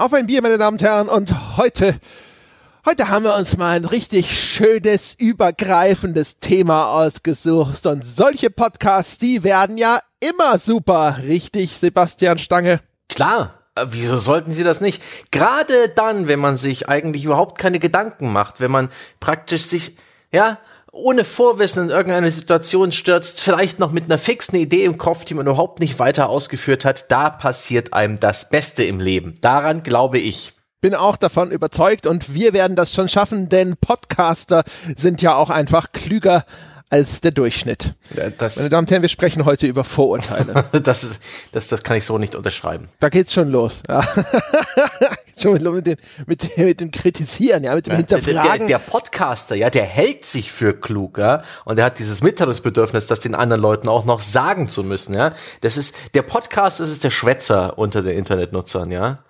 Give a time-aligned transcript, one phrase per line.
[0.00, 1.08] Auf ein Bier, meine Damen und Herren.
[1.10, 1.94] Und heute,
[2.86, 7.84] heute haben wir uns mal ein richtig schönes, übergreifendes Thema ausgesucht.
[7.84, 11.18] Und solche Podcasts, die werden ja immer super.
[11.24, 12.80] Richtig, Sebastian Stange?
[13.10, 13.52] Klar.
[13.74, 15.02] Äh, wieso sollten sie das nicht?
[15.32, 18.88] Gerade dann, wenn man sich eigentlich überhaupt keine Gedanken macht, wenn man
[19.20, 19.98] praktisch sich,
[20.32, 20.58] ja,
[20.92, 25.34] ohne Vorwissen in irgendeine Situation stürzt, vielleicht noch mit einer fixen Idee im Kopf, die
[25.34, 29.34] man überhaupt nicht weiter ausgeführt hat, da passiert einem das Beste im Leben.
[29.40, 30.52] Daran glaube ich.
[30.80, 34.64] Bin auch davon überzeugt und wir werden das schon schaffen, denn Podcaster
[34.96, 36.44] sind ja auch einfach klüger
[36.90, 37.94] als der Durchschnitt.
[38.38, 40.64] Das, Meine Damen und Herren, wir sprechen heute über Vorurteile.
[40.82, 41.20] das,
[41.52, 42.88] das, das kann ich so nicht unterschreiben.
[42.98, 43.82] Da geht's schon los.
[43.88, 44.02] Ja.
[45.40, 48.68] schon mit dem, mit, mit dem Kritisieren, ja, mit dem Hinterfragen.
[48.68, 53.06] Der, der, Podcaster, ja, der hält sich für klug, ja, und der hat dieses Mitteilungsbedürfnis,
[53.06, 55.32] das den anderen Leuten auch noch sagen zu müssen, ja.
[55.60, 59.24] Das ist, der Podcast, das ist der Schwätzer unter den Internetnutzern, ja.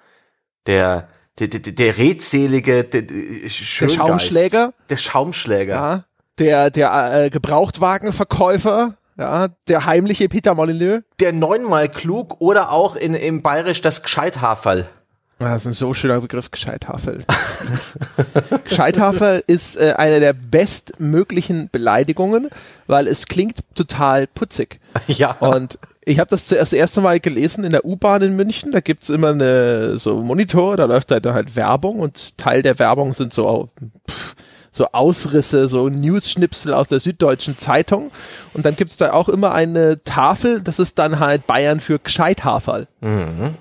[0.66, 4.74] Der, der, der, der redselige, der, der Schaumschläger.
[4.88, 5.74] Der Schaumschläger.
[5.74, 6.04] Ja
[6.40, 11.02] der, der äh, Gebrauchtwagenverkäufer, ja, der heimliche Peter Molyneux.
[11.20, 14.88] Der neunmal klug oder auch in, im Bayerisch das Gescheithaferl.
[15.40, 17.20] Das ist ein so schöner Begriff, Gescheithaferl.
[18.64, 22.50] Gescheithaferl ist äh, eine der bestmöglichen Beleidigungen,
[22.86, 24.78] weil es klingt total putzig.
[25.06, 25.32] Ja.
[25.32, 28.70] Und ich habe das zuerst das erste Mal gelesen in der U-Bahn in München.
[28.70, 33.12] Da gibt's immer eine so Monitor, da läuft halt, halt Werbung und Teil der Werbung
[33.12, 33.68] sind so
[34.08, 34.34] pff,
[34.70, 38.10] so Ausrisse, so News-Schnipsel aus der Süddeutschen Zeitung.
[38.52, 42.86] Und dann gibt's da auch immer eine Tafel, das ist dann halt Bayern für Gescheithaferl.
[43.00, 43.54] Mhm.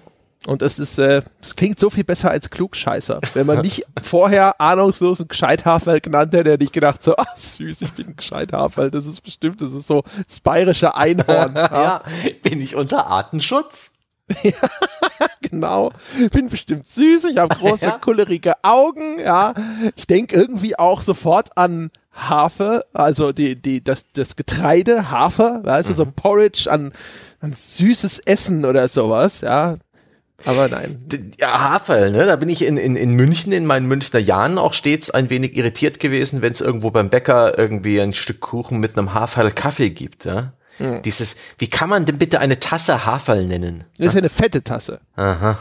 [0.46, 3.20] Und es ist, äh, es klingt so viel besser als Klugscheißer.
[3.34, 7.82] Wenn man nicht vorher ahnungslos einen Gescheithaferl genannt hätte, hätte ich gedacht so, ach süß,
[7.82, 8.90] ich bin ein Gescheithaferl.
[8.90, 11.56] Das ist bestimmt, das ist so das bayerische Einhorn.
[11.56, 12.04] ja.
[12.42, 13.96] bin ich unter Artenschutz?
[14.44, 14.52] ja,
[15.42, 15.92] genau.
[16.32, 17.98] Bin bestimmt süß, ich habe große, ja.
[17.98, 19.54] kullerige Augen, ja.
[19.96, 25.90] Ich denke irgendwie auch sofort an Hafer, also die, die, das, das Getreide, Hafer, weißt
[25.90, 26.14] du, so mhm.
[26.14, 26.94] Porridge an,
[27.40, 29.76] an süßes Essen oder sowas, ja.
[30.46, 31.34] Aber nein.
[31.40, 32.26] Ja, Haferl, ne?
[32.26, 35.56] Da bin ich in, in, in München, in meinen Münchner Jahren auch stets ein wenig
[35.56, 39.90] irritiert gewesen, wenn es irgendwo beim Bäcker irgendwie ein Stück Kuchen mit einem Haferl Kaffee
[39.90, 40.54] gibt, ja.
[40.80, 41.02] Mhm.
[41.02, 43.84] Dieses, wie kann man denn bitte eine Tasse Haferl nennen?
[43.98, 45.02] Das ist ja eine fette Tasse.
[45.16, 45.58] Aha.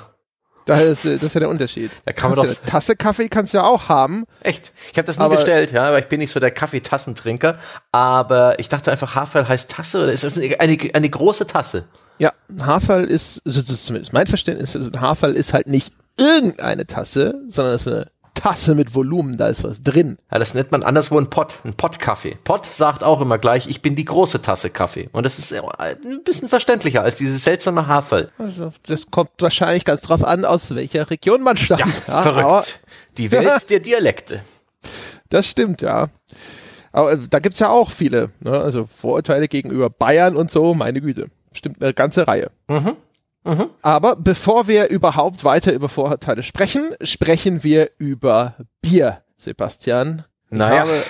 [0.68, 1.90] Das ist, das ist ja der Unterschied.
[2.04, 2.46] Da kann man doch.
[2.46, 4.26] Ja Tasse Kaffee kannst du ja auch haben.
[4.42, 4.72] Echt?
[4.92, 7.58] Ich habe das nie aber bestellt, ja, weil ich bin nicht so der Kaffeetassentrinker.
[7.90, 11.88] Aber ich dachte einfach, Haferl heißt Tasse oder ist das eine, eine, eine große Tasse?
[12.18, 17.74] Ja, Haferl ist, also zumindest mein Verständnis, also Haferl ist halt nicht irgendeine Tasse, sondern
[17.74, 20.16] es ist eine Tasse mit Volumen, da ist was drin.
[20.30, 22.38] Ja, das nennt man anderswo ein Pott, ein Pott-Kaffee.
[22.44, 25.08] Pott sagt auch immer gleich, ich bin die große Tasse Kaffee.
[25.12, 28.30] Und das ist ein bisschen verständlicher als dieses seltsame Haferl.
[28.38, 32.02] Also, das kommt wahrscheinlich ganz drauf an, aus welcher Region man stammt.
[32.06, 32.80] Ja, ja verrückt.
[33.16, 34.42] die Welt der Dialekte.
[35.30, 36.08] Das stimmt, ja.
[36.92, 38.52] Aber äh, da gibt's ja auch viele, ne?
[38.52, 41.28] also Vorurteile gegenüber Bayern und so, meine Güte.
[41.58, 42.52] Stimmt eine ganze Reihe.
[42.68, 42.96] Mhm.
[43.44, 43.70] Mhm.
[43.82, 50.24] Aber bevor wir überhaupt weiter über Vorurteile sprechen, sprechen wir über Bier, Sebastian.
[50.50, 50.82] Ich naja.
[50.82, 51.02] habe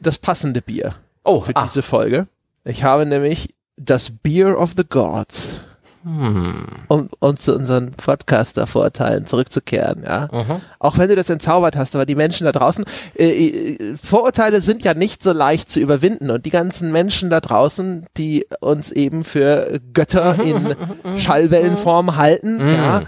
[0.00, 0.94] das passende Bier
[1.24, 1.64] oh, für ah.
[1.64, 2.28] diese Folge.
[2.64, 5.60] Ich habe nämlich das Beer of the Gods.
[6.04, 6.66] Hm.
[6.88, 10.28] Um, um zu unseren Podcaster-Vorteilen zurückzukehren, ja.
[10.32, 10.60] Mhm.
[10.78, 12.84] Auch wenn du das entzaubert hast, aber die Menschen da draußen,
[13.18, 17.40] äh, äh, Vorurteile sind ja nicht so leicht zu überwinden und die ganzen Menschen da
[17.40, 20.40] draußen, die uns eben für Götter mhm.
[20.40, 21.18] in mhm.
[21.18, 22.72] Schallwellenform halten, mhm.
[22.74, 23.02] ja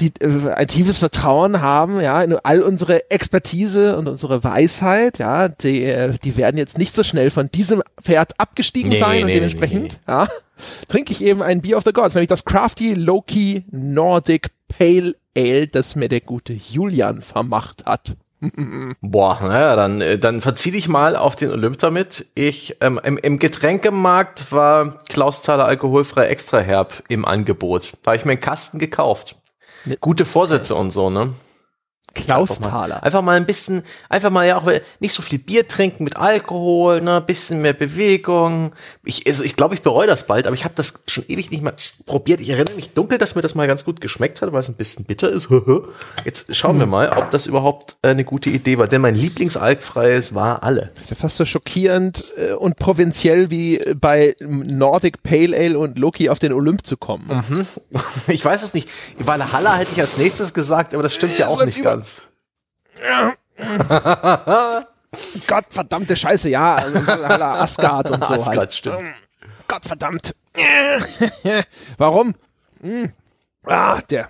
[0.00, 5.48] die äh, ein tiefes Vertrauen haben, ja, in all unsere Expertise und unsere Weisheit, ja,
[5.48, 9.22] die, äh, die werden jetzt nicht so schnell von diesem Pferd abgestiegen nee, sein nee,
[9.24, 10.28] und dementsprechend, nee, ja,
[10.88, 15.68] trinke ich eben ein Beer of the Gods, nämlich das Crafty Loki Nordic Pale Ale,
[15.68, 18.16] das mir der gute Julian vermacht hat.
[19.00, 22.26] Boah, naja, dann, äh, dann verzieh dich mal auf den Olymp damit.
[22.34, 27.92] Ich, ähm, im, im Getränkemarkt war Klausthaler alkoholfrei extra herb im Angebot.
[28.02, 29.36] Da habe ich mir einen Kasten gekauft.
[30.00, 31.32] Gute Vorsätze und so, ne?
[32.14, 33.02] Klausthaler.
[33.02, 37.00] Einfach mal ein bisschen, einfach mal ja auch nicht so viel Bier trinken mit Alkohol,
[37.00, 38.72] ne, bisschen mehr Bewegung.
[39.04, 41.62] Ich, also ich glaube, ich bereue das bald, aber ich habe das schon ewig nicht
[41.62, 41.74] mal
[42.06, 42.40] probiert.
[42.40, 44.74] Ich erinnere mich dunkel, dass mir das mal ganz gut geschmeckt hat, weil es ein
[44.74, 45.48] bisschen bitter ist.
[46.24, 48.88] Jetzt schauen wir mal, ob das überhaupt eine gute Idee war.
[48.88, 50.90] Denn mein Lieblingsalkfreies war alle.
[50.94, 55.98] Das ist ja fast so schockierend äh, und provinziell wie bei Nordic Pale Ale und
[55.98, 57.44] Loki auf den Olymp zu kommen.
[57.48, 57.66] Mhm.
[58.26, 58.88] Ich weiß es nicht.
[59.18, 62.09] Valhalla hätte ich als nächstes gesagt, aber das stimmt ja auch nicht ganz.
[65.46, 66.76] Gott verdammte Scheiße, ja.
[66.76, 68.74] Asgard und so Asgard, halt.
[68.74, 69.14] stimmt.
[69.68, 70.34] Gott verdammt.
[71.98, 72.34] Warum?
[72.80, 73.12] Hm.
[73.64, 74.28] Ah, der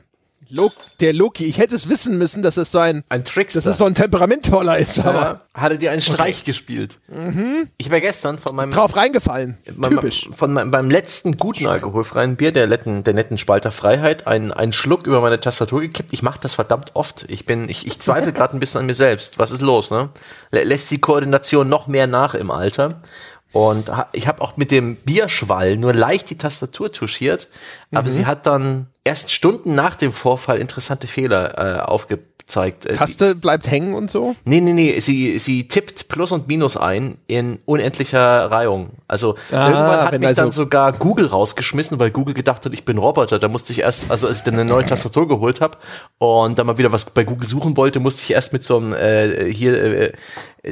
[0.50, 0.70] Lo
[1.00, 3.58] der Loki, ich hätte es wissen müssen, dass es so ein, Ein Trickster.
[3.60, 5.20] dass es so ein Temperamentvoller ist, aber
[5.54, 6.98] Ja, hat er dir einen Streich gespielt.
[7.78, 9.56] Ich war gestern von meinem drauf reingefallen.
[9.76, 10.28] Beim- Typisch.
[10.36, 14.72] Von meinem, beim letzten guten alkoholfreien Bier, der netten, der netten Spalter Freiheit, einen, einen
[14.72, 16.12] Schluck über meine Tastatur gekippt.
[16.12, 17.24] Ich mache das verdammt oft.
[17.28, 19.38] Ich bin, ich, ich zweifle gerade ein bisschen an mir selbst.
[19.38, 20.08] Was ist los, ne?
[20.52, 23.00] Lä- Lässt die Koordination noch mehr nach im Alter?
[23.52, 27.48] Und ich habe auch mit dem Bierschwall nur leicht die Tastatur touchiert,
[27.92, 32.86] aber sie hat dann erst Stunden nach dem Vorfall interessante Fehler äh, aufgezeigt.
[32.86, 34.34] Äh, die- Taste bleibt hängen und so.
[34.44, 38.90] Nee, nee, nee, sie, sie tippt Plus und Minus ein in unendlicher Reihung.
[39.08, 42.84] Also Ah, irgendwann hat mich also- dann sogar Google rausgeschmissen, weil Google gedacht hat, ich
[42.84, 43.38] bin Roboter.
[43.38, 45.78] Da musste ich erst, also als ich dann eine neue Tastatur geholt habe
[46.18, 48.92] und dann mal wieder was bei Google suchen wollte, musste ich erst mit so einem
[48.94, 50.12] äh, hier äh,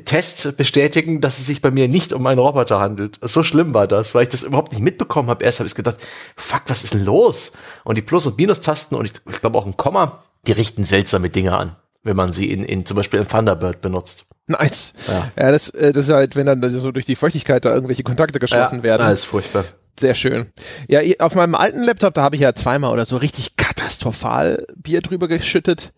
[0.05, 3.19] Test bestätigen, dass es sich bei mir nicht um einen Roboter handelt.
[3.23, 5.45] So schlimm war das, weil ich das überhaupt nicht mitbekommen habe.
[5.45, 5.97] Erst habe ich gedacht,
[6.37, 7.53] fuck, was ist denn los?
[7.85, 11.31] Und die Plus- und Minustasten und ich, ich glaube auch ein Komma, die richten seltsame
[11.31, 14.27] Dinge an, wenn man sie in, in zum Beispiel in Thunderbird benutzt.
[14.47, 14.95] Nice.
[15.39, 18.39] Ja, das, äh, das ist halt, wenn dann so durch die Feuchtigkeit da irgendwelche Kontakte
[18.39, 19.07] geschlossen werden.
[19.07, 19.65] Das ist furchtbar.
[19.99, 20.53] Sehr schön.
[20.87, 25.01] Ja, auf meinem alten Laptop, da habe ich ja zweimal oder so richtig katastrophal Bier
[25.01, 25.93] drüber geschüttet.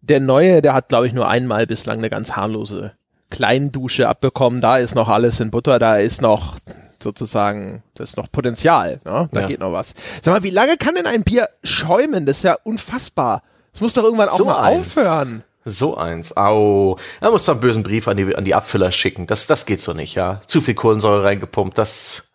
[0.00, 2.94] Der neue, der hat, glaube ich, nur einmal bislang eine ganz harmlose
[3.34, 4.60] Kleindusche abbekommen.
[4.60, 6.56] Da ist noch alles in Butter, da ist noch
[7.02, 9.00] sozusagen, das ist noch Potenzial.
[9.04, 9.28] Ne?
[9.32, 9.46] Da Ja.
[9.46, 9.92] geht noch was.
[10.22, 12.26] Sag mal, wie lange kann denn ein Bier schäumen?
[12.26, 13.42] Das ist ja unfassbar.
[13.72, 14.96] Das muss doch irgendwann auch So mal eins.
[14.96, 15.42] aufhören.
[15.64, 16.36] So eins.
[16.36, 16.96] Au.
[17.20, 19.26] Da musst du einen bösen Brief an die, an die Abfüller schicken.
[19.26, 20.40] Das, das geht so nicht, ja.
[20.46, 22.28] Zu viel Kohlensäure reingepumpt, das.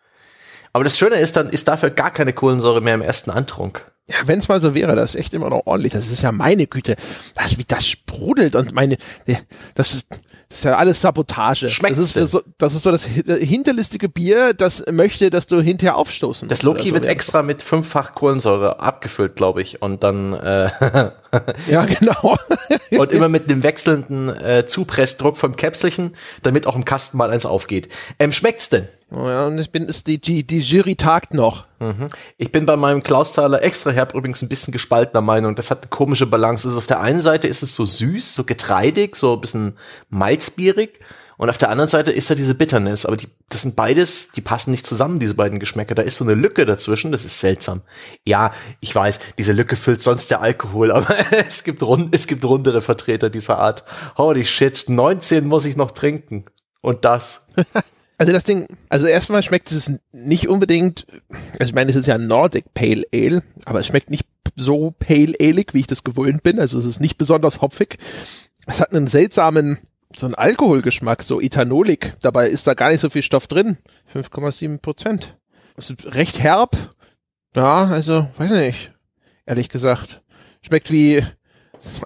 [0.72, 3.90] Aber das Schöne ist, dann ist dafür gar keine Kohlensäure mehr im ersten Antrunk.
[4.08, 5.92] Ja, wenn es mal so wäre, das ist echt immer noch ordentlich.
[5.92, 6.96] Das ist ja meine Güte.
[7.34, 8.96] Was, wie das sprudelt und meine,
[9.74, 10.06] das ist,
[10.50, 11.68] das ist ja alles Sabotage.
[11.70, 12.26] Schmeckt's das ist, denn?
[12.26, 16.62] so, das ist so das hi- hinterlistige Bier, das möchte, dass du hinterher aufstoßen Das
[16.62, 16.94] Loki so.
[16.94, 19.80] wird extra mit fünffach Kohlensäure abgefüllt, glaube ich.
[19.80, 20.70] Und dann äh,
[21.70, 22.36] Ja, genau.
[22.98, 27.46] und immer mit dem wechselnden äh, Zupressdruck vom Käpselchen, damit auch im Kasten mal eins
[27.46, 27.88] aufgeht.
[28.18, 28.88] Ähm, schmeckt's denn?
[29.12, 31.66] Oh ja, und ich bin, ist die, die, die Jury tagt noch.
[32.36, 35.56] Ich bin bei meinem Klausthaler extra herb übrigens ein bisschen gespaltener Meinung.
[35.56, 36.68] Das hat eine komische Balance.
[36.68, 39.78] Ist auf der einen Seite ist es so süß, so getreidig, so ein bisschen
[40.10, 41.00] malzbierig.
[41.38, 43.06] Und auf der anderen Seite ist da diese Bitterness.
[43.06, 45.94] Aber die, das sind beides, die passen nicht zusammen, diese beiden Geschmäcker.
[45.94, 47.12] Da ist so eine Lücke dazwischen.
[47.12, 47.80] Das ist seltsam.
[48.26, 50.92] Ja, ich weiß, diese Lücke füllt sonst der Alkohol.
[50.92, 51.16] Aber
[51.48, 53.84] es gibt, rund, es gibt rundere Vertreter dieser Art.
[54.18, 56.44] Holy shit, 19 muss ich noch trinken.
[56.82, 57.46] Und das.
[58.20, 61.06] Also das Ding, also erstmal schmeckt es nicht unbedingt,
[61.58, 64.26] also ich meine, es ist ja Nordic Pale Ale, aber es schmeckt nicht
[64.56, 66.60] so pale alig, wie ich das gewöhnt bin.
[66.60, 67.96] Also es ist nicht besonders hopfig.
[68.66, 69.78] Es hat einen seltsamen,
[70.14, 72.12] so einen Alkoholgeschmack, so Ethanolik.
[72.20, 73.78] Dabei ist da gar nicht so viel Stoff drin.
[74.14, 75.38] 5,7 Prozent.
[75.78, 76.76] Es ist recht herb.
[77.56, 78.92] Ja, also, weiß nicht.
[79.46, 80.20] Ehrlich gesagt.
[80.60, 81.24] Schmeckt wie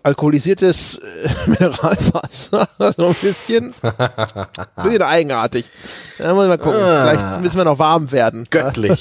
[0.03, 2.69] alkoholisiertes äh, Mineralwasser.
[2.97, 3.75] so ein bisschen.
[4.83, 5.67] bisschen eigenartig.
[6.19, 6.81] Da muss ich mal gucken.
[6.81, 8.47] Vielleicht müssen wir noch warm werden.
[8.51, 9.01] Göttlich.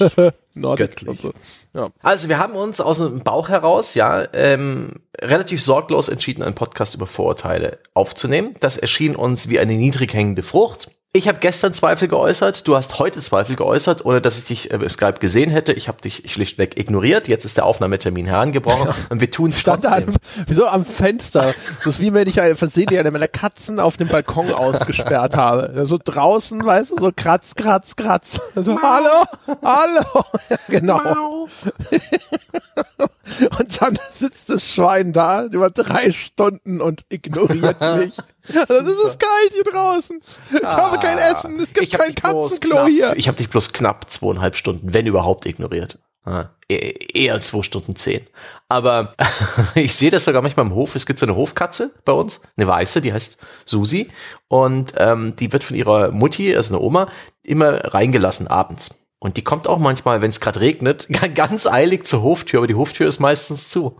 [0.56, 1.22] Göttlich.
[1.22, 1.34] so.
[1.74, 1.90] Ja.
[2.02, 6.94] Also wir haben uns aus dem Bauch heraus, ja, ähm, relativ sorglos entschieden, einen Podcast
[6.96, 8.54] über Vorurteile aufzunehmen.
[8.60, 10.92] Das erschien uns wie eine niedrig hängende Frucht.
[11.15, 14.77] Ich habe gestern Zweifel geäußert, du hast heute Zweifel geäußert, ohne dass ich dich äh,
[14.77, 15.72] im Skype gesehen hätte.
[15.72, 17.27] Ich habe dich schlichtweg ignoriert.
[17.27, 20.15] Jetzt ist der Aufnahmetermin herangebrochen und wir tun es Stand da trotzdem.
[20.15, 21.53] am, wieso am Fenster?
[21.77, 25.86] Das ist wie wenn ich eine versehentlich eine meiner Katzen auf dem Balkon ausgesperrt habe.
[25.86, 28.41] So draußen, weißt du, so kratz, kratz, kratz.
[28.55, 29.24] So, hallo,
[29.62, 30.25] hallo.
[30.67, 31.48] genau.
[33.60, 38.18] Und dann sitzt das Schwein da über drei Stunden und ignoriert mich.
[38.50, 40.22] Also, das ist kalt hier draußen.
[40.51, 41.60] Ich habe kein Essen.
[41.60, 43.13] Es gibt kein Katzenklo hier.
[43.15, 46.00] Ich habe dich bloß knapp zweieinhalb Stunden, wenn überhaupt, ignoriert.
[46.25, 48.25] Ah, e- eher zwei Stunden zehn.
[48.70, 49.13] Aber
[49.75, 50.96] ich sehe das sogar manchmal im Hof.
[50.96, 54.10] Es gibt so eine Hofkatze bei uns, eine weiße, die heißt Susi.
[54.48, 57.08] Und ähm, die wird von ihrer Mutti, also eine Oma,
[57.44, 58.92] immer reingelassen abends.
[59.24, 62.75] Und die kommt auch manchmal, wenn es gerade regnet, ganz eilig zur Hoftür, aber die
[62.75, 63.96] Hoftür ist meistens zu.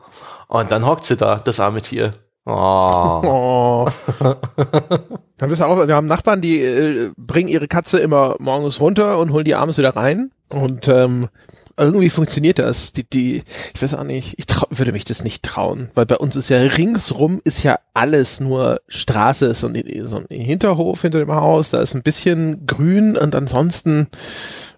[0.50, 2.14] Und dann hockt sie da, das arme Tier.
[2.46, 3.22] Oh.
[3.24, 3.88] Oh.
[5.38, 9.32] Dann du auch, wir haben Nachbarn, die äh, bringen ihre Katze immer morgens runter und
[9.32, 10.32] holen die abends wieder rein.
[10.50, 11.30] Und ähm,
[11.78, 12.94] irgendwie funktioniert das.
[12.94, 16.18] Die, die, ich weiß auch nicht, ich trau, würde mich das nicht trauen, weil bei
[16.18, 21.02] uns ist ja ringsrum ist ja alles nur Straße, ist so ein, so ein Hinterhof
[21.02, 24.08] hinter dem Haus, da ist ein bisschen grün und ansonsten,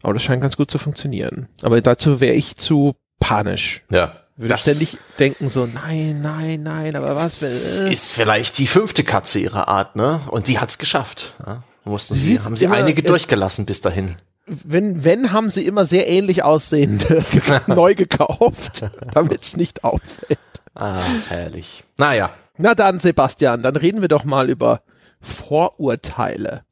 [0.01, 1.47] aber das scheint ganz gut zu funktionieren.
[1.61, 3.83] Aber dazu wäre ich zu panisch.
[3.91, 4.13] Ja.
[4.37, 8.67] Würde Das- ständig denken so, nein, nein, nein, aber was, Das äh, ist vielleicht die
[8.67, 10.19] fünfte Katze ihrer Art, ne?
[10.29, 11.33] Und die hat's geschafft.
[11.45, 11.63] Ja?
[11.85, 14.15] Mussten sie, sieht's haben sie einige durchgelassen bis dahin.
[14.45, 17.23] Wenn, wenn, haben sie immer sehr ähnlich aussehende
[17.67, 20.39] neu gekauft, damit es nicht auffällt.
[20.73, 21.83] Ah, herrlich.
[21.97, 22.31] Naja.
[22.57, 24.81] Na dann, Sebastian, dann reden wir doch mal über
[25.19, 26.63] Vorurteile.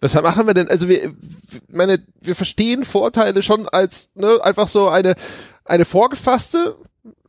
[0.00, 0.68] Was machen wir denn?
[0.68, 1.14] Also wir,
[1.68, 5.14] meine, wir verstehen Vorurteile schon als ne, einfach so eine
[5.68, 6.76] eine vorgefasste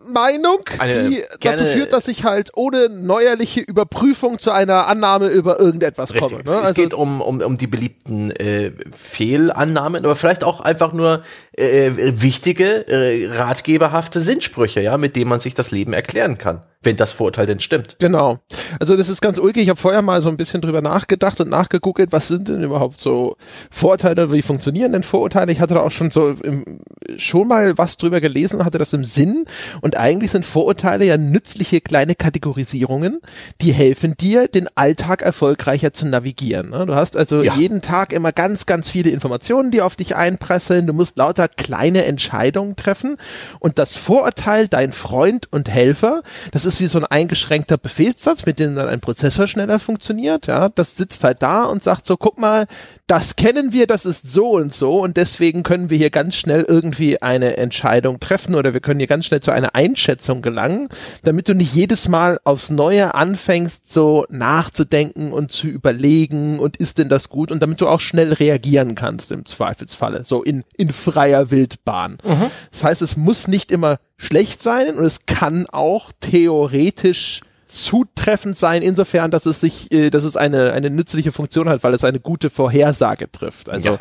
[0.08, 5.60] Meinung, eine, die dazu führt, dass ich halt ohne neuerliche Überprüfung zu einer Annahme über
[5.60, 6.30] irgendetwas Richtig.
[6.30, 6.44] komme.
[6.44, 6.44] Ne?
[6.46, 10.94] Es, es also, geht um, um, um die beliebten äh, Fehlannahmen, aber vielleicht auch einfach
[10.94, 16.64] nur äh, wichtige, äh, ratgeberhafte Sinnsprüche, ja, mit denen man sich das Leben erklären kann
[16.82, 17.98] wenn das Vorurteil denn stimmt.
[18.00, 18.40] Genau.
[18.80, 19.64] Also das ist ganz ulkig.
[19.64, 23.02] Ich habe vorher mal so ein bisschen drüber nachgedacht und nachgegoogelt, was sind denn überhaupt
[23.02, 23.36] so
[23.70, 25.52] Vorurteile, wie funktionieren denn Vorurteile?
[25.52, 26.80] Ich hatte da auch schon so im,
[27.18, 29.44] schon mal was drüber gelesen, hatte das im Sinn
[29.82, 33.20] und eigentlich sind Vorurteile ja nützliche kleine Kategorisierungen,
[33.60, 36.70] die helfen dir, den Alltag erfolgreicher zu navigieren.
[36.70, 36.86] Ne?
[36.86, 37.56] Du hast also ja.
[37.56, 40.88] jeden Tag immer ganz, ganz viele Informationen, die auf dich einpresseln.
[40.88, 43.18] Du musst lauter kleine Entscheidungen treffen
[43.60, 46.22] und das Vorurteil, dein Freund und Helfer,
[46.54, 50.48] das ist wie so ein eingeschränkter Befehlssatz, mit dem dann ein Prozessor schneller funktioniert.
[50.48, 52.68] Ja, das sitzt halt da und sagt so, guck mal,
[53.10, 56.64] das kennen wir, das ist so und so und deswegen können wir hier ganz schnell
[56.68, 60.90] irgendwie eine Entscheidung treffen oder wir können hier ganz schnell zu einer Einschätzung gelangen,
[61.24, 67.00] damit du nicht jedes Mal aufs Neue anfängst, so nachzudenken und zu überlegen und ist
[67.00, 70.92] denn das gut und damit du auch schnell reagieren kannst im Zweifelsfalle, so in, in
[70.92, 72.20] freier Wildbahn.
[72.24, 72.52] Mhm.
[72.70, 78.82] Das heißt, es muss nicht immer schlecht sein und es kann auch theoretisch zutreffend sein,
[78.82, 82.20] insofern, dass es sich, äh, dass es eine, eine nützliche Funktion hat, weil es eine
[82.20, 83.70] gute Vorhersage trifft.
[83.70, 84.00] Also, ja.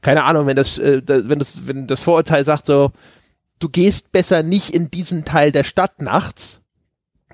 [0.00, 2.92] keine Ahnung, wenn das, äh, wenn das, wenn das Vorurteil sagt so,
[3.58, 6.62] du gehst besser nicht in diesen Teil der Stadt nachts,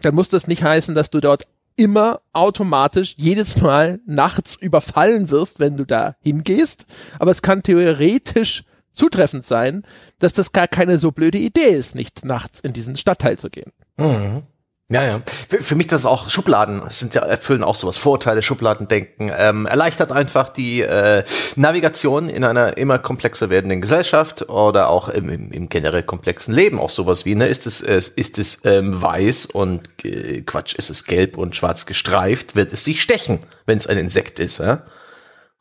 [0.03, 5.61] dann muss das nicht heißen, dass du dort immer automatisch jedes Mal nachts überfallen wirst,
[5.61, 6.87] wenn du da hingehst.
[7.19, 9.85] Aber es kann theoretisch zutreffend sein,
[10.19, 13.73] dass das gar keine so blöde Idee ist, nicht nachts in diesen Stadtteil zu gehen.
[13.99, 14.43] Mhm.
[14.89, 15.23] Ja, ja.
[15.49, 19.67] Für, für mich das ist auch Schubladen sind ja erfüllen auch sowas Vorteile Schubladendenken ähm,
[19.67, 21.25] erleichtert einfach die äh,
[21.57, 26.79] Navigation in einer immer komplexer werdenden Gesellschaft oder auch im, im, im generell komplexen Leben
[26.79, 30.91] auch sowas wie ne ist es äh, ist es ähm, weiß und äh, Quatsch ist
[30.91, 34.83] es gelb und schwarz gestreift wird es sich stechen wenn es ein Insekt ist ja?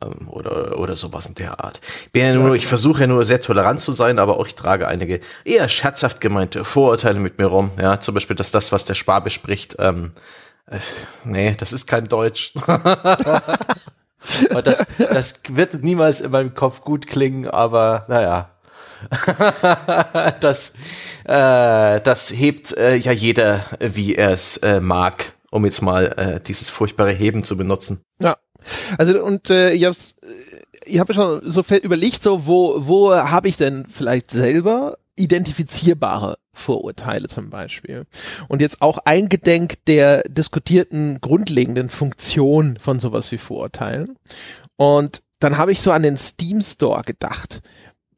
[0.06, 1.82] Ähm, oder, oder sowas in der Art.
[2.12, 4.88] Bin ja nur, ich versuche ja nur sehr tolerant zu sein, aber auch ich trage
[4.88, 7.72] einige eher scherzhaft gemeinte Vorurteile mit mir rum.
[7.80, 10.12] Ja, zum Beispiel, dass das, was der Schwabe spricht, ähm,
[10.68, 10.80] äh,
[11.24, 12.54] nee, das ist kein Deutsch.
[14.64, 18.52] das, das wird niemals in meinem Kopf gut klingen, aber naja.
[20.40, 20.74] das,
[21.26, 26.40] äh, das hebt äh, ja jeder, wie er es äh, mag, um jetzt mal äh,
[26.40, 28.02] dieses furchtbare Heben zu benutzen.
[28.20, 28.36] Ja,
[28.98, 33.48] also und äh, ich hab's, äh, ich habe schon so überlegt, so wo wo habe
[33.48, 38.06] ich denn vielleicht selber identifizierbare Vorurteile zum Beispiel.
[38.48, 44.18] Und jetzt auch eingedenk der diskutierten grundlegenden Funktion von sowas wie Vorurteilen.
[44.78, 47.62] Und dann habe ich so an den Steam Store gedacht.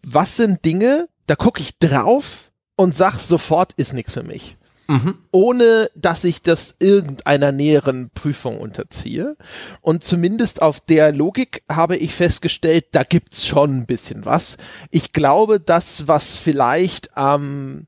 [0.04, 4.57] Was sind Dinge, da gucke ich drauf und sag sofort, ist nichts für mich
[4.88, 5.16] mhm.
[5.32, 9.38] ohne dass ich das irgendeiner näheren Prüfung unterziehe.
[9.82, 14.58] Und zumindest auf der Logik habe ich festgestellt, da gibt's schon ein bisschen was.
[14.90, 17.88] Ich glaube, das, was vielleicht am ähm,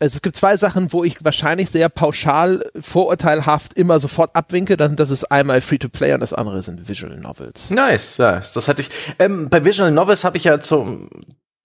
[0.00, 4.76] also es gibt zwei Sachen, wo ich wahrscheinlich sehr pauschal, vorurteilhaft immer sofort abwinke.
[4.76, 7.70] Dann, das ist einmal Free-to-Play und das andere sind Visual Novels.
[7.70, 8.52] Nice, nice.
[8.52, 8.90] Das hatte ich.
[9.18, 11.08] Ähm, bei Visual Novels habe ich ja zum,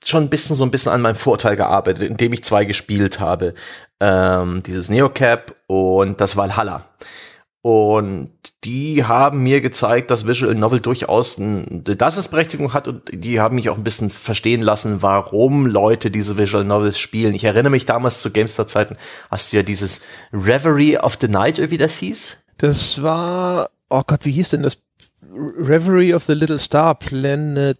[0.09, 3.53] schon ein bisschen so ein bisschen an meinem Vorteil gearbeitet, indem ich zwei gespielt habe
[3.99, 6.85] ähm, dieses Neocap und das Valhalla.
[7.61, 8.31] Und
[8.65, 13.69] die haben mir gezeigt, dass Visual Novel durchaus eine Daseinsberechtigung hat und die haben mich
[13.69, 17.33] auch ein bisschen verstehen lassen, warum Leute diese Visual Novels spielen.
[17.33, 18.97] Ich erinnere mich damals zu GameStar-Zeiten,
[19.31, 20.01] hast du ja dieses
[20.33, 22.37] Reverie of the Night, wie das hieß?
[22.57, 24.79] Das war, oh Gott, wie hieß denn das?
[25.33, 27.77] Reverie of the Little Star Planet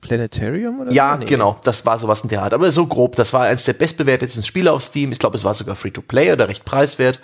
[0.00, 1.18] Planetarium oder Ja, so?
[1.20, 1.26] nee.
[1.26, 2.54] genau, das war sowas in der Art.
[2.54, 5.12] Aber so grob, das war eines der bestbewertetsten Spiele auf Steam.
[5.12, 7.20] Ich glaube, es war sogar Free-to-Play oder recht preiswert.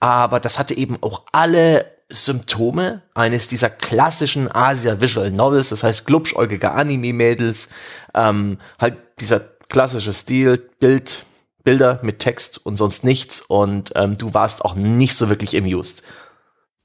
[0.00, 6.06] Aber das hatte eben auch alle Symptome eines dieser klassischen Asia Visual Novels, das heißt
[6.06, 7.68] glubschäugige Anime-Mädels,
[8.14, 11.24] ähm, halt dieser klassische Stil, Bild,
[11.64, 16.02] Bilder mit Text und sonst nichts und ähm, du warst auch nicht so wirklich amused.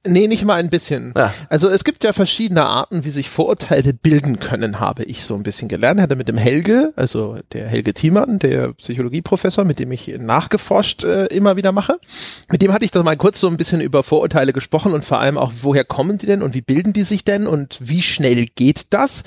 [0.08, 1.14] Nee, nicht mal ein bisschen.
[1.16, 1.34] Ja.
[1.50, 5.44] Also es gibt ja verschiedene Arten, wie sich Vorurteile bilden können, habe ich so ein
[5.44, 6.02] bisschen gelernt.
[6.02, 11.26] Hatte mit dem Helge, also der Helge Thiemann, der Psychologieprofessor, mit dem ich nachgeforscht äh,
[11.28, 12.00] immer wieder mache.
[12.50, 15.20] Mit dem hatte ich doch mal kurz so ein bisschen über Vorurteile gesprochen und vor
[15.20, 18.46] allem auch, woher kommen die denn und wie bilden die sich denn und wie schnell
[18.46, 19.24] geht das?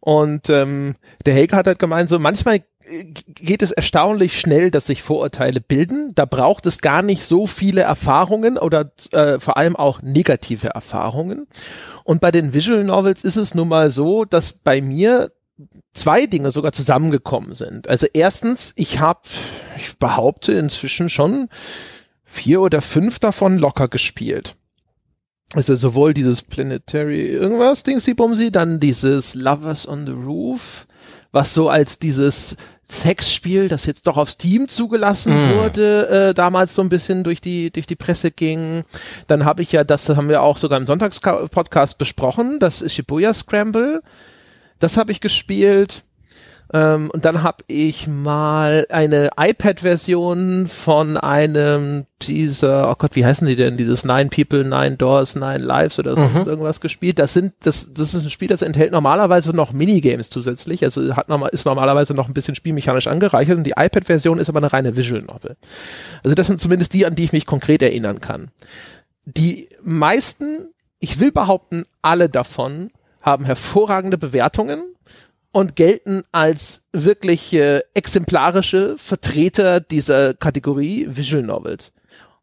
[0.00, 0.96] Und ähm,
[1.26, 2.62] der Helge hat halt gemeint, so manchmal
[3.26, 6.10] geht es erstaunlich schnell, dass sich Vorurteile bilden.
[6.14, 11.46] Da braucht es gar nicht so viele Erfahrungen oder äh, vor allem auch negative Erfahrungen.
[12.04, 15.30] Und bei den Visual Novels ist es nun mal so, dass bei mir
[15.92, 17.88] zwei Dinge sogar zusammengekommen sind.
[17.88, 19.20] Also erstens, ich habe,
[19.76, 21.48] ich behaupte inzwischen schon
[22.24, 24.56] vier oder fünf davon locker gespielt.
[25.54, 30.86] Also sowohl dieses Planetary irgendwas, Dingsy Bumsy, dann dieses Lovers on the Roof,
[31.30, 32.56] was so als dieses
[32.92, 35.54] Sexspiel, das jetzt doch auf Steam zugelassen mm.
[35.54, 38.84] wurde, äh, damals so ein bisschen durch die durch die Presse ging.
[39.26, 44.02] Dann habe ich ja, das haben wir auch sogar im Sonntagspodcast besprochen, das Shibuya Scramble.
[44.78, 46.02] Das habe ich gespielt.
[46.72, 53.46] Ähm, und dann habe ich mal eine iPad-Version von einem dieser, oh Gott, wie heißen
[53.46, 53.76] die denn?
[53.76, 56.50] Dieses Nine People, Nine Doors, Nine Lives oder sonst mhm.
[56.50, 57.18] irgendwas gespielt.
[57.18, 60.82] Das sind, das, das ist ein Spiel, das enthält normalerweise noch Minigames zusätzlich.
[60.84, 64.60] Also hat normal, ist normalerweise noch ein bisschen spielmechanisch angereichert und die iPad-Version ist aber
[64.60, 65.56] eine reine Visual Novel.
[66.24, 68.50] Also das sind zumindest die, an die ich mich konkret erinnern kann.
[69.26, 70.68] Die meisten,
[71.00, 74.82] ich will behaupten, alle davon haben hervorragende Bewertungen
[75.52, 81.92] und gelten als wirklich äh, exemplarische Vertreter dieser Kategorie Visual Novels.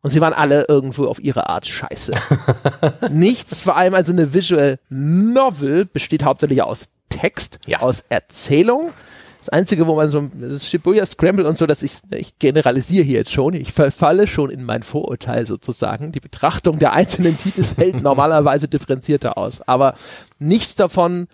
[0.01, 2.13] Und sie waren alle irgendwo auf ihre Art scheiße.
[3.09, 7.81] Nichts, vor allem also eine Visual Novel besteht hauptsächlich aus Text, ja.
[7.81, 8.93] aus Erzählung.
[9.39, 13.17] Das Einzige, wo man so, das Shibuya Scramble und so, dass ich, ich generalisiere hier
[13.19, 16.11] jetzt schon, ich verfalle schon in mein Vorurteil sozusagen.
[16.11, 19.61] Die Betrachtung der einzelnen Titel fällt normalerweise differenzierter aus.
[19.61, 19.95] Aber
[20.39, 21.27] nichts davon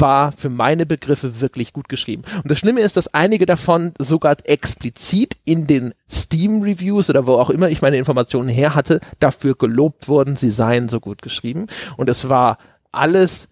[0.00, 2.22] war für meine Begriffe wirklich gut geschrieben.
[2.36, 7.50] Und das Schlimme ist, dass einige davon sogar explizit in den Steam-Reviews oder wo auch
[7.50, 11.66] immer ich meine Informationen her hatte, dafür gelobt wurden, sie seien so gut geschrieben.
[11.96, 12.58] Und es war
[12.90, 13.50] alles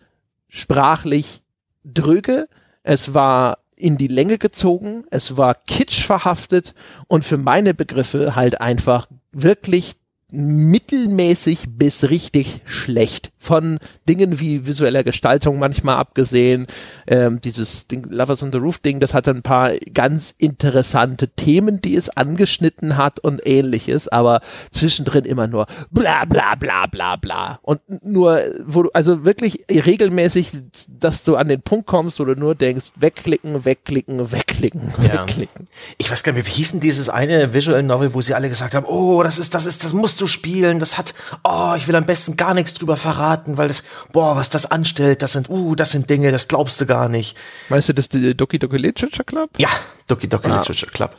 [0.49, 1.43] sprachlich
[1.85, 2.49] dröge,
[2.83, 6.75] es war in die Länge gezogen, es war kitsch verhaftet
[7.07, 9.97] und für meine Begriffe halt einfach wirklich
[10.33, 13.31] mittelmäßig bis richtig schlecht.
[13.39, 16.67] Von Dingen wie visueller Gestaltung manchmal abgesehen.
[17.07, 21.81] Ähm, dieses Ding, Lovers on the Roof Ding, das hat ein paar ganz interessante Themen,
[21.81, 24.41] die es angeschnitten hat und ähnliches, aber
[24.71, 27.59] zwischendrin immer nur bla bla bla bla bla.
[27.63, 30.51] Und nur, wo du, also wirklich regelmäßig,
[30.89, 35.21] dass du an den Punkt kommst, wo du nur denkst, wegklicken, wegklicken, wegklicken, ja.
[35.21, 35.69] wegklicken.
[35.99, 38.75] Ich weiß gar nicht, wie hieß denn dieses eine Visual Novel, wo sie alle gesagt
[38.75, 41.97] haben, oh, das ist, das ist, das musst du spielen, das hat, oh, ich will
[41.97, 45.75] am besten gar nichts drüber verraten, weil das, boah, was das anstellt, das sind, uh,
[45.75, 47.37] das sind Dinge, das glaubst du gar nicht.
[47.69, 49.51] Meinst du das die Doki Doki Literature Club?
[49.59, 49.69] Ja,
[50.07, 50.59] Doki Doki ah.
[50.59, 51.17] Literature Club.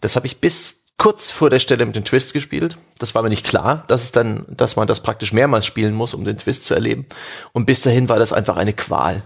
[0.00, 2.76] Das habe ich bis kurz vor der Stelle mit dem Twist gespielt.
[2.98, 6.14] Das war mir nicht klar, dass es dann, dass man das praktisch mehrmals spielen muss,
[6.14, 7.06] um den Twist zu erleben.
[7.52, 9.22] Und bis dahin war das einfach eine Qual.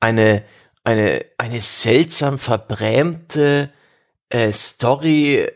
[0.00, 0.44] Eine,
[0.84, 3.70] eine, eine seltsam verbrämte
[4.30, 5.48] äh, Story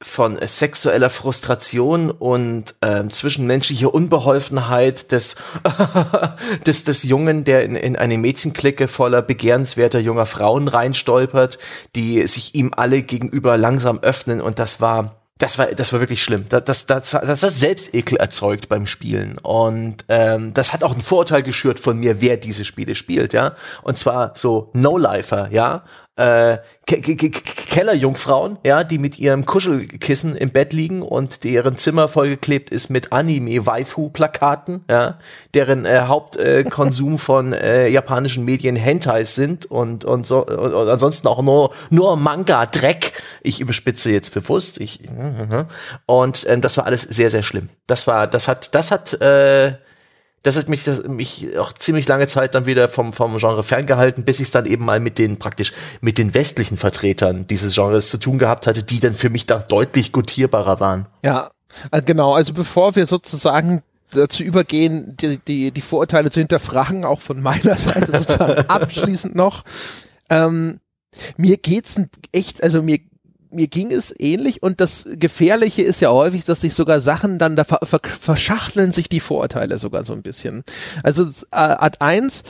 [0.00, 5.34] von sexueller Frustration und ähm, zwischenmenschlicher Unbeholfenheit des,
[6.66, 11.58] des, des Jungen, der in, in eine Mädchenklicke voller begehrenswerter junger Frauen reinstolpert,
[11.96, 16.20] die sich ihm alle gegenüber langsam öffnen und das war das war, das war wirklich
[16.20, 16.46] schlimm.
[16.48, 19.38] Das, das, das, das hat Selbstekel erzeugt beim Spielen.
[19.38, 23.54] Und ähm, das hat auch einen Vorurteil geschürt von mir, wer diese Spiele spielt, ja.
[23.82, 25.84] Und zwar so No-Lifer, ja
[26.18, 32.08] äh, Ke Ke Kellerjungfrauen, ja, die mit ihrem Kuschelkissen im Bett liegen und deren Zimmer
[32.08, 35.18] vollgeklebt ist mit Anime-Waifu-Plakaten, ja,
[35.54, 40.88] deren äh, Hauptkonsum äh, von äh, japanischen Medien Hentais sind und und so und, und
[40.88, 43.12] ansonsten auch nur nur Manga-Dreck.
[43.42, 44.80] Ich überspitze jetzt bewusst.
[44.80, 45.00] Ich,
[46.06, 47.68] und ähm, das war alles sehr sehr schlimm.
[47.86, 49.74] Das war, das hat, das hat äh,
[50.48, 54.24] das hat mich, das, mich auch ziemlich lange Zeit dann wieder vom, vom Genre ferngehalten,
[54.24, 58.08] bis ich es dann eben mal mit den praktisch mit den westlichen Vertretern dieses Genres
[58.08, 61.06] zu tun gehabt hatte, die dann für mich da deutlich gutierbarer waren.
[61.22, 61.50] Ja,
[61.90, 62.32] äh, genau.
[62.32, 63.82] Also bevor wir sozusagen
[64.12, 69.64] dazu übergehen, die, die, die Vorurteile zu hinterfragen, auch von meiner Seite sozusagen abschließend noch.
[70.30, 70.80] Ähm,
[71.36, 72.00] mir geht's
[72.32, 73.00] echt, also mir
[73.50, 77.56] mir ging es ähnlich und das Gefährliche ist ja häufig, dass sich sogar Sachen dann,
[77.56, 80.64] da ver verschachteln sich die Vorurteile sogar so ein bisschen.
[81.02, 82.44] Also äh, Art 1,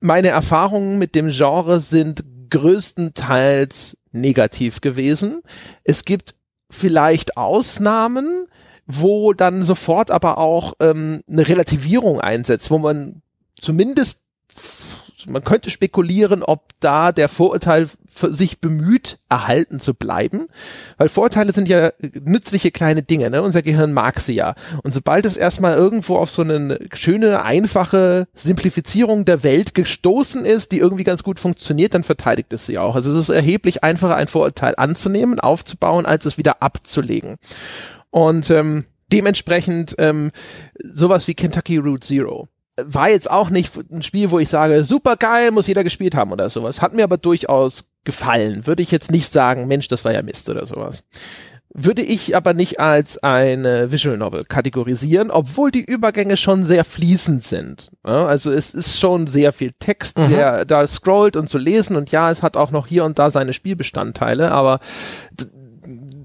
[0.00, 5.42] meine Erfahrungen mit dem Genre sind größtenteils negativ gewesen.
[5.84, 6.34] Es gibt
[6.70, 8.46] vielleicht Ausnahmen,
[8.86, 13.22] wo dann sofort aber auch ähm, eine Relativierung einsetzt, wo man
[13.54, 14.22] zumindest
[15.26, 20.46] man könnte spekulieren, ob da der Vorurteil sich bemüht, erhalten zu bleiben,
[20.96, 23.42] weil Vorurteile sind ja nützliche kleine Dinge, ne?
[23.42, 24.54] Unser Gehirn mag sie ja.
[24.82, 30.72] Und sobald es erstmal irgendwo auf so eine schöne, einfache Simplifizierung der Welt gestoßen ist,
[30.72, 32.94] die irgendwie ganz gut funktioniert, dann verteidigt es sie auch.
[32.94, 37.36] Also es ist erheblich einfacher, ein Vorurteil anzunehmen, aufzubauen, als es wieder abzulegen.
[38.10, 40.30] Und ähm, dementsprechend ähm,
[40.82, 42.48] sowas wie Kentucky Route Zero
[42.84, 46.32] war jetzt auch nicht ein Spiel, wo ich sage, super geil, muss jeder gespielt haben
[46.32, 46.80] oder sowas.
[46.80, 48.66] Hat mir aber durchaus gefallen.
[48.66, 51.04] Würde ich jetzt nicht sagen, Mensch, das war ja Mist oder sowas.
[51.74, 57.44] Würde ich aber nicht als eine Visual Novel kategorisieren, obwohl die Übergänge schon sehr fließend
[57.44, 57.90] sind.
[58.06, 60.30] Ja, also es ist schon sehr viel Text, mhm.
[60.30, 63.30] der da scrollt und zu lesen und ja, es hat auch noch hier und da
[63.30, 64.80] seine Spielbestandteile, aber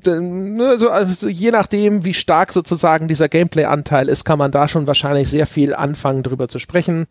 [0.08, 5.30] also, also je nachdem, wie stark sozusagen dieser Gameplay-Anteil ist, kann man da schon wahrscheinlich
[5.30, 7.08] sehr viel anfangen, drüber zu sprechen.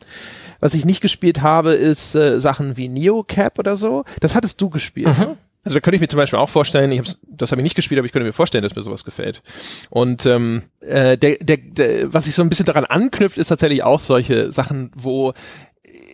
[0.60, 4.04] Was ich nicht gespielt habe, ist äh, Sachen wie Neocap oder so.
[4.20, 5.18] Das hattest du gespielt.
[5.18, 5.36] Mhm.
[5.64, 7.76] Also da könnte ich mir zum Beispiel auch vorstellen, ich hab's, das habe ich nicht
[7.76, 9.42] gespielt, aber ich könnte mir vorstellen, dass mir sowas gefällt.
[9.90, 13.84] Und ähm, äh, der, der, der, was sich so ein bisschen daran anknüpft, ist tatsächlich
[13.84, 15.34] auch solche Sachen, wo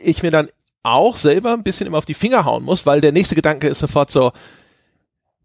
[0.03, 0.49] ich mir dann
[0.83, 3.79] auch selber ein bisschen immer auf die Finger hauen muss, weil der nächste Gedanke ist
[3.79, 4.33] sofort so,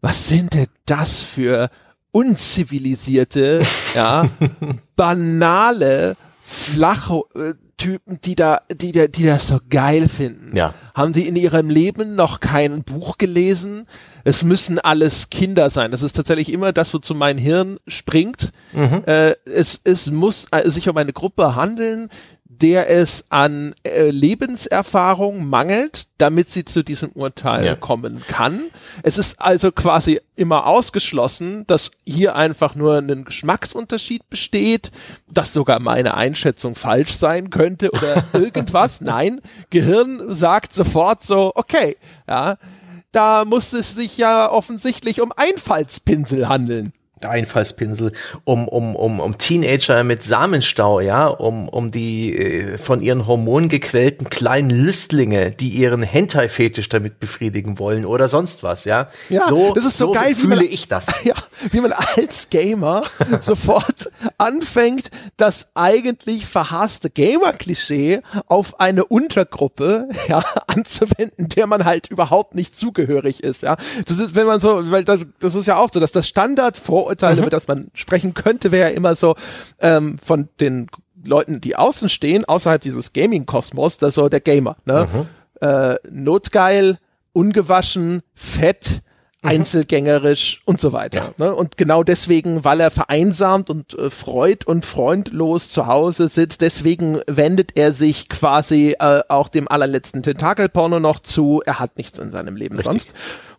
[0.03, 1.69] was sind denn das für
[2.11, 3.61] unzivilisierte,
[3.95, 4.29] ja,
[4.95, 10.55] banale, flache äh, Typen, die da, die, die, die das so geil finden.
[10.55, 10.73] Ja.
[10.93, 13.87] Haben sie in ihrem Leben noch kein Buch gelesen?
[14.23, 15.91] Es müssen alles Kinder sein.
[15.91, 18.53] Das ist tatsächlich immer das, wozu mein Hirn springt.
[18.73, 19.03] Mhm.
[19.05, 22.09] Äh, es, es muss äh, sich um eine Gruppe handeln,
[22.63, 27.75] der es an äh, Lebenserfahrung mangelt, damit sie zu diesem Urteil ja.
[27.75, 28.61] kommen kann.
[29.03, 34.91] Es ist also quasi immer ausgeschlossen, dass hier einfach nur ein Geschmacksunterschied besteht,
[35.29, 39.01] dass sogar meine Einschätzung falsch sein könnte oder irgendwas.
[39.01, 41.97] Nein, Gehirn sagt sofort so, okay,
[42.29, 42.55] ja,
[43.11, 46.93] da muss es sich ja offensichtlich um Einfallspinsel handeln.
[47.25, 48.11] Einfallspinsel,
[48.43, 53.69] um, um, um, um Teenager mit Samenstau, ja, um, um die äh, von ihren Hormonen
[53.69, 59.09] gequälten kleinen Lüstlinge, die ihren Hentai-Fetisch damit befriedigen wollen oder sonst was, ja.
[59.29, 61.07] Ja, so, das ist so, so geil, fühle man, ich das.
[61.23, 61.35] Ja,
[61.71, 63.03] wie man als Gamer
[63.39, 72.55] sofort anfängt, das eigentlich verhasste Gamer-Klischee auf eine Untergruppe, ja, anzuwenden, der man halt überhaupt
[72.55, 73.77] nicht zugehörig ist, ja.
[74.05, 76.77] Das ist, wenn man so, weil das, das ist ja auch so, dass das Standard
[76.77, 77.41] vor Vorurteile, mhm.
[77.43, 79.35] über das man sprechen könnte, wäre ja immer so
[79.79, 80.87] ähm, von den
[81.25, 84.75] Leuten, die außen stehen, außerhalb dieses Gaming-Kosmos, das ist so der Gamer.
[84.85, 85.07] Ne?
[85.11, 85.67] Mhm.
[85.67, 86.97] Äh, notgeil,
[87.31, 89.01] ungewaschen, fett.
[89.43, 91.33] Einzelgängerisch und so weiter.
[91.37, 91.45] Ja.
[91.45, 91.55] Ne?
[91.55, 97.19] Und genau deswegen, weil er vereinsamt und äh, freud und freundlos zu Hause sitzt, deswegen
[97.27, 101.61] wendet er sich quasi äh, auch dem allerletzten Tentakelporno noch zu.
[101.65, 102.91] Er hat nichts in seinem Leben Richtig.
[102.91, 103.13] sonst.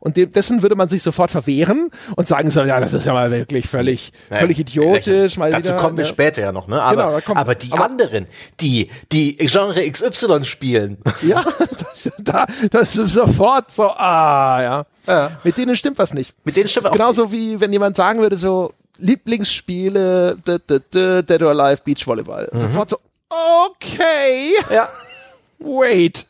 [0.05, 3.14] Und dem, dessen würde man sich sofort verwehren und sagen so, ja, das ist ja
[3.14, 5.38] mal wirklich völlig, ja, völlig idiotisch.
[5.38, 6.11] Mal dazu wieder, kommen wir ja.
[6.11, 6.83] später ja noch, ne?
[6.83, 8.27] Aber, genau, kommt, aber die aber, anderen,
[8.61, 10.99] die, die Genre XY spielen.
[11.23, 14.87] Ja, das, da, das ist sofort so, ah, ja.
[15.07, 15.40] ja.
[15.42, 16.37] Mit denen stimmt was nicht.
[16.44, 21.50] Mit denen stimmt das ist genauso wie wenn jemand sagen würde, so, Lieblingsspiele, Dead or
[21.50, 22.48] Alive, Beachvolleyball.
[22.52, 22.60] Mhm.
[22.60, 24.54] Sofort so, okay.
[24.70, 24.88] Ja.
[25.58, 26.26] Wait.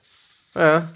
[0.55, 0.89] Ja.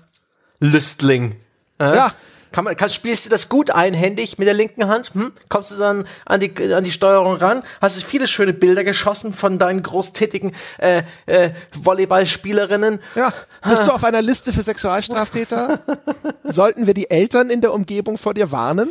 [0.61, 1.37] Lüstling.
[1.81, 2.13] Ja.
[2.53, 5.13] Kann man, kann, spielst du das gut einhändig mit der linken Hand?
[5.15, 5.33] Hm?
[5.49, 7.63] Kommst du dann an die, an die Steuerung ran?
[7.81, 13.01] Hast du viele schöne Bilder geschossen von deinen großtätigen äh, äh, Volleyballspielerinnen?
[13.15, 13.33] Ja.
[13.69, 15.81] Bist du auf einer Liste für Sexualstraftäter?
[16.45, 18.91] Sollten wir die Eltern in der Umgebung vor dir warnen?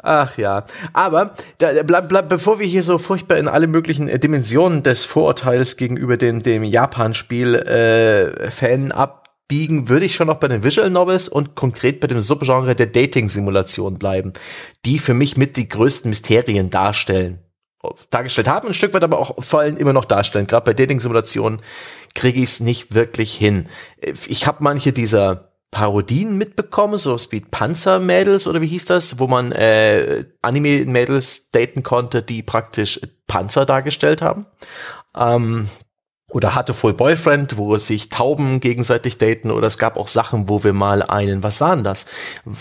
[0.00, 4.20] Ach ja, aber da, bleib, bleib, bevor wir hier so furchtbar in alle möglichen äh,
[4.20, 9.17] Dimensionen des Vorurteils gegenüber dem, dem Japan-Spiel äh, Fan ab
[9.48, 12.86] biegen, würde ich schon noch bei den Visual Novels und konkret bei dem Subgenre der
[12.86, 14.34] Dating-Simulation bleiben,
[14.84, 17.40] die für mich mit die größten Mysterien darstellen.
[18.10, 20.46] Dargestellt haben, ein Stück weit aber auch vor allem immer noch darstellen.
[20.46, 21.62] Gerade bei Dating-Simulationen
[22.14, 23.68] kriege ich es nicht wirklich hin.
[24.28, 29.26] Ich habe manche dieser Parodien mitbekommen, so Speed Panzer Mädels oder wie hieß das, wo
[29.26, 34.46] man äh, Anime Mädels daten konnte, die praktisch Panzer dargestellt haben.
[35.14, 35.68] Ähm,
[36.30, 40.62] oder hatte Full Boyfriend, wo sich Tauben gegenseitig daten oder es gab auch Sachen, wo
[40.62, 42.06] wir mal einen, was waren das?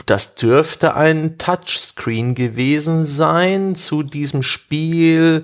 [0.06, 5.44] Das dürfte ein Touchscreen gewesen sein zu diesem Spiel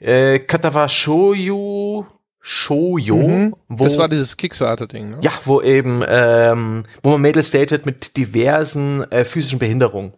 [0.00, 2.06] äh, Katawa Shoyu
[2.42, 5.18] Shoujo, mhm, wo, das war dieses Kickstarter-Ding, ne?
[5.20, 10.14] Ja, wo eben, ähm, wo man Mädels datet mit diversen äh, physischen Behinderungen.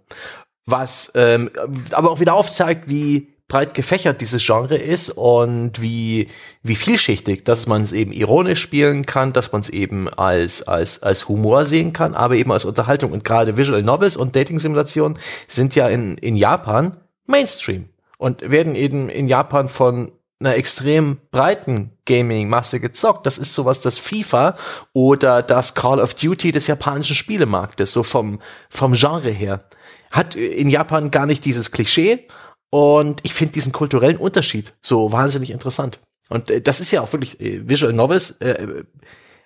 [0.65, 1.51] Was ähm,
[1.91, 6.29] aber auch wieder aufzeigt, wie breit gefächert dieses Genre ist und wie,
[6.63, 11.03] wie vielschichtig, dass man es eben ironisch spielen kann, dass man es eben als, als,
[11.03, 13.13] als Humor sehen kann, aber eben als Unterhaltung.
[13.13, 19.11] Und gerade Visual Novels und Dating-Simulationen sind ja in, in Japan Mainstream und werden eben
[19.11, 23.27] in Japan von einer extrem breiten Gaming-Masse gezockt.
[23.27, 24.57] Das ist sowas, das FIFA
[24.95, 29.65] oder das Call of Duty des japanischen Spielemarktes, so vom, vom Genre her.
[30.11, 32.27] Hat in Japan gar nicht dieses Klischee
[32.73, 36.01] und ich finde diesen kulturellen Unterschied so wahnsinnig interessant.
[36.31, 38.41] Und äh, das ist ja auch wirklich äh, Visual Novels.
[38.41, 38.85] Äh,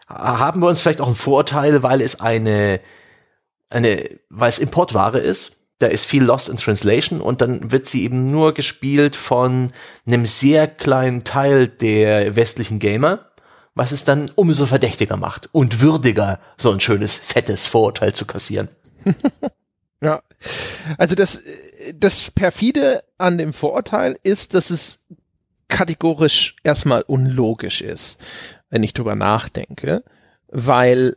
[0.08, 2.80] haben wir uns vielleicht auch ein Vorteil, weil es eine,
[3.68, 8.04] eine, weil es Importware ist da ist viel Lost in Translation und dann wird sie
[8.04, 9.72] eben nur gespielt von
[10.06, 13.26] einem sehr kleinen Teil der westlichen Gamer,
[13.74, 18.68] was es dann umso verdächtiger macht und würdiger, so ein schönes, fettes Vorurteil zu kassieren.
[20.02, 20.22] ja,
[20.98, 21.42] also das,
[21.94, 25.06] das perfide an dem Vorurteil ist, dass es
[25.68, 28.20] kategorisch erstmal unlogisch ist,
[28.70, 30.04] wenn ich drüber nachdenke,
[30.48, 31.16] weil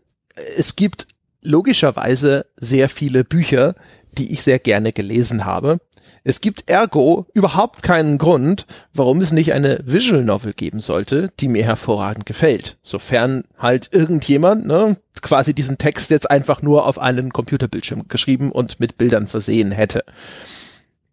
[0.57, 1.07] es gibt
[1.41, 3.75] logischerweise sehr viele Bücher,
[4.17, 5.79] die ich sehr gerne gelesen habe.
[6.23, 11.47] Es gibt ergo überhaupt keinen Grund, warum es nicht eine Visual Novel geben sollte, die
[11.47, 12.77] mir hervorragend gefällt.
[12.81, 18.79] Sofern halt irgendjemand ne, quasi diesen Text jetzt einfach nur auf einen Computerbildschirm geschrieben und
[18.79, 20.03] mit Bildern versehen hätte.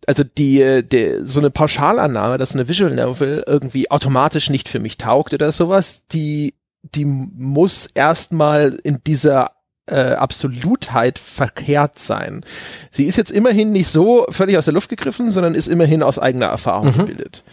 [0.07, 4.99] Also die, die so eine Pauschalannahme, dass eine Visual Novel irgendwie automatisch nicht für mich
[4.99, 6.55] taugt oder sowas, die
[6.95, 9.56] die muss erstmal in dieser
[9.87, 12.45] äh, Absolutheit verkehrt sein.
[12.91, 16.19] Sie ist jetzt immerhin nicht so völlig aus der Luft gegriffen, sondern ist immerhin aus
[16.19, 16.99] eigener Erfahrung mhm.
[16.99, 17.45] gebildet.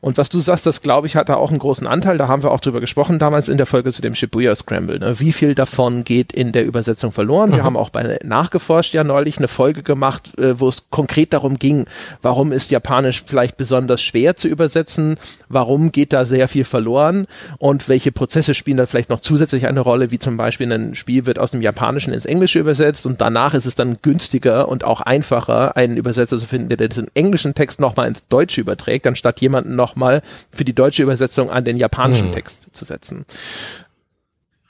[0.00, 2.18] Und was du sagst, das glaube ich, hat da auch einen großen Anteil.
[2.18, 4.98] Da haben wir auch drüber gesprochen damals in der Folge zu dem Shibuya Scramble.
[4.98, 5.20] Ne?
[5.20, 7.50] Wie viel davon geht in der Übersetzung verloren?
[7.50, 7.54] Mhm.
[7.56, 11.58] Wir haben auch bei nachgeforscht ja neulich eine Folge gemacht, äh, wo es konkret darum
[11.58, 11.86] ging,
[12.20, 15.16] warum ist Japanisch vielleicht besonders schwer zu übersetzen?
[15.48, 17.26] Warum geht da sehr viel verloren?
[17.58, 21.26] Und welche Prozesse spielen da vielleicht noch zusätzlich eine Rolle, wie zum Beispiel ein Spiel
[21.26, 25.00] wird aus dem Japanischen ins Englische übersetzt und danach ist es dann günstiger und auch
[25.00, 29.74] einfacher, einen Übersetzer zu finden, der den englischen Text nochmal ins Deutsche überträgt, anstatt jemanden
[29.74, 32.32] noch nochmal für die deutsche Übersetzung an den japanischen mhm.
[32.32, 33.24] Text zu setzen.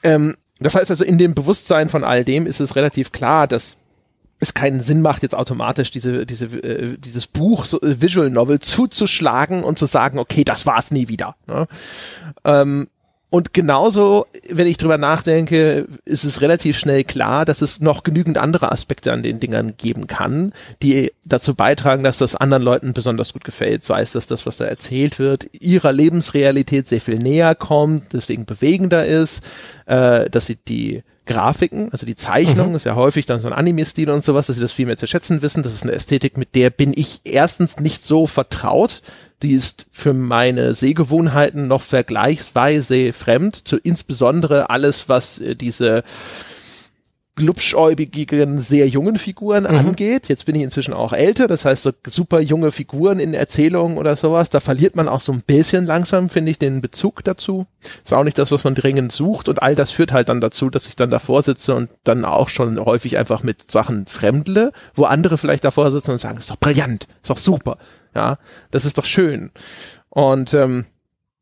[0.03, 3.77] Ähm, das heißt also, in dem Bewusstsein von all dem ist es relativ klar, dass
[4.41, 8.59] es keinen Sinn macht, jetzt automatisch diese, diese, äh, dieses Buch, so, äh, Visual Novel
[8.59, 11.37] zuzuschlagen und zu sagen, okay, das war's nie wieder.
[11.47, 11.67] Ne?
[12.45, 12.89] Ähm,
[13.33, 18.37] und genauso, wenn ich drüber nachdenke, ist es relativ schnell klar, dass es noch genügend
[18.37, 23.33] andere Aspekte an den Dingern geben kann, die dazu beitragen, dass das anderen Leuten besonders
[23.33, 23.85] gut gefällt.
[23.85, 28.45] Sei es, dass das, was da erzählt wird, ihrer Lebensrealität sehr viel näher kommt, deswegen
[28.45, 29.43] bewegender ist,
[29.87, 32.75] äh, dass sie die Grafiken, also die Zeichnung, mhm.
[32.75, 35.07] ist ja häufig dann so ein Anime-Stil und sowas, dass sie das viel mehr zu
[35.07, 35.63] schätzen wissen.
[35.63, 39.01] Das ist eine Ästhetik, mit der bin ich erstens nicht so vertraut
[39.43, 46.05] die ist für meine Sehgewohnheiten noch vergleichsweise fremd, zu insbesondere alles, was äh, diese
[47.35, 49.71] glubschäubigen, sehr jungen Figuren mhm.
[49.71, 50.29] angeht.
[50.29, 54.17] Jetzt bin ich inzwischen auch älter, das heißt so super junge Figuren in Erzählungen oder
[54.17, 57.67] sowas, da verliert man auch so ein bisschen langsam, finde ich, den Bezug dazu.
[58.05, 60.69] Ist auch nicht das, was man dringend sucht und all das führt halt dann dazu,
[60.69, 65.05] dass ich dann davor sitze und dann auch schon häufig einfach mit Sachen fremdle, wo
[65.05, 67.79] andere vielleicht davor sitzen und sagen, ist doch brillant, ist doch super.
[68.15, 68.39] Ja,
[68.71, 69.51] das ist doch schön.
[70.09, 70.85] Und ähm,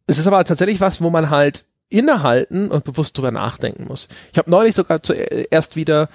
[0.07, 4.09] es ist aber tatsächlich was, wo man halt innehalten und bewusst drüber nachdenken muss.
[4.33, 6.09] Ich habe neulich sogar zuerst wieder,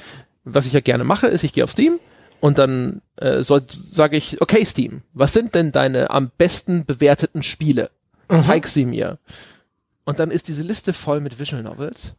[0.43, 1.99] was ich ja gerne mache, ist, ich gehe auf Steam
[2.39, 7.91] und dann äh, sage ich, okay Steam, was sind denn deine am besten bewerteten Spiele?
[8.29, 8.37] Mhm.
[8.37, 9.19] Zeig sie mir.
[10.07, 12.15] Und dann ist diese Liste voll mit Visual Novels.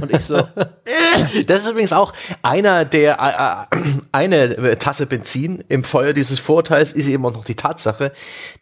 [0.00, 0.36] Und ich so.
[1.46, 6.94] das ist übrigens auch einer der, äh, äh, eine Tasse Benzin im Feuer dieses Vorteils
[6.94, 8.12] ist eben auch noch die Tatsache,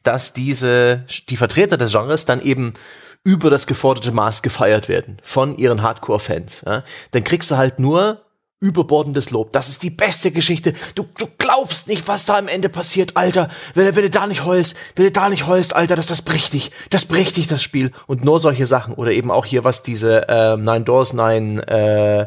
[0.02, 2.74] dass diese, die Vertreter des Genres dann eben
[3.22, 6.64] über das geforderte Maß gefeiert werden von ihren Hardcore-Fans.
[6.66, 6.82] Ja?
[7.12, 8.23] Dann kriegst du halt nur
[8.64, 9.52] überbordendes Lob.
[9.52, 10.72] Das ist die beste Geschichte.
[10.94, 13.50] Du, du glaubst nicht, was da am Ende passiert, Alter.
[13.74, 16.54] Wenn, wenn du da nicht heulst, wenn du da nicht heulst, Alter, das, das bricht
[16.54, 16.70] dich.
[16.88, 17.92] Das bricht dich, das Spiel.
[18.06, 18.94] Und nur solche Sachen.
[18.94, 22.26] Oder eben auch hier, was diese äh, Nine Doors, Nine, äh,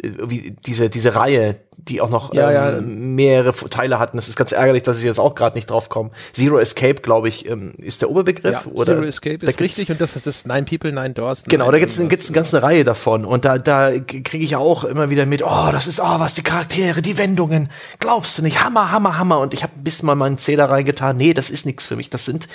[0.00, 2.80] diese, diese Reihe, die auch noch ja, ähm, ja.
[2.80, 4.16] mehrere Teile hatten.
[4.16, 6.10] Das ist ganz ärgerlich, dass ich jetzt auch gerade nicht drauf komme.
[6.32, 8.64] Zero Escape, glaube ich, ähm, ist der Oberbegriff.
[8.64, 11.44] Ja, oder Zero Escape ist richtig und das ist das Nine People, Nine Doors.
[11.44, 15.10] Genau, da gibt's gibt's eine ganze Reihe davon und da da kriege ich auch immer
[15.10, 18.90] wieder mit, oh, das ist, oh, was die Charaktere, die Wendungen, glaubst du nicht, Hammer,
[18.90, 21.96] Hammer, Hammer und ich habe bisschen mal meinen Zähler reingetan, nee, das ist nichts für
[21.96, 22.48] mich, das sind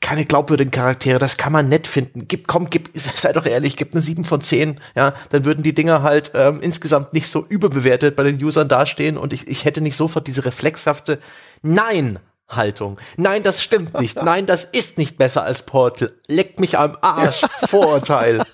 [0.00, 2.28] keine glaubwürdigen Charaktere, das kann man nett finden.
[2.28, 5.74] Gib, komm, gib, sei doch ehrlich, gib eine 7 von 10, ja, dann würden die
[5.74, 9.80] Dinger halt ähm, insgesamt nicht so überbewertet bei den Usern dastehen und ich, ich hätte
[9.80, 11.18] nicht sofort diese reflexhafte
[11.62, 12.98] Nein, Haltung.
[13.16, 14.22] Nein, das stimmt nicht.
[14.22, 16.12] Nein, das ist nicht besser als Portal.
[16.28, 17.42] Leckt mich am Arsch.
[17.66, 18.44] Vorurteil.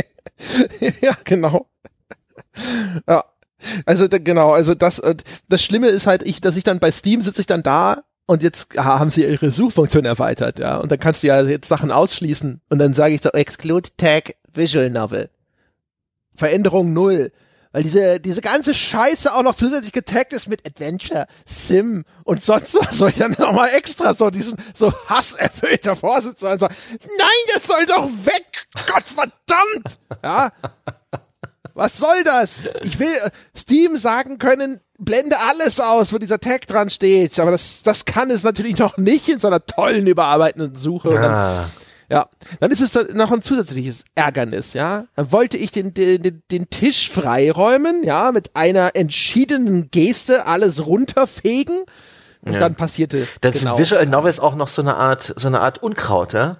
[1.00, 1.68] ja, genau.
[3.06, 3.24] Ja.
[3.86, 5.16] Also genau, also das äh,
[5.48, 8.42] das Schlimme ist halt, ich, dass ich dann bei Steam sitze ich dann da und
[8.42, 12.60] jetzt haben sie ihre Suchfunktion erweitert, ja, und dann kannst du ja jetzt Sachen ausschließen
[12.68, 15.30] und dann sage ich so Exclude Tag Visual Novel.
[16.34, 17.32] Veränderung null.
[17.72, 22.74] Weil diese, diese ganze Scheiße auch noch zusätzlich getaggt ist mit Adventure, Sim und sonst
[22.74, 27.64] was, soll ich dann nochmal extra so diesen, so hasserfüllter Vorsitzer und so, nein, das
[27.64, 28.66] soll doch weg!
[28.86, 29.98] Gott verdammt!
[30.22, 30.52] Ja.
[31.72, 32.74] Was soll das?
[32.82, 37.38] Ich will äh, Steam sagen können, blende alles aus, wo dieser Tag dran steht.
[37.38, 41.14] Aber das, das kann es natürlich noch nicht in so einer tollen, überarbeitenden Suche.
[41.14, 41.64] Ja.
[42.10, 42.26] Ja,
[42.60, 45.04] dann ist es dann noch ein zusätzliches Ärgernis, ja.
[45.14, 51.76] Dann wollte ich den, den, den Tisch freiräumen, ja, mit einer entschiedenen Geste alles runterfegen.
[52.40, 52.60] Und ja.
[52.60, 53.26] dann passierte.
[53.42, 53.78] Das genau.
[53.78, 56.58] Visual Novel ist auch noch so eine Art, so eine Art Unkraut, ja?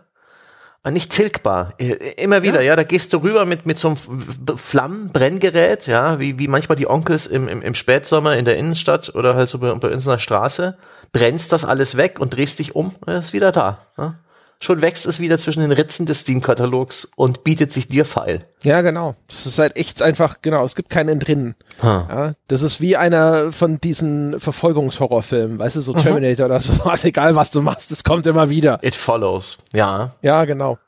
[0.85, 1.75] Nicht tilgbar.
[2.17, 6.39] Immer wieder, ja, ja da gehst du rüber mit, mit so einem Flammenbrenngerät, ja, wie,
[6.39, 9.73] wie manchmal die Onkels im, im, im Spätsommer in der Innenstadt oder halt so bei,
[9.75, 10.79] bei uns in der Straße,
[11.13, 13.87] brennst das alles weg und drehst dich um, ist wieder da.
[13.99, 14.15] Ja?
[14.61, 18.41] Schon wächst es wieder zwischen den Ritzen des Steam-Katalogs und bietet sich dir feil.
[18.63, 19.15] Ja, genau.
[19.29, 21.55] Das ist halt echt einfach, genau, es gibt keinen drinnen.
[21.83, 21.87] Huh.
[21.87, 25.99] Ja, das ist wie einer von diesen Verfolgungshorrorfilmen, weißt du, so mhm.
[25.99, 26.53] Terminator mhm.
[26.53, 28.79] oder sowas, egal was du machst, es kommt immer wieder.
[28.83, 30.15] It follows, ja.
[30.23, 30.79] Ja, genau.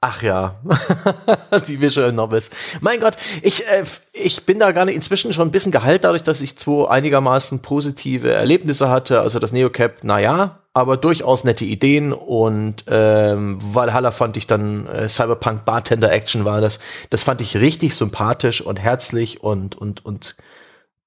[0.00, 0.54] Ach ja,
[1.68, 2.50] die Visual Novels.
[2.80, 6.22] Mein Gott, ich, äh, ich bin da gar nicht inzwischen schon ein bisschen geheilt dadurch,
[6.22, 9.20] dass ich zwei einigermaßen positive Erlebnisse hatte.
[9.20, 15.08] Also das Neocap, naja, aber durchaus nette Ideen und ähm, Valhalla fand ich dann äh,
[15.08, 16.78] Cyberpunk Bartender Action war das.
[17.10, 20.36] Das fand ich richtig sympathisch und herzlich und und und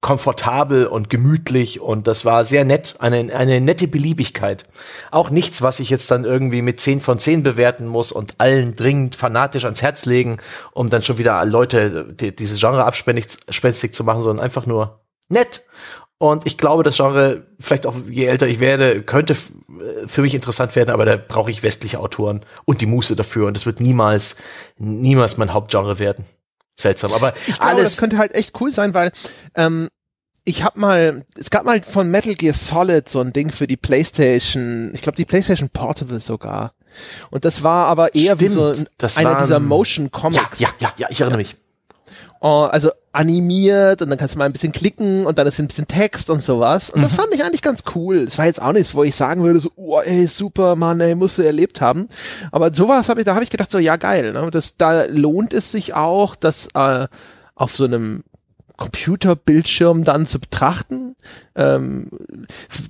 [0.02, 4.64] komfortabel und gemütlich und das war sehr nett, eine, eine nette Beliebigkeit.
[5.12, 8.74] Auch nichts, was ich jetzt dann irgendwie mit 10 von 10 bewerten muss und allen
[8.74, 10.38] dringend fanatisch ans Herz legen,
[10.72, 15.62] um dann schon wieder Leute die, dieses Genre abspenstig zu machen, sondern einfach nur nett.
[16.22, 20.76] Und ich glaube, das Genre, vielleicht auch je älter ich werde, könnte für mich interessant
[20.76, 23.48] werden, aber da brauche ich westliche Autoren und die Muße dafür.
[23.48, 24.36] Und das wird niemals,
[24.78, 26.24] niemals mein Hauptgenre werden.
[26.76, 27.90] Seltsam, aber ich glaube, alles.
[27.90, 29.10] Das könnte halt echt cool sein, weil
[29.56, 29.88] ähm,
[30.44, 33.76] ich habe mal, es gab mal von Metal Gear Solid so ein Ding für die
[33.76, 36.74] PlayStation, ich glaube die PlayStation Portable sogar.
[37.32, 38.74] Und das war aber eher Stimmt, wie so
[39.16, 40.60] einer dieser Motion Comics.
[40.60, 41.48] Ja, ja, ja, ja ich erinnere ja.
[41.48, 41.56] mich.
[42.42, 45.68] Uh, also animiert und dann kannst du mal ein bisschen klicken und dann ist ein
[45.68, 46.90] bisschen Text und sowas.
[46.90, 47.04] Und mhm.
[47.04, 48.16] das fand ich eigentlich ganz cool.
[48.16, 51.14] Es war jetzt auch nichts, wo ich sagen würde, so, oh, ey, super, Mann, ey,
[51.14, 52.08] musst du erlebt haben.
[52.50, 54.32] Aber sowas habe ich, da habe ich gedacht, so, ja, geil.
[54.32, 54.50] Ne?
[54.50, 57.06] Das, da lohnt es sich auch, dass äh,
[57.54, 58.24] auf so einem
[58.82, 61.14] Computerbildschirm dann zu betrachten.
[61.54, 62.08] Ähm,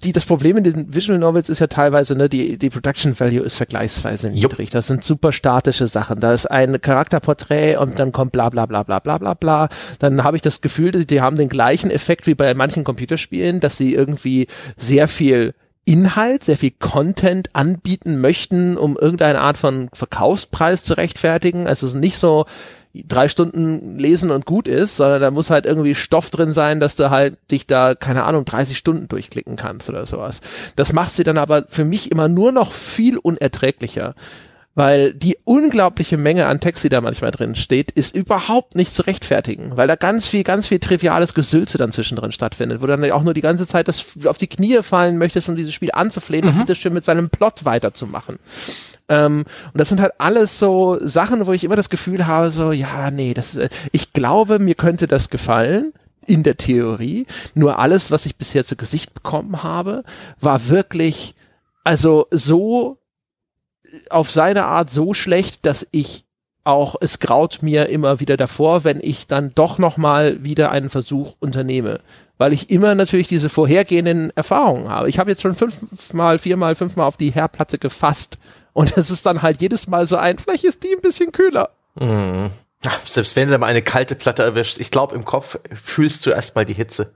[0.03, 3.43] die, das Problem in den Visual Novels ist ja teilweise, ne, die, die Production Value
[3.43, 4.71] ist vergleichsweise niedrig.
[4.71, 6.19] Das sind super statische Sachen.
[6.19, 9.69] Da ist ein Charakterporträt und dann kommt bla bla bla bla bla bla bla.
[9.99, 13.77] Dann habe ich das Gefühl, die haben den gleichen Effekt wie bei manchen Computerspielen, dass
[13.77, 14.47] sie irgendwie
[14.79, 15.53] sehr viel
[15.85, 21.67] Inhalt, sehr viel Content anbieten möchten, um irgendeine Art von Verkaufspreis zu rechtfertigen.
[21.67, 22.47] Also es ist nicht so,
[22.95, 26.95] drei Stunden lesen und gut ist, sondern da muss halt irgendwie Stoff drin sein, dass
[26.95, 30.41] du halt dich da, keine Ahnung, 30 Stunden durchklicken kannst oder sowas.
[30.77, 34.15] Das macht sie dann aber für mich immer nur noch viel unerträglicher.
[34.75, 39.03] Weil die unglaubliche Menge an Text, die da manchmal drin steht, ist überhaupt nicht zu
[39.03, 43.11] rechtfertigen, weil da ganz viel, ganz viel triviales Gesülze dann zwischendrin stattfindet, wo du dann
[43.11, 46.47] auch nur die ganze Zeit das auf die Knie fallen möchtest, um dieses Spiel anzuflehen
[46.47, 46.61] mhm.
[46.63, 48.39] und schön mit seinem Plot weiterzumachen.
[49.09, 52.73] Ähm, und das sind halt alles so Sachen, wo ich immer das Gefühl habe, so,
[52.73, 55.93] ja, nee, das, äh, ich glaube, mir könnte das gefallen
[56.27, 57.27] in der Theorie.
[57.55, 60.05] Nur alles, was ich bisher zu Gesicht bekommen habe,
[60.41, 61.35] war wirklich,
[61.85, 63.02] also so
[64.11, 66.25] auf seine Art so schlecht, dass ich
[66.65, 71.35] auch, es graut mir immer wieder davor, wenn ich dann doch nochmal wieder einen Versuch
[71.41, 72.01] unternehme.
[72.39, 75.09] Weil ich immer natürlich diese vorhergehenden Erfahrungen habe.
[75.09, 78.39] Ich habe jetzt schon fünfmal, viermal, fünfmal auf die Herdplatte gefasst
[78.73, 81.71] und es ist dann halt jedes Mal so ein, vielleicht ist die ein bisschen kühler.
[81.95, 82.51] Mhm.
[83.05, 86.65] Selbst wenn du mal eine kalte Platte erwischst, ich glaube, im Kopf fühlst du erstmal
[86.65, 87.15] die Hitze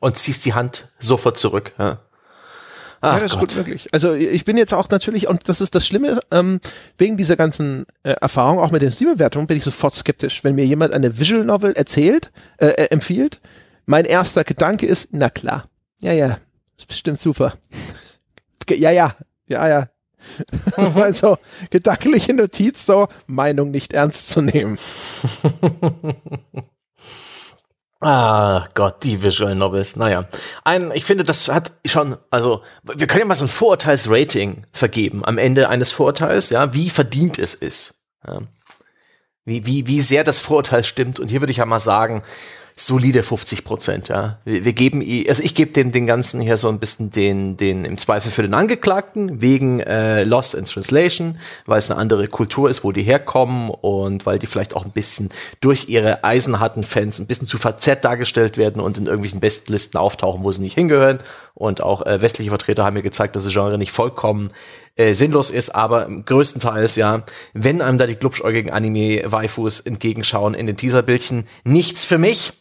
[0.00, 1.72] und ziehst die Hand sofort zurück.
[1.78, 1.98] Ja.
[3.00, 3.50] Ach ja, das Gott.
[3.50, 3.88] ist gut möglich.
[3.92, 6.60] Also ich bin jetzt auch natürlich, und das ist das Schlimme, ähm,
[6.96, 10.42] wegen dieser ganzen äh, Erfahrung, auch mit den Steam-Bewertungen, bin ich sofort skeptisch.
[10.44, 13.40] Wenn mir jemand eine Visual Novel erzählt, äh, äh, empfiehlt,
[13.86, 15.64] mein erster Gedanke ist, na klar,
[16.00, 16.38] ja, ja,
[16.76, 17.54] ist bestimmt super.
[18.68, 19.14] ja, ja,
[19.46, 19.88] ja, ja,
[20.94, 21.38] also
[21.70, 24.78] gedankliche Notiz, so Meinung nicht ernst zu nehmen.
[28.00, 29.96] Ah Gott, die Visual Novels.
[29.96, 30.28] Naja,
[30.62, 35.24] ein, ich finde, das hat schon, also wir können ja mal so ein Vorurteilsrating vergeben
[35.24, 38.04] am Ende eines Vorurteils, ja, wie verdient es ist.
[38.26, 38.42] Ja.
[39.44, 41.18] Wie, wie, wie sehr das Vorurteil stimmt.
[41.18, 42.22] Und hier würde ich ja mal sagen,
[42.80, 44.38] solide 50 Prozent, ja.
[44.44, 47.84] Wir, wir geben, also ich gebe den, den ganzen hier so ein bisschen den, den
[47.84, 52.70] im Zweifel für den Angeklagten wegen äh, Lost in Translation, weil es eine andere Kultur
[52.70, 57.18] ist, wo die herkommen und weil die vielleicht auch ein bisschen durch ihre eisenharten Fans
[57.18, 61.20] ein bisschen zu verzerrt dargestellt werden und in irgendwelchen Bestlisten auftauchen, wo sie nicht hingehören.
[61.54, 64.50] Und auch äh, westliche Vertreter haben mir gezeigt, dass das Genre nicht vollkommen
[64.94, 67.24] äh, sinnlos ist, aber größtenteils ja,
[67.54, 72.52] wenn einem da die glubschäugigen Anime-Waifus entgegenschauen in den Teaserbildchen, nichts für mich.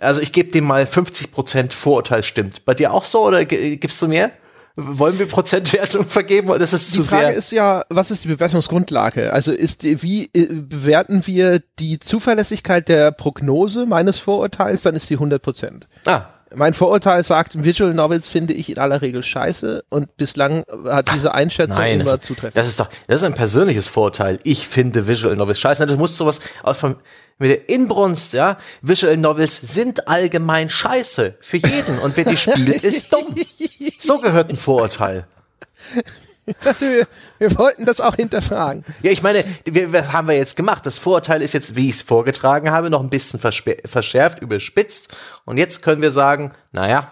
[0.00, 2.64] Also ich gebe dem mal 50% Vorurteil stimmt.
[2.64, 4.32] Bei dir auch so oder gibst du mehr?
[4.76, 7.18] Wollen wir Prozentwertung vergeben oder ist es zu sehr?
[7.18, 9.32] Die Frage ist ja, was ist die Bewertungsgrundlage?
[9.32, 15.14] Also ist wie äh, bewerten wir die Zuverlässigkeit der Prognose meines Vorurteils, dann ist die
[15.14, 15.42] 100
[16.06, 16.22] Ah,
[16.54, 21.34] mein Vorurteil sagt, Visual Novels finde ich in aller Regel scheiße und bislang hat diese
[21.34, 22.56] Einschätzung Nein, immer das, zutreffend.
[22.56, 24.38] Das ist doch, das ist ein persönliches Vorurteil.
[24.42, 25.86] Ich finde Visual Novels scheiße.
[25.86, 26.96] Du musst sowas aus von,
[27.38, 28.58] mit der Inbrunst, ja.
[28.82, 31.36] Visual Novels sind allgemein scheiße.
[31.40, 31.98] Für jeden.
[32.00, 33.34] Und wer die spielt, ist dumm.
[33.98, 35.26] So gehört ein Vorurteil.
[36.78, 37.06] Wir,
[37.38, 38.84] wir wollten das auch hinterfragen.
[39.02, 40.86] Ja, ich meine, wir, wir haben wir jetzt gemacht.
[40.86, 45.08] Das Vorurteil ist jetzt, wie ich es vorgetragen habe, noch ein bisschen verschärft, überspitzt.
[45.44, 47.10] Und jetzt können wir sagen, naja,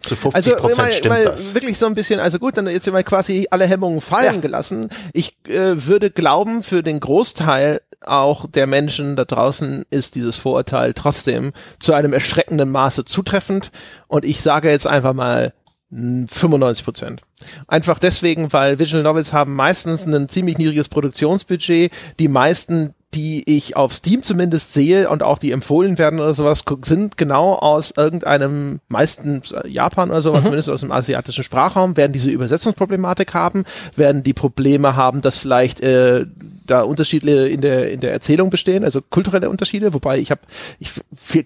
[0.00, 1.54] zu 50 also, Prozent stimmt mal das.
[1.54, 4.40] Wirklich so ein bisschen, also gut, dann jetzt mal quasi alle Hemmungen fallen ja.
[4.40, 4.90] gelassen.
[5.12, 10.94] Ich äh, würde glauben, für den Großteil auch der Menschen da draußen ist dieses Vorurteil
[10.94, 13.72] trotzdem zu einem erschreckenden Maße zutreffend.
[14.06, 15.52] Und ich sage jetzt einfach mal
[15.90, 17.22] 95 Prozent.
[17.66, 21.90] Einfach deswegen, weil Visual Novels haben meistens ein ziemlich niedriges Produktionsbudget.
[22.18, 26.62] Die meisten, die ich auf Steam zumindest sehe und auch die empfohlen werden oder sowas,
[26.82, 30.46] sind genau aus irgendeinem, meistens Japan oder sowas, mhm.
[30.46, 33.64] zumindest aus dem asiatischen Sprachraum, werden diese Übersetzungsproblematik haben,
[33.96, 36.26] werden die Probleme haben, dass vielleicht äh,
[36.66, 40.42] da Unterschiede in der in der Erzählung bestehen, also kulturelle Unterschiede, wobei ich habe
[40.78, 40.90] ich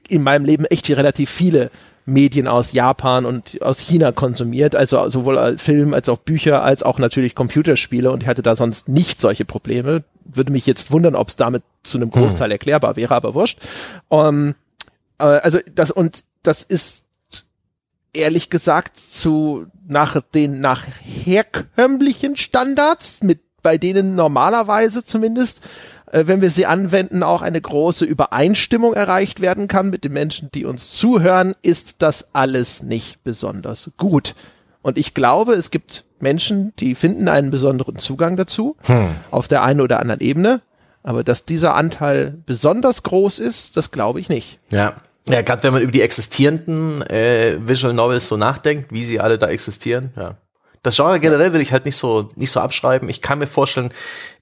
[0.09, 1.71] in meinem Leben echt relativ viele
[2.05, 6.99] Medien aus Japan und aus China konsumiert, also sowohl Film als auch Bücher als auch
[6.99, 10.05] natürlich Computerspiele und ich hatte da sonst nicht solche Probleme.
[10.25, 12.53] Würde mich jetzt wundern, ob es damit zu einem Großteil hm.
[12.53, 13.59] erklärbar wäre, aber wurscht.
[14.09, 14.55] Um,
[15.19, 17.07] äh, also das und das ist
[18.13, 25.63] ehrlich gesagt zu nach den nach herkömmlichen Standards mit bei denen normalerweise zumindest
[26.13, 30.65] wenn wir sie anwenden, auch eine große Übereinstimmung erreicht werden kann mit den Menschen, die
[30.65, 34.35] uns zuhören, ist das alles nicht besonders gut.
[34.83, 39.09] Und ich glaube, es gibt Menschen, die finden einen besonderen Zugang dazu, hm.
[39.31, 40.61] auf der einen oder anderen Ebene.
[41.03, 44.61] Aber dass dieser Anteil besonders groß ist, das glaube ich nicht.
[44.71, 44.97] Ja.
[45.29, 49.39] Ja, gerade wenn man über die existierenden äh, Visual Novels so nachdenkt, wie sie alle
[49.39, 50.37] da existieren, ja.
[50.83, 53.09] Das Genre generell will ich halt nicht so nicht so abschreiben.
[53.09, 53.93] Ich kann mir vorstellen,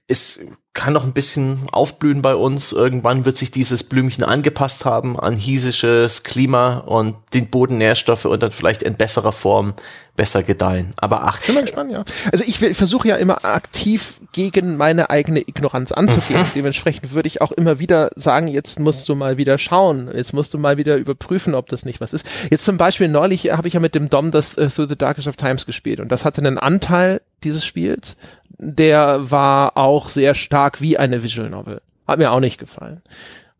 [0.07, 0.39] es
[0.73, 2.71] kann noch ein bisschen aufblühen bei uns.
[2.71, 8.53] Irgendwann wird sich dieses Blümchen angepasst haben an hiesisches Klima und den Bodennährstoffe und dann
[8.53, 9.73] vielleicht in besserer Form
[10.15, 10.93] besser gedeihen.
[10.95, 11.41] Aber ach.
[11.41, 12.05] Bin mal gespannt, ja.
[12.31, 16.41] Also ich, versuche ja immer aktiv gegen meine eigene Ignoranz anzugehen.
[16.41, 16.51] Mhm.
[16.55, 20.09] Dementsprechend würde ich auch immer wieder sagen, jetzt musst du mal wieder schauen.
[20.13, 22.25] Jetzt musst du mal wieder überprüfen, ob das nicht was ist.
[22.49, 25.27] Jetzt zum Beispiel neulich habe ich ja mit dem Dom das uh, Through the Darkest
[25.27, 28.17] of Times gespielt und das hatte einen Anteil dieses Spiels,
[28.63, 31.81] der war auch sehr stark wie eine Visual Novel.
[32.07, 33.01] Hat mir auch nicht gefallen.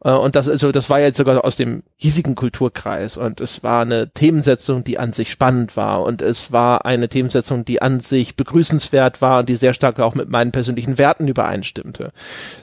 [0.04, 3.82] Äh, und das, also das war jetzt sogar aus dem hiesigen Kulturkreis und es war
[3.82, 8.36] eine Themensetzung, die an sich spannend war und es war eine Themensetzung, die an sich
[8.36, 12.12] begrüßenswert war und die sehr stark auch mit meinen persönlichen Werten übereinstimmte.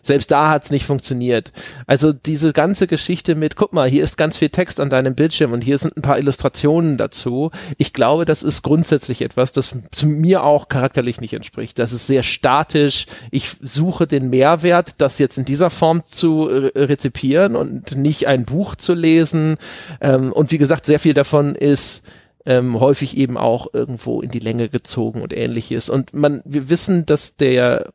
[0.02, 1.52] Selbst da hat es nicht funktioniert.
[1.86, 5.52] Also diese ganze Geschichte mit, guck mal, hier ist ganz viel Text an deinem Bildschirm
[5.52, 7.50] und hier sind ein paar Illustrationen dazu.
[7.76, 11.78] Ich glaube, das ist grundsätzlich etwas, das zu mir auch charakterlich nicht entspricht.
[11.78, 13.06] Das ist sehr statisch.
[13.30, 18.44] Ich suche den Mehrwert, das jetzt in dieser Form zu rezipieren kopieren und nicht ein
[18.44, 19.56] Buch zu lesen.
[20.00, 22.04] Ähm, und wie gesagt, sehr viel davon ist
[22.46, 25.90] ähm, häufig eben auch irgendwo in die Länge gezogen und ähnliches.
[25.90, 27.92] Und man, wir wissen, dass der,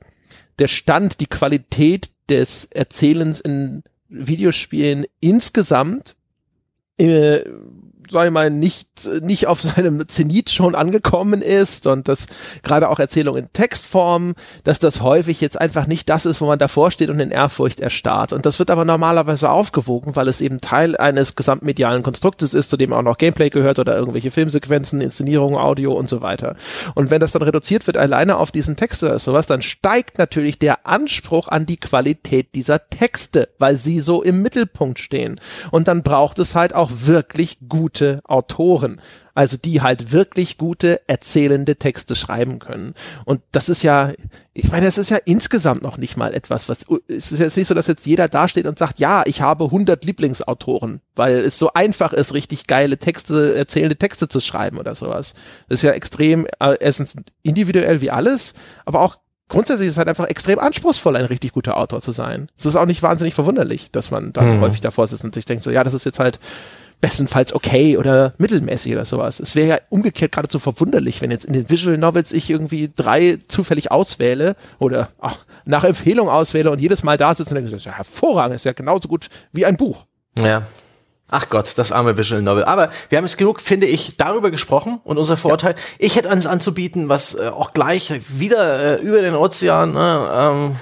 [0.59, 6.15] der Stand, die Qualität des Erzählens in Videospielen insgesamt
[6.97, 7.39] äh,
[8.13, 8.87] sag ich mal, nicht,
[9.21, 12.27] nicht auf seinem Zenit schon angekommen ist und dass
[12.61, 16.59] gerade auch Erzählung in Textform, dass das häufig jetzt einfach nicht das ist, wo man
[16.59, 18.31] davor steht und in Ehrfurcht erstarrt.
[18.31, 22.77] Und das wird aber normalerweise aufgewogen, weil es eben Teil eines gesamtmedialen Konstruktes ist, zu
[22.77, 26.55] dem auch noch Gameplay gehört oder irgendwelche Filmsequenzen, Inszenierungen, Audio und so weiter.
[26.95, 30.59] Und wenn das dann reduziert wird alleine auf diesen Text oder sowas, dann steigt natürlich
[30.59, 35.39] der Anspruch an die Qualität dieser Texte, weil sie so im Mittelpunkt stehen.
[35.71, 39.01] Und dann braucht es halt auch wirklich gute Autoren.
[39.35, 42.93] Also die halt wirklich gute erzählende Texte schreiben können.
[43.25, 44.13] Und das ist ja,
[44.53, 47.67] ich meine, das ist ja insgesamt noch nicht mal etwas, was, es ist jetzt nicht
[47.67, 51.73] so, dass jetzt jeder dasteht und sagt, ja, ich habe 100 Lieblingsautoren, weil es so
[51.73, 55.33] einfach ist, richtig geile Texte, erzählende Texte zu schreiben oder sowas.
[55.67, 58.53] Das ist ja extrem, äh, erstens individuell wie alles,
[58.85, 59.17] aber auch
[59.49, 62.49] grundsätzlich ist es halt einfach extrem anspruchsvoll, ein richtig guter Autor zu sein.
[62.57, 64.61] Es ist auch nicht wahnsinnig verwunderlich, dass man dann hm.
[64.61, 66.39] häufig davor sitzt und sich denkt so, ja, das ist jetzt halt
[67.03, 69.41] bestenfalls okay oder mittelmäßig oder sowas.
[69.41, 73.37] Es wäre ja umgekehrt geradezu verwunderlich, wenn jetzt in den Visual Novels ich irgendwie drei
[73.45, 75.09] zufällig auswähle oder
[75.65, 78.63] nach Empfehlung auswähle und jedes Mal da sitze und denke, das ist ja hervorragend, ist
[78.63, 80.05] ja genauso gut wie ein Buch.
[80.39, 80.65] Ja.
[81.29, 82.63] Ach Gott, das arme Visual Novel.
[82.63, 85.73] Aber wir haben jetzt genug, finde ich, darüber gesprochen und unser Vorteil.
[85.73, 85.79] Ja.
[85.99, 90.75] Ich hätte eines anzubieten, was äh, auch gleich wieder äh, über den Ozean ne, ähm,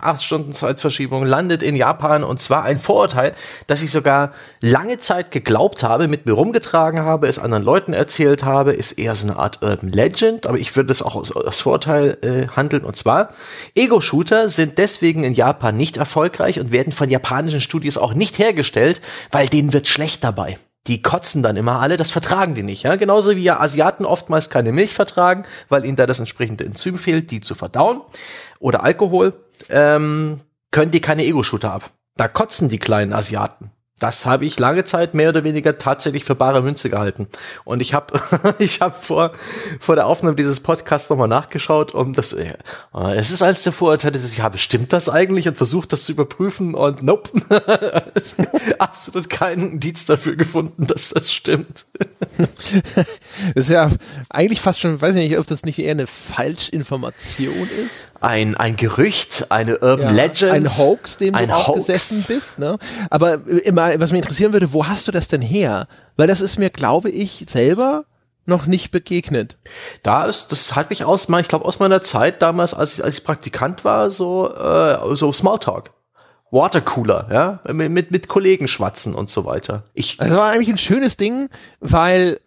[0.00, 3.34] acht Stunden Zeitverschiebung, landet in Japan und zwar ein Vorurteil,
[3.66, 8.44] das ich sogar lange Zeit geglaubt habe, mit mir rumgetragen habe, es anderen Leuten erzählt
[8.44, 11.62] habe, ist eher so eine Art Urban Legend, aber ich würde es auch als, als
[11.62, 12.84] Vorurteil äh, handeln.
[12.84, 13.30] Und zwar,
[13.74, 19.00] Ego-Shooter sind deswegen in Japan nicht erfolgreich und werden von japanischen Studios auch nicht hergestellt,
[19.30, 20.58] weil denen wird schlecht dabei
[20.88, 22.82] die kotzen dann immer alle, das vertragen die nicht.
[22.82, 22.96] Ja?
[22.96, 27.30] Genauso wie ja Asiaten oftmals keine Milch vertragen, weil ihnen da das entsprechende Enzym fehlt,
[27.30, 28.00] die zu verdauen.
[28.58, 29.34] Oder Alkohol
[29.68, 31.90] ähm, können die keine Ego-Shooter ab.
[32.16, 33.70] Da kotzen die kleinen Asiaten.
[33.98, 37.28] Das habe ich lange Zeit mehr oder weniger tatsächlich für bare Münze gehalten.
[37.64, 38.20] Und ich habe
[38.58, 39.32] ich hab vor,
[39.80, 42.54] vor der Aufnahme dieses Podcasts nochmal nachgeschaut, um das, äh,
[43.16, 45.48] es ist eines der Vorurteile, dass ich habe, stimmt das eigentlich?
[45.48, 47.30] Und versucht das zu überprüfen und nope.
[48.78, 51.86] absolut keinen Indiz dafür gefunden, dass das stimmt.
[52.38, 53.06] das
[53.54, 53.90] ist ja
[54.30, 58.12] eigentlich fast schon, weiß ich nicht, ob das nicht eher eine Falschinformation ist.
[58.20, 60.52] Ein, ein Gerücht, eine Urban ja, Legend.
[60.52, 61.68] Ein Hoax, dem du Hoax.
[61.68, 62.78] aufgesessen bist, ne?
[63.10, 65.86] Aber immer was mich interessieren würde, wo hast du das denn her?
[66.16, 68.04] Weil das ist mir, glaube ich, selber
[68.46, 69.58] noch nicht begegnet.
[70.02, 73.18] Da ist, das halte ich aus, ich glaube aus meiner Zeit damals, als ich, als
[73.18, 75.92] ich Praktikant war, so, äh, so Smalltalk.
[76.50, 79.84] Watercooler, ja, mit, mit, mit Kollegen schwatzen und so weiter.
[79.92, 82.40] Ich das war eigentlich ein schönes Ding, weil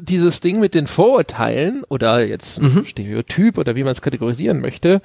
[0.00, 2.84] dieses Ding mit den Vorurteilen oder jetzt mhm.
[2.84, 5.00] Stereotyp oder wie man es kategorisieren möchte,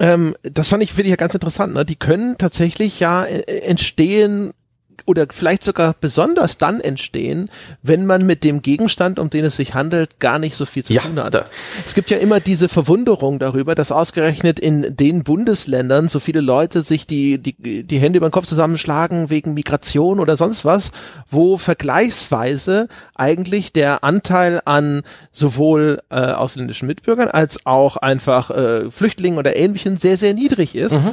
[0.00, 1.74] ähm, das fand ich, finde ich ja ganz interessant.
[1.74, 1.84] Ne?
[1.84, 4.52] Die können tatsächlich ja äh, entstehen
[5.06, 7.50] oder vielleicht sogar besonders dann entstehen,
[7.82, 10.92] wenn man mit dem Gegenstand, um den es sich handelt, gar nicht so viel zu
[10.92, 11.34] ja, tun hat.
[11.34, 11.46] Da.
[11.84, 16.82] Es gibt ja immer diese Verwunderung darüber, dass ausgerechnet in den Bundesländern so viele Leute
[16.82, 20.92] sich die, die, die Hände über den Kopf zusammenschlagen wegen Migration oder sonst was,
[21.28, 29.38] wo vergleichsweise eigentlich der Anteil an sowohl äh, ausländischen Mitbürgern als auch einfach äh, Flüchtlingen
[29.38, 30.94] oder Ähnlichem sehr, sehr niedrig ist.
[30.94, 31.10] Mhm.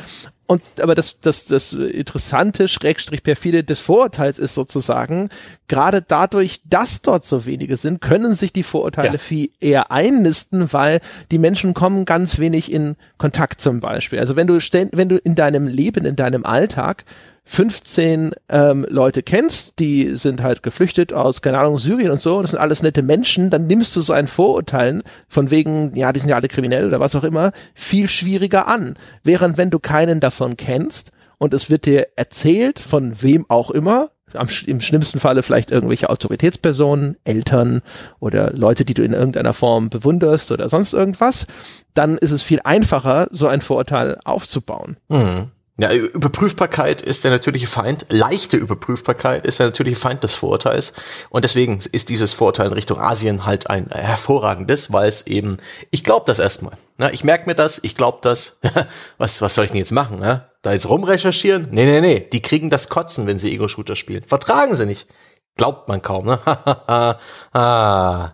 [0.50, 5.30] Und aber das, das, das interessante, Schrägstrich perfide des Vorurteils ist sozusagen,
[5.68, 9.18] gerade dadurch, dass dort so wenige sind, können sich die Vorurteile ja.
[9.20, 14.18] viel eher einnisten, weil die Menschen kommen ganz wenig in Kontakt zum Beispiel.
[14.18, 17.06] Also wenn du, wenn du in deinem Leben, in deinem Alltag
[17.52, 22.52] 15 ähm, Leute kennst, die sind halt geflüchtet aus, keine Ahnung, Syrien und so, das
[22.52, 26.30] sind alles nette Menschen, dann nimmst du so ein Vorurteilen von wegen, ja, die sind
[26.30, 28.98] ja alle kriminell oder was auch immer, viel schwieriger an.
[29.24, 34.12] Während wenn du keinen davon kennst und es wird dir erzählt, von wem auch immer,
[34.36, 37.82] am, im schlimmsten Falle vielleicht irgendwelche Autoritätspersonen, Eltern
[38.20, 41.48] oder Leute, die du in irgendeiner Form bewunderst oder sonst irgendwas,
[41.96, 44.98] dann ist es viel einfacher, so ein Vorurteil aufzubauen.
[45.08, 45.50] Mhm.
[45.80, 48.08] Ja, Überprüfbarkeit ist der natürliche Feind.
[48.10, 50.92] Leichte Überprüfbarkeit ist der natürliche Feind des Vorurteils.
[51.30, 55.56] Und deswegen ist dieses Vorurteil in Richtung Asien halt ein hervorragendes, weil es eben,
[55.90, 56.74] ich glaube das erstmal.
[56.98, 57.12] Ne?
[57.14, 58.60] Ich merke mir das, ich glaube das.
[59.18, 60.20] was, was soll ich denn jetzt machen?
[60.20, 60.50] Ne?
[60.64, 61.70] Da jetzt rumrecherchieren?
[61.72, 62.28] Nee, nee, nee.
[62.30, 64.26] Die kriegen das Kotzen, wenn sie Ego-Shooter spielen.
[64.28, 65.08] Vertragen sie nicht.
[65.56, 66.40] Glaubt man kaum, ne?
[67.54, 68.34] ah.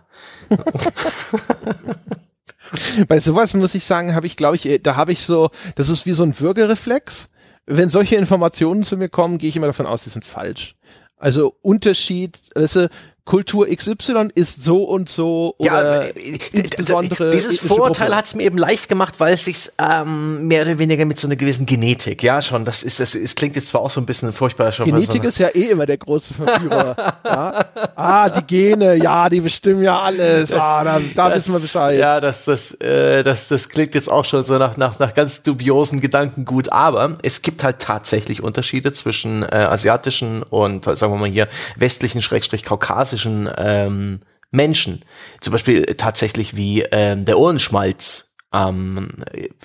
[3.06, 6.06] Bei sowas muss ich sagen, habe ich, glaube ich, da habe ich so, das ist
[6.06, 7.30] wie so ein Würgereflex
[7.66, 10.76] wenn solche Informationen zu mir kommen, gehe ich immer davon aus, die sind falsch.
[11.16, 12.90] Also Unterschied, weißt du,
[13.26, 18.44] Kultur XY ist so und so oder ja, äh, insbesondere dieses Vorurteil hat es mir
[18.44, 22.22] eben leicht gemacht, weil es sich ähm, mehr oder weniger mit so einer gewissen Genetik,
[22.22, 24.86] ja schon, das ist das es klingt jetzt zwar auch so ein bisschen furchtbar schon.
[24.86, 26.94] Genetik so ist ja eh immer der große Verführer.
[27.24, 27.64] ja?
[27.96, 30.50] Ah, die Gene, ja, die bestimmen ja alles.
[30.50, 31.98] Das, ah, da, da das, wissen wir Bescheid.
[31.98, 35.42] Ja, das das äh, das das klingt jetzt auch schon so nach nach nach ganz
[35.42, 41.28] dubiosen Gedankengut, aber es gibt halt tatsächlich Unterschiede zwischen äh, asiatischen und sagen wir mal
[41.28, 45.02] hier westlichen Schrägstrich kaukasischen klassischen ähm, Menschen.
[45.40, 49.08] Zum Beispiel tatsächlich wie ähm, der Ohrenschmalz ähm,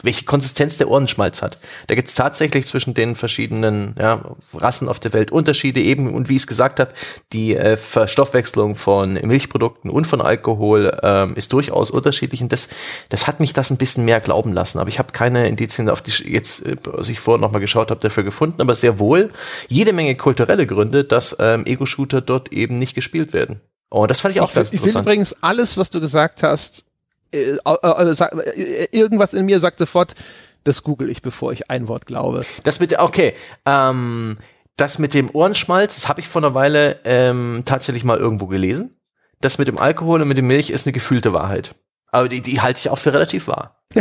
[0.02, 1.60] welche Konsistenz der Ohrenschmalz hat.
[1.88, 4.22] Da gibt es tatsächlich zwischen den verschiedenen ja,
[4.54, 6.92] Rassen auf der Welt Unterschiede eben und wie ich es gesagt habe,
[7.32, 12.70] die äh, Verstoffwechslung von Milchprodukten und von Alkohol ähm, ist durchaus unterschiedlich und das,
[13.10, 14.80] das hat mich das ein bisschen mehr glauben lassen.
[14.80, 17.92] Aber ich habe keine Indizien, auf die ich jetzt, äh, was ich vorher nochmal geschaut
[17.92, 19.32] habe, dafür gefunden, aber sehr wohl
[19.68, 23.62] jede Menge kulturelle Gründe, dass ähm, Ego-Shooter dort eben nicht gespielt werden.
[23.92, 24.88] Oh, das fand ich auch ich, ganz ich interessant.
[24.88, 26.86] Ich finde übrigens alles, was du gesagt hast,
[27.34, 30.16] äh, äh, äh, irgendwas in mir sagt sofort,
[30.64, 32.46] das google ich, bevor ich ein Wort glaube.
[32.64, 33.34] Das mit, okay,
[33.66, 34.38] ähm,
[34.78, 38.98] das mit dem Ohrenschmalz, das habe ich vor einer Weile ähm, tatsächlich mal irgendwo gelesen.
[39.40, 41.76] Das mit dem Alkohol und mit dem Milch ist eine gefühlte Wahrheit.
[42.12, 43.82] Aber die, die halte ich auch für relativ wahr.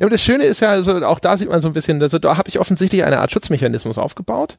[0.00, 2.36] ja, das Schöne ist ja, also auch da sieht man so ein bisschen, also da
[2.36, 4.58] habe ich offensichtlich eine Art Schutzmechanismus aufgebaut,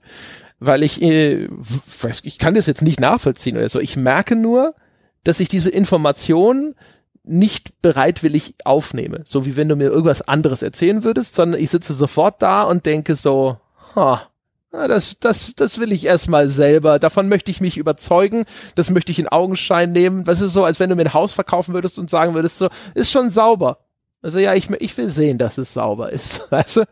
[0.59, 3.79] weil ich, äh, weiß, ich kann das jetzt nicht nachvollziehen oder so.
[3.79, 4.75] Ich merke nur,
[5.23, 6.75] dass ich diese Informationen
[7.23, 9.21] nicht bereitwillig aufnehme.
[9.25, 12.85] So wie wenn du mir irgendwas anderes erzählen würdest, sondern ich sitze sofort da und
[12.85, 13.57] denke so,
[13.95, 14.27] ha,
[14.71, 16.97] das, das, das will ich erstmal selber.
[16.97, 18.45] Davon möchte ich mich überzeugen.
[18.75, 20.25] Das möchte ich in Augenschein nehmen.
[20.25, 22.69] Was ist so, als wenn du mir ein Haus verkaufen würdest und sagen würdest, so,
[22.95, 23.77] ist schon sauber.
[24.23, 26.47] Also ja, ich, ich will sehen, dass es sauber ist.
[26.51, 26.83] Weißt du?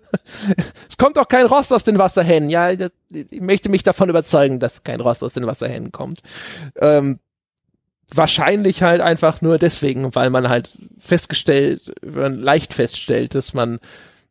[0.88, 2.50] Es kommt doch kein Rost aus den Wasserhähnen.
[2.50, 6.22] Ja, ich möchte mich davon überzeugen, dass kein Rost aus den Wasserhähnen kommt.
[6.76, 7.20] Ähm,
[8.14, 13.80] wahrscheinlich halt einfach nur deswegen, weil man halt festgestellt, leicht feststellt, dass man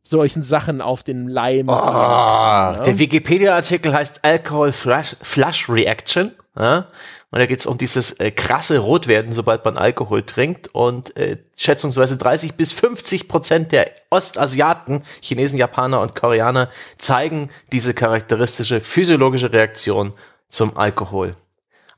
[0.02, 1.68] solchen Sachen auf den Leim.
[1.68, 2.82] Oh, ja.
[2.84, 6.32] Der Wikipedia-Artikel heißt Alcohol Flush, Flush Reaction.
[6.58, 6.88] Ja?
[7.30, 10.68] Und da geht es um dieses äh, krasse Rotwerden, sobald man Alkohol trinkt.
[10.74, 17.94] Und äh, schätzungsweise 30 bis 50 Prozent der Ostasiaten, Chinesen, Japaner und Koreaner zeigen diese
[17.94, 20.12] charakteristische physiologische Reaktion
[20.48, 21.36] zum Alkohol.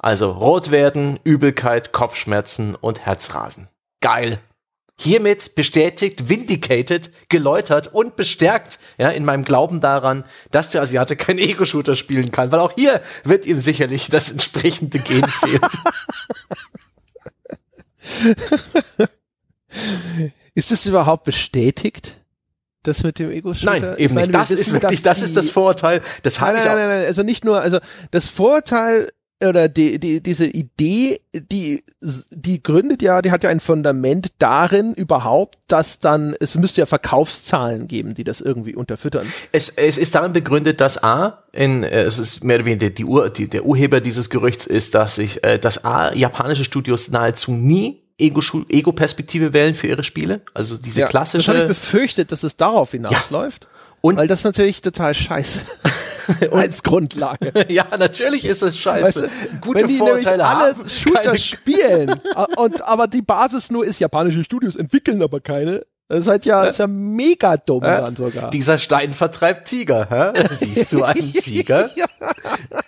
[0.02, 3.68] Also rot werden, Übelkeit, Kopfschmerzen und Herzrasen.
[4.00, 4.40] Geil.
[5.00, 11.38] Hiermit bestätigt, vindicated, geläutert und bestärkt ja, in meinem Glauben daran, dass der Asiate kein
[11.38, 15.60] Ego-Shooter spielen kann, weil auch hier wird ihm sicherlich das entsprechende Gen fehlen.
[20.54, 22.16] Ist es überhaupt bestätigt?
[22.82, 23.78] Das mit dem Ego-Shooter?
[23.78, 24.34] Nein, eben meine, nicht.
[24.34, 26.02] Das ist wirklich, das ist das Vorurteil.
[26.24, 27.78] Das nein, nein, nein, nein, also nicht nur, also
[28.10, 29.08] das Vorurteil
[29.42, 31.82] oder die, die, diese Idee, die,
[32.30, 36.86] die gründet ja, die hat ja ein Fundament darin überhaupt, dass dann, es müsste ja
[36.86, 39.26] Verkaufszahlen geben, die das irgendwie unterfüttern.
[39.52, 43.04] Es, es ist darin begründet, dass A, in, äh, es ist mehr oder weniger die,
[43.04, 47.52] Ur, die, der Urheber dieses Gerüchts ist, dass sich, äh, dass A, japanische Studios nahezu
[47.52, 50.42] nie Ego-Perspektive wählen für ihre Spiele.
[50.54, 51.46] Also diese ja, klassische.
[51.46, 53.64] Das habe ich befürchtet, dass es darauf hinausläuft.
[53.64, 53.70] Ja.
[54.02, 55.64] Und Weil das natürlich total scheiße
[56.52, 57.52] als Grundlage.
[57.68, 59.04] ja, natürlich ist es scheiße.
[59.04, 62.20] Weißt du, Gute wenn die Vorteile nämlich alle haben, Shooter spielen,
[62.56, 66.64] und, aber die Basis nur ist, japanische Studios entwickeln aber keine, das ist halt ja,
[66.64, 67.96] ist ja mega dumm äh?
[67.96, 68.50] dann sogar.
[68.50, 70.08] Dieser Stein vertreibt Tiger.
[70.10, 70.46] Hä?
[70.50, 71.88] Siehst du einen Tiger?
[71.96, 72.04] ja.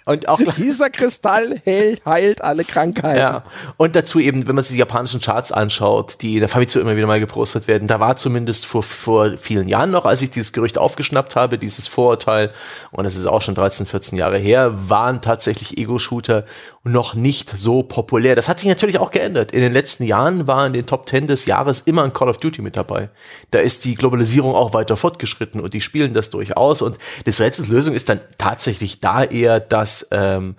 [0.05, 3.19] Und auch dieser Kristall hält, heilt alle Krankheiten.
[3.19, 3.45] Ja.
[3.79, 6.97] Und dazu eben, wenn man sich die japanischen Charts anschaut, die in der Famitsu immer
[6.97, 10.53] wieder mal gepostet werden, da war zumindest vor, vor vielen Jahren noch, als ich dieses
[10.53, 12.51] Gerücht aufgeschnappt habe, dieses Vorurteil,
[12.91, 16.45] und das ist auch schon 13, 14 Jahre her, waren tatsächlich Ego-Shooter
[16.83, 18.37] noch nicht so populär.
[18.37, 19.53] Das hat sich natürlich auch geändert.
[19.53, 22.37] In den letzten Jahren war in den Top 10 des Jahres immer ein Call of
[22.37, 23.09] Duty mit dabei.
[23.51, 26.83] Da ist die Globalisierung auch weiter fortgeschritten und die spielen das durchaus.
[26.83, 30.57] Und des Rätsels Lösung ist dann tatsächlich da eher, dass ähm,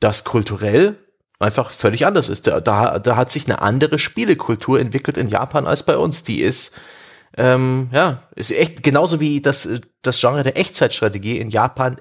[0.00, 0.96] das kulturell
[1.38, 2.46] einfach völlig anders ist.
[2.46, 6.24] Da, da, da hat sich eine andere Spielekultur entwickelt in Japan als bei uns.
[6.24, 6.74] Die ist
[7.36, 9.68] ähm, ja, ist echt genauso wie das,
[10.02, 11.96] das Genre der Echtzeitstrategie in Japan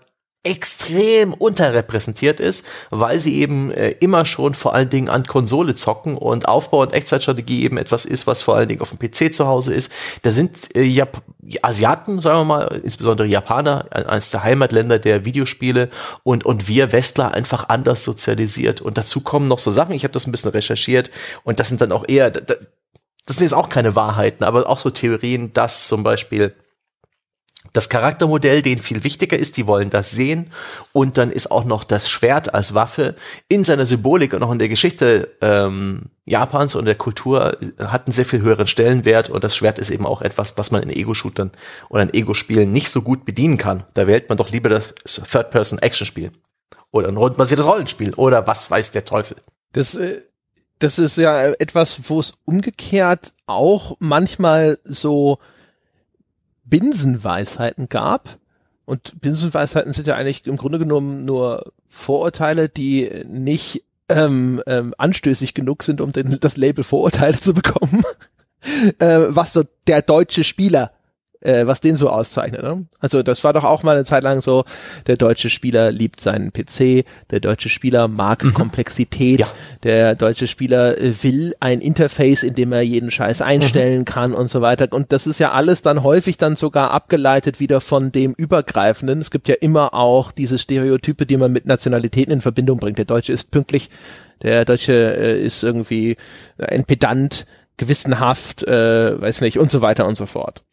[0.47, 6.15] extrem unterrepräsentiert ist, weil sie eben äh, immer schon vor allen Dingen an Konsole zocken
[6.15, 9.45] und Aufbau und Echtzeitstrategie eben etwas ist, was vor allen Dingen auf dem PC zu
[9.45, 9.91] Hause ist.
[10.21, 11.21] Da sind äh, Jap
[11.61, 15.89] Asiaten, sagen wir mal, insbesondere Japaner, eines der Heimatländer der Videospiele
[16.23, 18.81] und, und wir Westler einfach anders sozialisiert.
[18.81, 21.11] Und dazu kommen noch so Sachen, ich habe das ein bisschen recherchiert
[21.43, 22.57] und das sind dann auch eher, das
[23.27, 26.53] sind jetzt auch keine Wahrheiten, aber auch so Theorien, dass zum Beispiel
[27.73, 30.51] das Charaktermodell denen viel wichtiger ist, die wollen das sehen
[30.93, 33.15] und dann ist auch noch das Schwert als Waffe
[33.47, 38.11] in seiner Symbolik und auch in der Geschichte ähm, Japans und der Kultur hat einen
[38.11, 41.51] sehr viel höheren Stellenwert und das Schwert ist eben auch etwas, was man in Ego-Shootern
[41.89, 43.83] oder in Ego-Spielen nicht so gut bedienen kann.
[43.93, 46.31] Da wählt man doch lieber das Third-Person-Action-Spiel
[46.91, 49.37] oder ein rundenbasiertes Rollenspiel oder was weiß der Teufel.
[49.73, 50.21] Das äh
[50.79, 55.39] das ist ja etwas, wo es umgekehrt auch manchmal so
[56.69, 58.37] Binsenweisheiten gab.
[58.85, 65.53] Und Binsenweisheiten sind ja eigentlich im Grunde genommen nur Vorurteile, die nicht ähm, ähm, anstößig
[65.53, 68.03] genug sind, um den, das Label Vorurteile zu bekommen.
[68.99, 70.91] äh, was so der deutsche Spieler
[71.41, 72.63] äh, was den so auszeichnet.
[72.63, 72.85] Ne?
[72.99, 74.63] Also das war doch auch mal eine Zeit lang so,
[75.07, 78.53] der deutsche Spieler liebt seinen PC, der deutsche Spieler mag mhm.
[78.53, 79.47] Komplexität, ja.
[79.83, 84.05] der deutsche Spieler äh, will ein Interface, in dem er jeden Scheiß einstellen mhm.
[84.05, 84.87] kann und so weiter.
[84.91, 89.21] Und das ist ja alles dann häufig dann sogar abgeleitet wieder von dem Übergreifenden.
[89.21, 92.97] Es gibt ja immer auch diese Stereotype, die man mit Nationalitäten in Verbindung bringt.
[92.97, 93.89] Der Deutsche ist pünktlich,
[94.41, 96.17] der Deutsche äh, ist irgendwie
[96.57, 97.45] ein Pedant,
[97.77, 100.63] gewissenhaft, äh, weiß nicht, und so weiter und so fort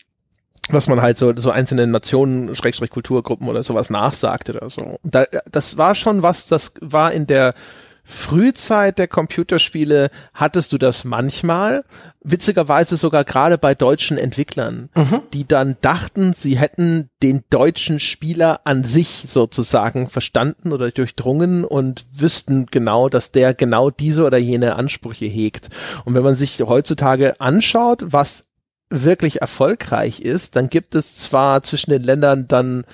[0.70, 4.98] was man halt so, so einzelne Nationen, Schrägstrich Kulturgruppen oder sowas nachsagt oder so.
[5.02, 7.54] Da, das war schon was, das war in der
[8.06, 11.84] Frühzeit der Computerspiele hattest du das manchmal,
[12.22, 15.22] witzigerweise sogar gerade bei deutschen Entwicklern, mhm.
[15.32, 22.04] die dann dachten, sie hätten den deutschen Spieler an sich sozusagen verstanden oder durchdrungen und
[22.12, 25.70] wüssten genau, dass der genau diese oder jene Ansprüche hegt.
[26.04, 28.48] Und wenn man sich heutzutage anschaut, was
[28.90, 32.84] wirklich erfolgreich ist, dann gibt es zwar zwischen den Ländern dann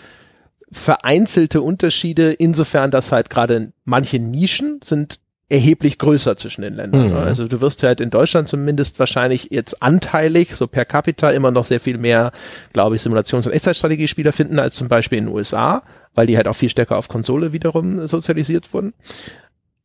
[0.73, 5.19] vereinzelte Unterschiede, insofern, dass halt gerade manche Nischen sind
[5.49, 7.11] erheblich größer zwischen den Ländern.
[7.11, 7.17] Mhm.
[7.17, 11.65] Also du wirst halt in Deutschland zumindest wahrscheinlich jetzt anteilig, so per capita immer noch
[11.65, 12.31] sehr viel mehr,
[12.73, 15.83] glaube ich, Simulations- und Echtzeitstrategiespieler finden als zum Beispiel in den USA,
[16.15, 18.95] weil die halt auch viel stärker auf Konsole wiederum sozialisiert wurden.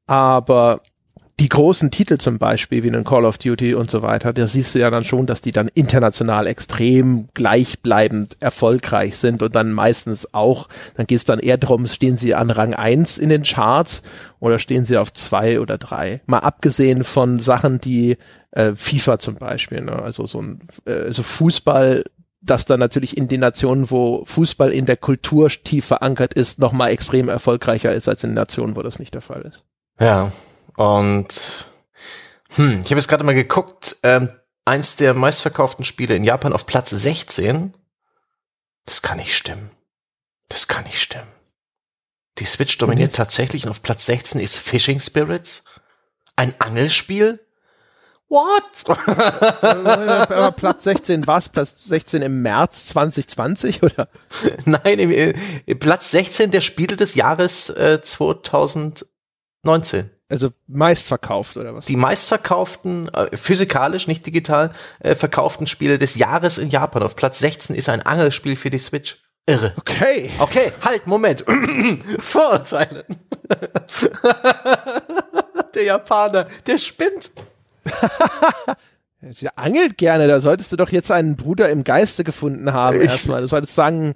[0.05, 0.81] Aber
[1.39, 4.73] die großen Titel zum Beispiel, wie ein Call of Duty und so weiter, da siehst
[4.73, 10.33] du ja dann schon, dass die dann international extrem gleichbleibend erfolgreich sind und dann meistens
[10.33, 14.01] auch, dann geht es dann eher darum, stehen sie an Rang 1 in den Charts
[14.39, 16.21] oder stehen sie auf 2 oder 3.
[16.25, 18.17] Mal abgesehen von Sachen, die
[18.51, 20.01] äh, FIFA zum Beispiel, ne?
[20.01, 22.03] also so ein äh, so Fußball
[22.41, 26.91] das dann natürlich in den Nationen, wo Fußball in der Kultur tief verankert ist, nochmal
[26.91, 29.65] extrem erfolgreicher ist als in Nationen, wo das nicht der Fall ist.
[29.99, 30.31] Ja,
[30.75, 31.67] und
[32.55, 34.29] hm, ich habe jetzt gerade mal geguckt, ähm,
[34.65, 37.75] eins der meistverkauften Spiele in Japan auf Platz 16.
[38.85, 39.71] Das kann nicht stimmen.
[40.47, 41.27] Das kann nicht stimmen.
[42.37, 43.15] Die Switch dominiert mhm.
[43.15, 45.63] tatsächlich und auf Platz 16 ist Fishing Spirits.
[46.35, 47.39] Ein Angelspiel?
[48.27, 48.99] What?
[50.29, 54.09] Aber Platz 16 war es Platz 16 im März 2020 oder?
[54.65, 55.33] Nein, im, im
[55.65, 60.09] äh, Platz 16 der Spiele des Jahres äh, 2019.
[60.27, 61.85] Also meistverkauft oder was?
[61.85, 67.03] Die meistverkauften, äh, physikalisch, nicht digital, äh, verkauften Spiele des Jahres in Japan.
[67.03, 69.21] Auf Platz 16 ist ein Angelspiel für die Switch.
[69.45, 69.73] Irre.
[69.77, 70.31] Okay.
[70.39, 71.45] Okay, halt, Moment.
[72.19, 73.05] Vorurteile.
[75.75, 77.29] der Japaner, der spinnt.
[79.29, 83.41] Sie angelt gerne, da solltest du doch jetzt einen Bruder im Geiste gefunden haben erstmal.
[83.41, 84.13] Du solltest sagen,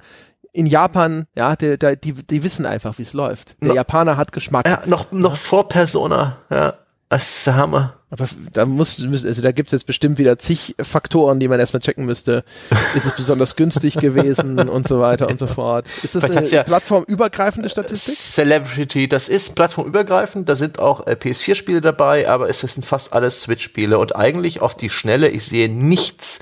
[0.54, 3.56] in Japan, ja, der, die, die wissen einfach, wie es läuft.
[3.62, 4.68] Der no, Japaner hat Geschmack.
[4.68, 5.36] Ja, noch, noch ja.
[5.36, 6.74] vor Persona, ja.
[7.10, 7.96] Das ist der Hammer.
[8.12, 12.06] Aber da muss, also da gibt's jetzt bestimmt wieder zig Faktoren, die man erstmal checken
[12.06, 12.44] müsste.
[12.96, 15.92] Ist es besonders günstig gewesen und so weiter und so fort.
[16.04, 18.16] Ist das eine ja plattformübergreifende Statistik?
[18.16, 20.50] Celebrity, das ist plattformübergreifend.
[20.50, 23.98] Da sind auch äh, PS4-Spiele dabei, aber es sind fast alles Switch-Spiele.
[23.98, 26.40] Und eigentlich auf die Schnelle, ich sehe nichts,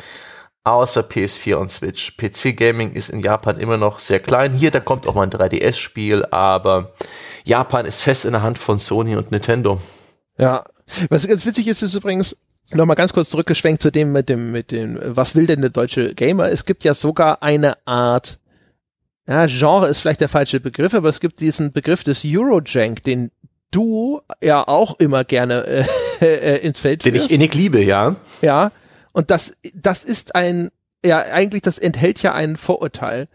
[0.68, 2.18] außer PS4 und Switch.
[2.18, 4.54] PC-Gaming ist in Japan immer noch sehr klein.
[4.54, 6.94] Hier, da kommt auch mal ein 3DS-Spiel, aber
[7.44, 9.80] Japan ist fest in der Hand von Sony und Nintendo.
[10.38, 10.64] Ja,
[11.10, 12.38] was ganz witzig ist, ist übrigens,
[12.72, 16.14] nochmal ganz kurz zurückgeschwenkt zu dem mit dem, mit dem, was will denn der deutsche
[16.14, 16.50] Gamer?
[16.50, 18.40] Es gibt ja sogar eine Art,
[19.28, 23.32] ja, Genre ist vielleicht der falsche Begriff, aber es gibt diesen Begriff des Eurojank, den
[23.72, 25.86] du ja auch immer gerne äh,
[26.26, 27.16] äh, ins Feld führst.
[27.16, 28.16] Den ich innig liebe, ja.
[28.42, 28.72] Ja,
[29.18, 30.70] und das, das ist ein,
[31.04, 33.28] ja, eigentlich, das enthält ja ein Vorurteil.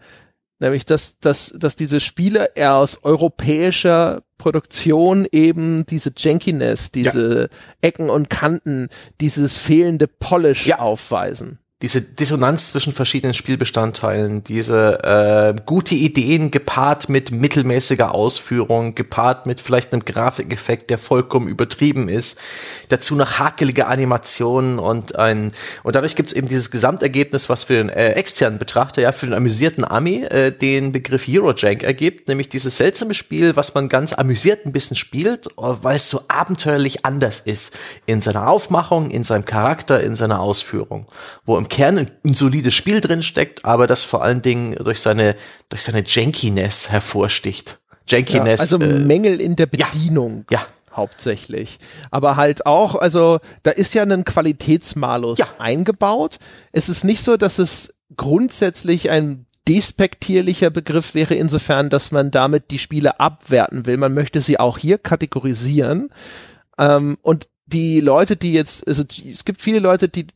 [0.59, 7.57] Nämlich, dass, dass, dass diese Spiele eher aus europäischer Produktion eben diese Jankiness, diese ja.
[7.81, 8.87] Ecken und Kanten,
[9.19, 10.79] dieses fehlende Polish ja.
[10.79, 11.59] aufweisen.
[11.83, 19.59] Diese Dissonanz zwischen verschiedenen Spielbestandteilen, diese äh, gute Ideen gepaart mit mittelmäßiger Ausführung, gepaart mit
[19.59, 22.39] vielleicht einem Grafikeffekt, der vollkommen übertrieben ist,
[22.87, 25.51] dazu noch hakelige Animationen und ein
[25.83, 29.25] und dadurch gibt es eben dieses Gesamtergebnis, was für den äh, externen Betrachter, ja, für
[29.25, 34.13] den amüsierten Ami äh, den Begriff Eurojank ergibt, nämlich dieses seltsame Spiel, was man ganz
[34.13, 39.43] amüsiert ein bisschen spielt, weil es so abenteuerlich anders ist in seiner Aufmachung, in seinem
[39.43, 41.07] Charakter, in seiner Ausführung,
[41.45, 45.35] wo im Kern ein, solides Spiel drin steckt, aber das vor allen Dingen durch seine,
[45.69, 47.79] durch seine Jankiness hervorsticht.
[48.07, 48.59] Jankiness.
[48.59, 50.45] Ja, also äh, Mängel in der Bedienung.
[50.51, 50.59] ja.
[50.59, 51.79] ja hauptsächlich.
[52.11, 55.47] Aber halt auch, also da ist ja ein Qualitätsmalus ja.
[55.57, 56.37] eingebaut.
[56.71, 62.69] Es ist nicht so, dass es grundsätzlich ein despektierlicher Begriff wäre insofern, dass man damit
[62.69, 63.97] die Spiele abwerten will.
[63.97, 66.09] Man möchte sie auch hier kategorisieren.
[66.77, 70.27] Ähm, und die Leute, die jetzt, also es gibt viele Leute, die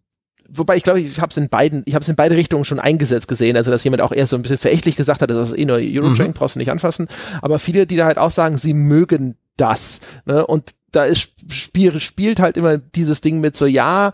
[0.50, 2.80] wobei ich glaube, ich habe es in beiden, ich habe es in beide Richtungen schon
[2.80, 5.58] eingesetzt gesehen, also dass jemand auch eher so ein bisschen verächtlich gesagt hat, das ist
[5.58, 6.34] eh nur Eurotrain, mhm.
[6.34, 7.08] brauchst du nicht anfassen,
[7.42, 10.46] aber viele, die da halt auch sagen, sie mögen das, ne?
[10.46, 14.14] und da ist Spiel, spielt halt immer dieses Ding mit so, ja,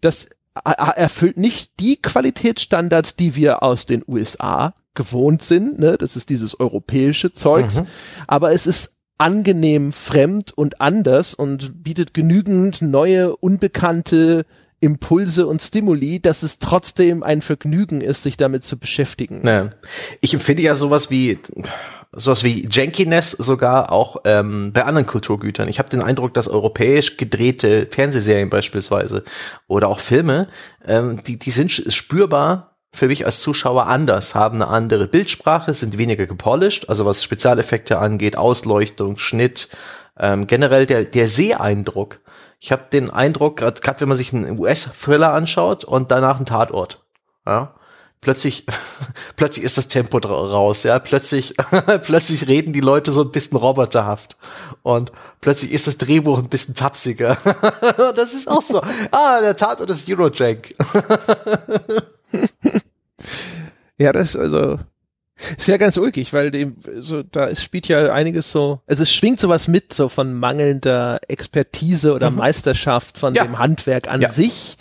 [0.00, 0.28] das
[0.64, 5.96] erfüllt nicht die Qualitätsstandards, die wir aus den USA gewohnt sind, ne?
[5.96, 7.86] das ist dieses europäische Zeugs, mhm.
[8.26, 14.46] aber es ist angenehm fremd und anders und bietet genügend neue, unbekannte
[14.80, 19.46] Impulse und Stimuli, dass es trotzdem ein Vergnügen ist, sich damit zu beschäftigen.
[19.46, 19.70] Ja.
[20.20, 21.38] Ich empfinde ja sowas wie
[22.12, 25.68] sowas wie Jankiness sogar auch ähm, bei anderen Kulturgütern.
[25.68, 29.24] Ich habe den Eindruck, dass europäisch gedrehte Fernsehserien beispielsweise
[29.66, 30.48] oder auch Filme,
[30.86, 35.98] ähm, die, die sind spürbar für mich als Zuschauer anders, haben eine andere Bildsprache, sind
[35.98, 39.68] weniger gepolished, also was Spezialeffekte angeht, Ausleuchtung, Schnitt,
[40.18, 42.20] ähm, generell der, der Seeeindruck
[42.60, 47.04] ich habe den Eindruck, gerade wenn man sich einen US-Thriller anschaut und danach einen Tatort,
[47.46, 47.74] ja,
[48.20, 48.66] plötzlich,
[49.36, 51.54] plötzlich ist das Tempo raus, ja, plötzlich,
[52.02, 54.36] plötzlich reden die Leute so ein bisschen roboterhaft
[54.82, 57.36] und plötzlich ist das Drehbuch ein bisschen tapsiger.
[58.16, 58.82] das ist auch so.
[59.10, 60.74] Ah, der Tatort ist Eurojank.
[63.98, 64.78] ja, das ist also,
[65.56, 69.40] ist ja ganz ulkig, weil dem, so, da spielt ja einiges so, also es schwingt
[69.40, 72.38] sowas mit, so von mangelnder Expertise oder mhm.
[72.38, 73.44] Meisterschaft von ja.
[73.44, 74.28] dem Handwerk an ja.
[74.28, 74.76] sich,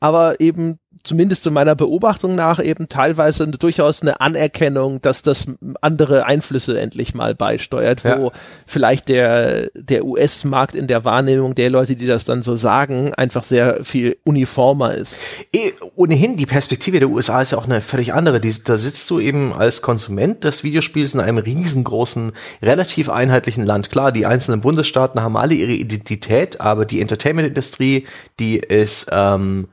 [0.00, 5.46] aber eben zumindest zu meiner Beobachtung nach eben teilweise durchaus eine Anerkennung, dass das
[5.80, 8.30] andere Einflüsse endlich mal beisteuert, wo ja.
[8.66, 13.44] vielleicht der, der US-Markt in der Wahrnehmung der Leute, die das dann so sagen, einfach
[13.44, 15.18] sehr viel uniformer ist.
[15.52, 18.40] Eh, ohnehin, die Perspektive der USA ist ja auch eine völlig andere.
[18.40, 22.32] Die, da sitzt du eben als Konsument des Videospiels in einem riesengroßen,
[22.62, 23.90] relativ einheitlichen Land.
[23.90, 28.06] Klar, die einzelnen Bundesstaaten haben alle ihre Identität, aber die Entertainment-Industrie,
[28.38, 29.68] die ist ähm,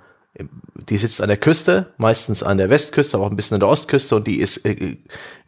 [0.89, 3.69] die sitzt an der Küste, meistens an der Westküste, aber auch ein bisschen an der
[3.69, 4.97] Ostküste und die ist äh,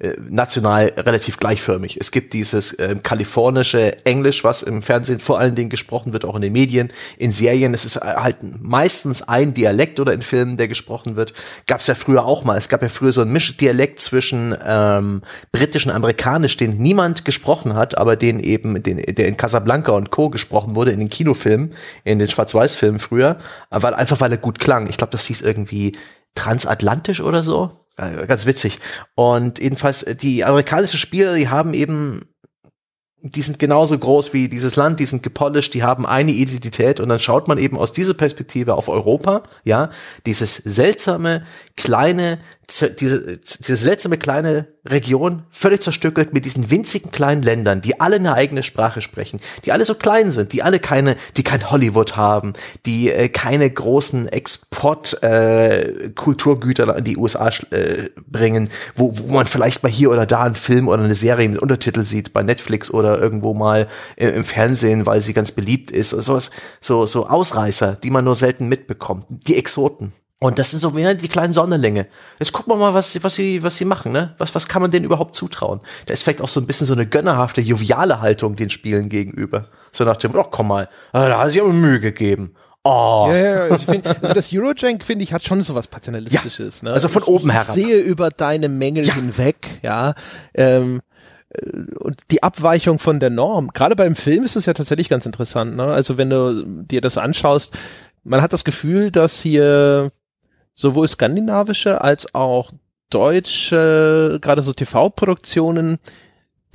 [0.01, 1.97] äh, national relativ gleichförmig.
[1.99, 6.35] Es gibt dieses äh, kalifornische Englisch, was im Fernsehen vor allen Dingen gesprochen wird, auch
[6.35, 7.73] in den Medien, in Serien.
[7.73, 11.33] Es ist äh, halt meistens ein Dialekt oder in Filmen, der gesprochen wird.
[11.67, 12.57] Gab es ja früher auch mal.
[12.57, 15.21] Es gab ja früher so ein Mischdialekt zwischen ähm,
[15.51, 20.09] britisch und amerikanisch, den niemand gesprochen hat, aber den eben, den, der in Casablanca und
[20.09, 20.29] Co.
[20.31, 21.73] gesprochen wurde in den Kinofilmen,
[22.03, 23.37] in den Schwarz-Weiß-Filmen früher,
[23.69, 24.80] weil einfach weil er gut klang.
[24.89, 25.93] Ich glaube, das hieß irgendwie
[26.35, 27.81] transatlantisch oder so.
[27.97, 28.79] Ganz witzig.
[29.15, 32.31] Und jedenfalls, äh, die amerikanischen Spieler, die haben eben
[33.23, 37.09] die sind genauso groß wie dieses Land, die sind gepolished, die haben eine Identität und
[37.09, 39.91] dann schaut man eben aus dieser Perspektive auf Europa, ja,
[40.25, 41.45] dieses seltsame,
[41.75, 42.39] kleine,
[42.99, 48.33] diese, diese seltsame kleine Region, völlig zerstückelt mit diesen winzigen kleinen Ländern, die alle eine
[48.33, 52.53] eigene Sprache sprechen, die alle so klein sind, die alle keine, die kein Hollywood haben,
[52.85, 59.83] die äh, keine großen Export-Kulturgüter äh, an die USA äh, bringen, wo, wo man vielleicht
[59.83, 63.19] mal hier oder da einen Film oder eine Serie mit Untertitel sieht, bei Netflix oder
[63.19, 66.39] irgendwo mal äh, im Fernsehen, weil sie ganz beliebt ist, so,
[66.79, 70.13] so, so Ausreißer, die man nur selten mitbekommt, die Exoten.
[70.43, 72.07] Und das sind so wie die kleinen Sonderlinge.
[72.39, 74.33] Jetzt gucken wir mal, was, was, sie, was sie machen, ne?
[74.39, 75.81] Was, was kann man denen überhaupt zutrauen?
[76.07, 79.67] Da ist vielleicht auch so ein bisschen so eine gönnerhafte, joviale Haltung den Spielen gegenüber.
[79.91, 82.55] So nach dem, oh, komm mal, ah, da hat sich aber Mühe gegeben.
[82.83, 83.27] Oh.
[83.29, 86.81] Ja, ja, ich find, also das Eurojank, finde ich, hat schon so was Paternalistisches.
[86.81, 86.93] Ja, ne?
[86.95, 87.67] Also von oben herab.
[87.67, 89.13] Ich sehe über deine Mängel ja.
[89.13, 90.15] hinweg, ja.
[90.55, 91.01] Ähm,
[91.49, 91.69] äh,
[91.99, 93.67] und die Abweichung von der Norm.
[93.67, 95.75] Gerade beim Film ist es ja tatsächlich ganz interessant.
[95.75, 95.83] Ne?
[95.83, 97.77] Also wenn du dir das anschaust,
[98.23, 100.11] man hat das Gefühl, dass hier
[100.73, 102.71] sowohl skandinavische als auch
[103.09, 105.99] deutsche, gerade so TV-Produktionen,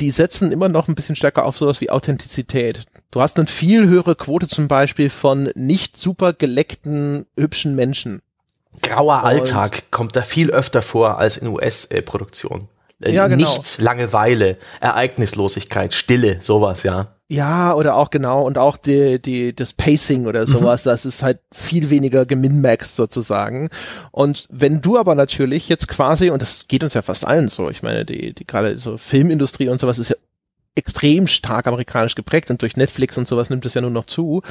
[0.01, 2.85] die setzen immer noch ein bisschen stärker auf sowas wie Authentizität.
[3.11, 8.21] Du hast eine viel höhere Quote zum Beispiel von nicht super geleckten, hübschen Menschen.
[8.83, 12.69] Grauer Alltag kommt da viel öfter vor als in US-Produktionen.
[13.03, 13.45] Äh, ja, genau.
[13.45, 17.17] Nichts, Langeweile, Ereignislosigkeit, Stille, sowas, ja.
[17.29, 20.47] Ja, oder auch genau, und auch die, die, das Pacing oder mhm.
[20.47, 20.91] sowas, mhm.
[20.91, 23.69] das ist halt viel weniger geminmaxed sozusagen.
[24.13, 27.69] Und wenn du aber natürlich jetzt quasi, und das geht uns ja fast allen so,
[27.69, 30.17] ich meine, die, die gerade so Filmindustrie und sowas ist ja
[30.77, 34.43] extrem stark amerikanisch geprägt und durch Netflix und sowas nimmt es ja nur noch zu,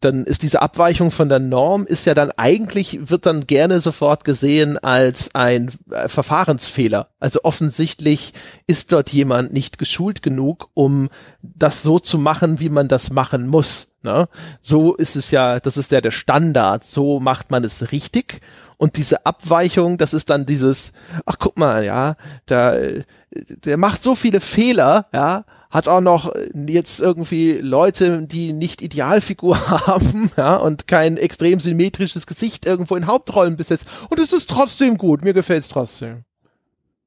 [0.00, 4.24] dann ist diese Abweichung von der Norm ist ja dann eigentlich, wird dann gerne sofort
[4.24, 7.08] gesehen als ein äh, Verfahrensfehler.
[7.20, 8.32] Also offensichtlich
[8.66, 11.08] ist dort jemand nicht geschult genug, um
[11.42, 13.94] das so zu machen, wie man das machen muss.
[14.02, 14.28] Ne?
[14.60, 18.40] So ist es ja, das ist ja der Standard, so macht man es richtig.
[18.76, 20.92] Und diese Abweichung, das ist dann dieses,
[21.26, 22.16] ach guck mal, ja,
[22.46, 25.44] da, äh, der macht so viele Fehler, ja,
[25.74, 32.26] hat auch noch jetzt irgendwie Leute, die nicht Idealfigur haben, ja, und kein extrem symmetrisches
[32.26, 33.88] Gesicht irgendwo in Hauptrollen besetzt.
[34.08, 36.24] Und es ist trotzdem gut, mir gefällt's trotzdem.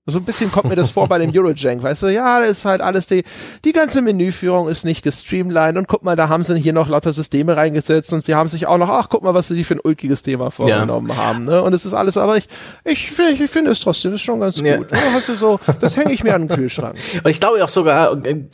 [0.09, 2.07] So ein bisschen kommt mir das vor bei dem Eurojank, weißt du?
[2.07, 3.23] Ja, da ist halt alles die,
[3.65, 7.11] die ganze Menüführung ist nicht gestreamlined und guck mal, da haben sie hier noch lauter
[7.11, 9.75] Systeme reingesetzt und sie haben sich auch noch, ach, guck mal, was sie sich für
[9.75, 11.17] ein ulkiges Thema vorgenommen ja.
[11.17, 11.61] haben, ne?
[11.61, 12.47] Und es ist alles, aber ich,
[12.85, 14.77] ich, ich, ich finde es trotzdem, ist schon ganz ja.
[14.77, 14.89] gut.
[14.91, 16.95] Ja, hast du so, das hänge ich mir an den Kühlschrank.
[17.23, 18.45] Und ich glaube auch sogar, äh,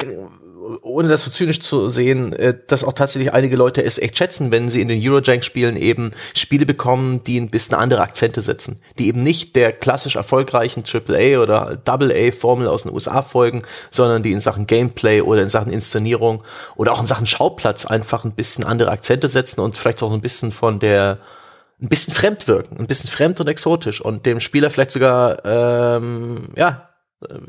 [0.81, 4.51] ohne das so zynisch zu sehen, äh, dass auch tatsächlich einige Leute es echt schätzen,
[4.51, 9.07] wenn sie in den Eurojank-Spielen eben Spiele bekommen, die ein bisschen andere Akzente setzen, die
[9.07, 14.39] eben nicht der klassisch erfolgreichen AAA oder AA-Formel aus den USA folgen, sondern die in
[14.39, 16.43] Sachen Gameplay oder in Sachen Inszenierung
[16.75, 20.21] oder auch in Sachen Schauplatz einfach ein bisschen andere Akzente setzen und vielleicht auch ein
[20.21, 21.19] bisschen von der
[21.81, 26.49] ein bisschen fremd wirken, ein bisschen fremd und exotisch und dem Spieler vielleicht sogar ähm,
[26.55, 26.92] ja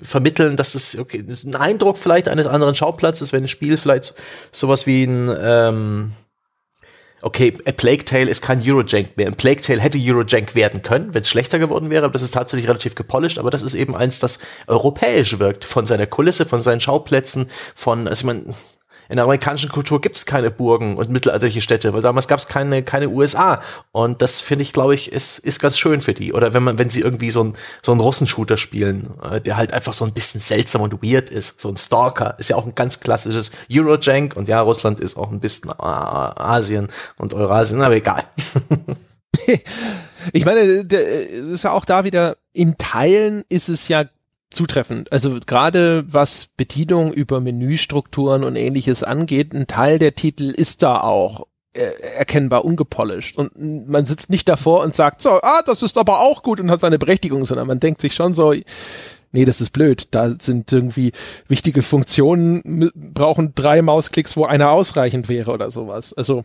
[0.03, 4.15] vermitteln, dass es okay, ein Eindruck vielleicht eines anderen Schauplatzes, wenn ein Spiel vielleicht
[4.51, 6.13] sowas wie ein ähm,
[7.25, 9.27] okay, A Plague Tale ist kein Eurojank mehr.
[9.27, 12.35] Ein Plague Tale hätte Eurojank werden können, wenn es schlechter geworden wäre, aber das ist
[12.35, 16.61] tatsächlich relativ gepolished, aber das ist eben eins, das europäisch wirkt, von seiner Kulisse, von
[16.61, 18.55] seinen Schauplätzen, von, also ich meine,
[19.15, 22.49] in der amerikanischen Kultur gibt es keine Burgen und mittelalterliche Städte, weil damals gab es
[22.49, 23.61] keine, keine USA.
[23.93, 26.33] Und das finde ich, glaube ich, ist, ist ganz schön für die.
[26.33, 29.73] Oder wenn man, wenn sie irgendwie so ein so ein Russenshooter spielen, äh, der halt
[29.73, 31.61] einfach so ein bisschen seltsam und weird ist.
[31.61, 35.31] So ein Stalker ist ja auch ein ganz klassisches Eurojank und ja, Russland ist auch
[35.31, 38.25] ein bisschen Asien und Eurasien, aber egal.
[40.33, 44.07] ich meine, das ist ja auch da wieder, in Teilen ist es ja
[44.55, 45.13] zutreffend.
[45.13, 51.01] Also gerade was Bedienung über Menüstrukturen und ähnliches angeht, ein Teil der Titel ist da
[51.01, 55.99] auch äh, erkennbar ungepolished und man sitzt nicht davor und sagt so, ah, das ist
[55.99, 58.55] aber auch gut und hat seine Berechtigung, sondern man denkt sich schon so,
[59.33, 60.09] nee, das ist blöd.
[60.13, 61.13] Da sind irgendwie
[61.49, 66.13] wichtige Funktionen, brauchen drei Mausklicks, wo einer ausreichend wäre oder sowas.
[66.13, 66.45] Also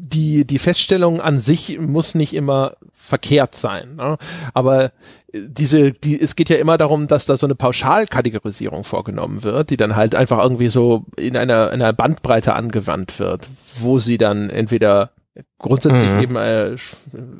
[0.00, 3.96] die, die Feststellung an sich muss nicht immer verkehrt sein.
[3.96, 4.16] Ne?
[4.54, 4.92] Aber
[5.32, 9.76] diese, die, es geht ja immer darum, dass da so eine Pauschalkategorisierung vorgenommen wird, die
[9.76, 13.46] dann halt einfach irgendwie so in einer, in einer Bandbreite angewandt wird,
[13.80, 15.10] wo sie dann entweder
[15.58, 16.20] grundsätzlich mhm.
[16.20, 16.76] eben äh,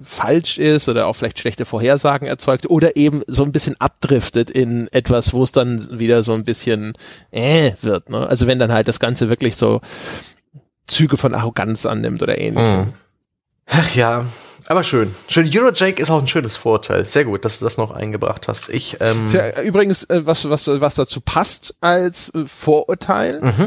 [0.03, 4.89] falsch ist oder auch vielleicht schlechte Vorhersagen erzeugt oder eben so ein bisschen abdriftet in
[4.93, 6.93] etwas, wo es dann wieder so ein bisschen
[7.31, 8.11] äh wird.
[8.11, 8.27] Ne?
[8.27, 9.81] Also wenn dann halt das Ganze wirklich so
[10.87, 12.65] Züge von Arroganz annimmt oder ähnlich.
[12.65, 12.93] Mhm.
[13.67, 14.27] Ach ja,
[14.67, 15.15] aber schön.
[15.29, 15.51] Schön.
[15.53, 17.09] Eurojake ist auch ein schönes Vorteil.
[17.09, 18.69] Sehr gut, dass du das noch eingebracht hast.
[18.69, 23.67] Ich, ähm ja, übrigens, äh, was, was, was dazu passt als äh, Vorurteil, mhm.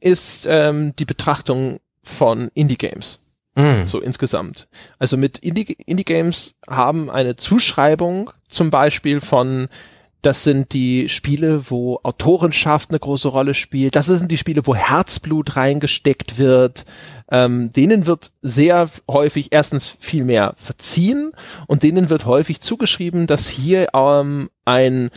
[0.00, 3.20] ist ähm, die Betrachtung von Indie-Games.
[3.56, 3.86] Mhm.
[3.86, 4.68] So insgesamt.
[4.98, 9.68] Also mit Indie-Games Indie haben eine Zuschreibung zum Beispiel von
[10.24, 13.96] das sind die Spiele, wo Autorenschaft eine große Rolle spielt.
[13.96, 16.84] Das sind die Spiele, wo Herzblut reingesteckt wird.
[17.30, 21.32] Ähm, denen wird sehr häufig erstens viel mehr verziehen
[21.66, 25.10] und denen wird häufig zugeschrieben, dass hier ähm, ein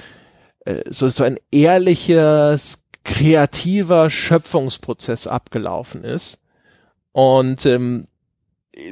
[0.65, 6.39] äh, so, so ein ehrliches, kreativer Schöpfungsprozess abgelaufen ist.
[7.13, 8.05] Und ähm,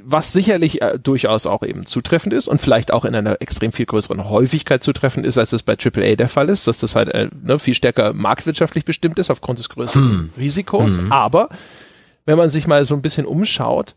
[0.04, 3.86] was sicherlich äh, durchaus auch eben zutreffend ist und vielleicht auch in einer extrem viel
[3.86, 7.30] größeren Häufigkeit zutreffend ist, als es bei AAA der Fall ist, dass das halt äh,
[7.44, 10.30] ne, viel stärker marktwirtschaftlich bestimmt ist aufgrund des größeren hm.
[10.38, 10.98] Risikos.
[10.98, 11.12] Hm.
[11.12, 11.50] Aber
[12.26, 13.96] wenn man sich mal so ein bisschen umschaut,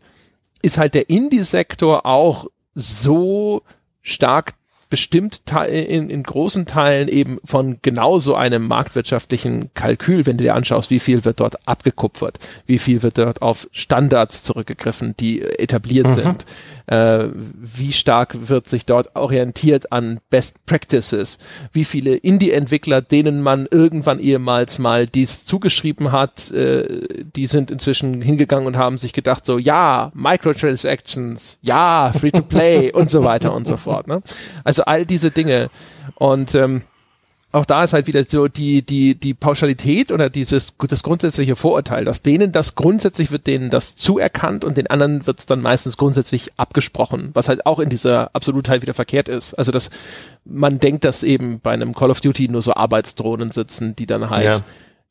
[0.61, 3.63] ist halt der Indie-Sektor auch so
[4.01, 4.53] stark
[4.89, 10.55] bestimmt in, in großen Teilen eben von genau so einem marktwirtschaftlichen Kalkül, wenn du dir
[10.55, 16.07] anschaust, wie viel wird dort abgekupfert, wie viel wird dort auf Standards zurückgegriffen, die etabliert
[16.07, 16.11] mhm.
[16.11, 16.45] sind,
[16.89, 21.37] äh, wie stark wird sich dort orientiert an Best Practices,
[21.71, 28.21] wie viele Indie-Entwickler, denen man irgendwann ehemals mal dies zugeschrieben hat, äh, die sind inzwischen
[28.23, 33.77] hingegangen und haben sich gedacht so, ja, Microtransactions, ja, Free-to-Play und so weiter und so
[33.77, 34.07] fort.
[34.07, 34.23] Ne?
[34.63, 35.69] Also all diese Dinge
[36.15, 36.81] und ähm,
[37.51, 42.05] auch da ist halt wieder so die, die, die Pauschalität oder dieses, das grundsätzliche Vorurteil,
[42.05, 45.97] dass denen das grundsätzlich wird denen das zuerkannt und den anderen wird es dann meistens
[45.97, 49.55] grundsätzlich abgesprochen, was halt auch in dieser Absolutheit wieder verkehrt ist.
[49.55, 49.89] Also, dass
[50.45, 54.29] man denkt, dass eben bei einem Call of Duty nur so Arbeitsdrohnen sitzen, die dann
[54.29, 54.59] halt ja.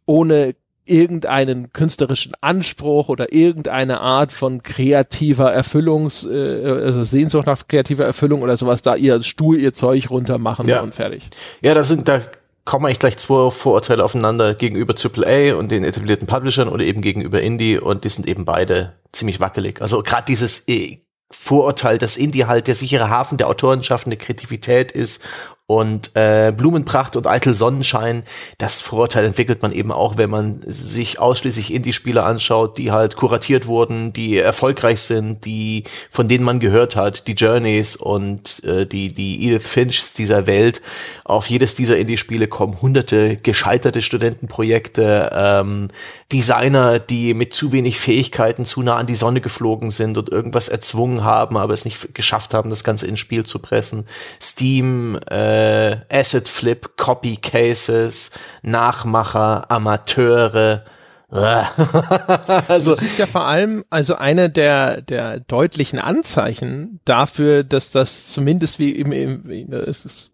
[0.07, 0.55] ohne
[0.89, 8.43] irgendeinen künstlerischen Anspruch oder irgendeine Art von kreativer Erfüllungs, äh, also Sehnsucht nach kreativer Erfüllung
[8.43, 10.81] oder sowas, da ihr Stuhl, ihr Zeug runter machen ja.
[10.81, 11.29] und fertig.
[11.61, 12.23] Ja, da sind, da
[12.65, 17.41] kommen eigentlich gleich zwei Vorurteile aufeinander gegenüber AAA und den etablierten Publishern oder eben gegenüber
[17.41, 19.81] Indie und die sind eben beide ziemlich wackelig.
[19.81, 20.99] Also gerade dieses äh,
[21.31, 25.23] Vorurteil, dass Indie halt der sichere Hafen der Autorenschaft, der Kreativität ist
[25.71, 28.23] und äh, Blumenpracht und eitel Sonnenschein,
[28.57, 33.67] das Vorurteil entwickelt man eben auch, wenn man sich ausschließlich Indie-Spiele anschaut, die halt kuratiert
[33.67, 39.09] wurden, die erfolgreich sind, die von denen man gehört hat, die Journeys und äh, die
[39.09, 40.81] die Edith Finchs dieser Welt.
[41.27, 45.89] Auf jedes dieser Indie-Spiele kommen hunderte gescheiterte Studentenprojekte, ähm,
[46.33, 50.69] Designer, die mit zu wenig Fähigkeiten zu nah an die Sonne geflogen sind und irgendwas
[50.69, 54.07] erzwungen haben, aber es nicht geschafft haben, das Ganze ins Spiel zu pressen.
[54.41, 58.31] Steam äh, äh, Acid Flip, Copy Cases,
[58.63, 60.85] Nachmacher, Amateure.
[61.31, 68.33] also, das ist ja vor allem also eine der, der deutlichen Anzeichen dafür, dass das
[68.33, 70.31] zumindest wie im, im es ist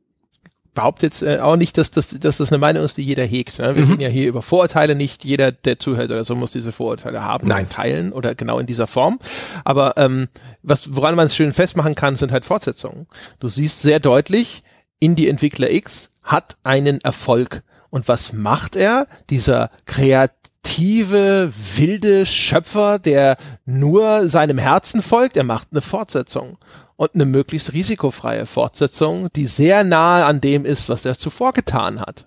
[0.74, 3.58] behaupte jetzt äh, auch nicht, dass das, dass das eine Meinung ist, die jeder hegt.
[3.60, 3.74] Ne?
[3.74, 3.90] Wir mhm.
[3.92, 7.48] reden ja hier über Vorurteile, nicht jeder, der zuhört oder so, muss diese Vorurteile haben,
[7.48, 7.68] Nein.
[7.68, 9.18] teilen oder genau in dieser Form.
[9.64, 10.28] Aber ähm,
[10.62, 13.06] was, woran man es schön festmachen kann, sind halt Fortsetzungen.
[13.38, 14.62] Du siehst sehr deutlich,
[15.00, 17.62] Indie-Entwickler X hat einen Erfolg.
[17.90, 19.06] Und was macht er?
[19.30, 26.58] Dieser kreative, wilde Schöpfer, der nur seinem Herzen folgt, er macht eine Fortsetzung.
[26.96, 32.00] Und eine möglichst risikofreie Fortsetzung, die sehr nahe an dem ist, was er zuvor getan
[32.00, 32.26] hat.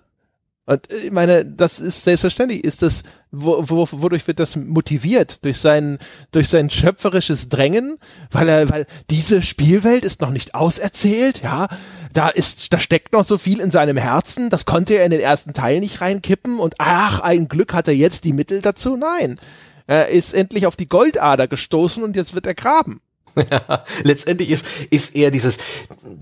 [0.68, 5.42] Und ich meine, das ist selbstverständlich, ist das, wo, wo, wodurch wird das motiviert?
[5.46, 5.98] Durch sein,
[6.30, 7.96] durch sein schöpferisches Drängen,
[8.30, 11.68] weil er, weil diese Spielwelt ist noch nicht auserzählt, ja,
[12.12, 15.20] da ist, da steckt noch so viel in seinem Herzen, das konnte er in den
[15.20, 18.98] ersten Teil nicht reinkippen und ach, ein Glück hat er jetzt die Mittel dazu.
[18.98, 19.40] Nein.
[19.86, 23.00] Er ist endlich auf die Goldader gestoßen und jetzt wird er graben.
[23.50, 25.58] Ja, letztendlich ist, ist eher dieses,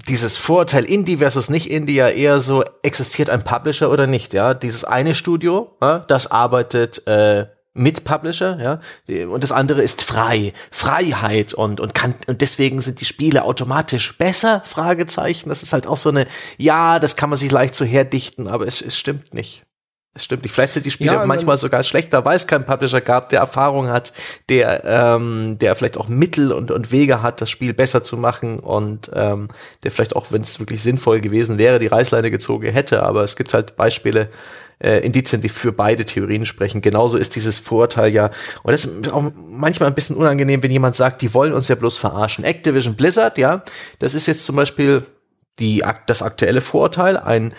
[0.08, 4.54] dieses Vorurteil Indie versus nicht Indie ja eher so, existiert ein Publisher oder nicht, ja?
[4.54, 7.46] Dieses eine Studio, ja, das arbeitet äh,
[7.76, 13.00] mit Publisher, ja, und das andere ist frei, Freiheit und und kann und deswegen sind
[13.00, 14.62] die Spiele automatisch besser?
[14.64, 15.50] Fragezeichen.
[15.50, 16.26] Das ist halt auch so eine,
[16.56, 19.65] ja, das kann man sich leicht so herdichten, aber es, es stimmt nicht.
[20.16, 20.54] Es stimmt nicht.
[20.54, 23.88] Vielleicht sind die Spiele ja, manchmal sogar schlechter, weil es keinen Publisher gab, der Erfahrung
[23.88, 24.14] hat,
[24.48, 28.58] der, ähm, der vielleicht auch Mittel und, und Wege hat, das Spiel besser zu machen
[28.58, 29.48] und ähm,
[29.84, 33.02] der vielleicht auch, wenn es wirklich sinnvoll gewesen wäre, die Reißleine gezogen hätte.
[33.02, 34.30] Aber es gibt halt Beispiele,
[34.78, 36.80] äh, Indizien, die für beide Theorien sprechen.
[36.80, 38.30] Genauso ist dieses Vorurteil ja,
[38.62, 41.74] und das ist auch manchmal ein bisschen unangenehm, wenn jemand sagt, die wollen uns ja
[41.74, 42.44] bloß verarschen.
[42.44, 43.64] Activision Blizzard, ja,
[43.98, 45.04] das ist jetzt zum Beispiel
[45.58, 47.54] die, das aktuelle Vorurteil, ein,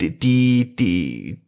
[0.00, 1.40] die, die, die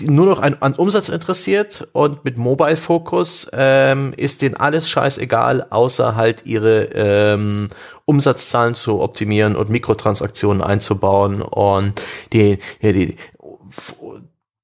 [0.00, 5.66] nur noch an, an Umsatz interessiert und mit Mobile Focus ähm, ist denen alles scheißegal,
[5.70, 7.68] außer halt ihre ähm,
[8.04, 12.00] Umsatzzahlen zu optimieren und Mikrotransaktionen einzubauen und
[12.32, 13.16] die, die, die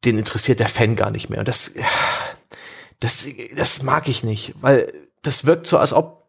[0.05, 1.41] den interessiert der Fan gar nicht mehr.
[1.41, 1.75] Und das,
[3.01, 6.20] das, das mag ich nicht, weil das wirkt so, als ob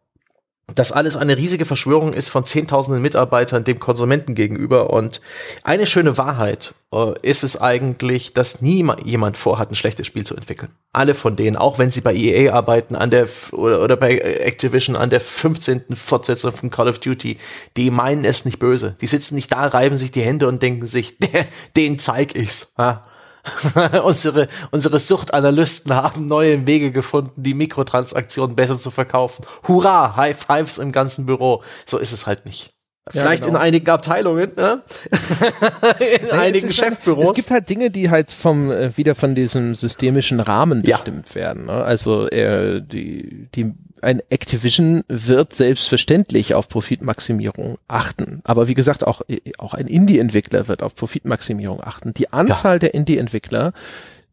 [0.74, 4.90] das alles eine riesige Verschwörung ist von zehntausenden Mitarbeitern dem Konsumenten gegenüber.
[4.90, 5.20] Und
[5.64, 10.34] eine schöne Wahrheit äh, ist es eigentlich, dass nie jemand vorhat, ein schlechtes Spiel zu
[10.34, 10.70] entwickeln.
[10.92, 14.96] Alle von denen, auch wenn sie bei EA arbeiten, an der oder, oder bei Activision
[14.96, 15.96] an der 15.
[15.96, 17.38] Fortsetzung von Call of Duty,
[17.76, 18.96] die meinen es nicht böse.
[19.00, 21.18] Die sitzen nicht da, reiben sich die Hände und denken sich,
[21.76, 22.72] den zeig ich's.
[22.78, 23.04] Ja?
[24.04, 29.44] unsere, unsere Suchtanalysten haben neue Wege gefunden, die Mikrotransaktionen besser zu verkaufen.
[29.66, 31.62] Hurra, High Fives im ganzen Büro.
[31.84, 32.72] So ist es halt nicht.
[33.10, 33.58] Vielleicht ja, genau.
[33.58, 34.82] in einigen Abteilungen, ne?
[36.20, 37.24] in ja, einigen halt- Chefbüros.
[37.24, 41.30] Halt, es gibt halt Dinge, die halt vom äh, wieder von diesem systemischen Rahmen bestimmt
[41.30, 41.34] ja.
[41.34, 41.64] werden.
[41.64, 41.72] Ne?
[41.72, 48.40] Also äh, die, die ein Activision wird selbstverständlich auf Profitmaximierung achten.
[48.44, 49.22] Aber wie gesagt, auch,
[49.58, 52.12] auch ein Indie-Entwickler wird auf Profitmaximierung achten.
[52.12, 52.78] Die Anzahl ja.
[52.80, 53.72] der Indie-Entwickler,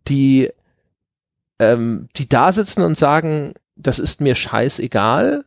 [0.08, 0.50] die,
[1.60, 5.46] ähm, die da sitzen und sagen, das ist mir scheißegal,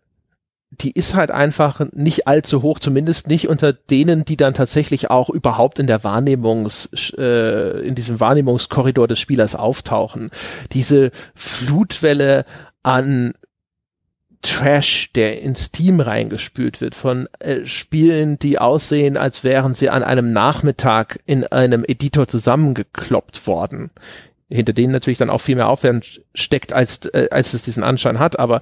[0.71, 5.29] die ist halt einfach nicht allzu hoch, zumindest nicht unter denen, die dann tatsächlich auch
[5.29, 10.31] überhaupt in der Wahrnehmungs, äh, in diesem Wahrnehmungskorridor des Spielers auftauchen.
[10.73, 12.47] Diese Flutwelle
[12.83, 13.35] an
[14.43, 20.03] Trash, der in Steam reingespült wird, von äh, Spielen, die aussehen, als wären sie an
[20.03, 23.91] einem Nachmittag in einem Editor zusammengekloppt worden.
[24.51, 28.19] Hinter denen natürlich dann auch viel mehr Aufwand steckt, als, äh, als es diesen Anschein
[28.19, 28.61] hat, aber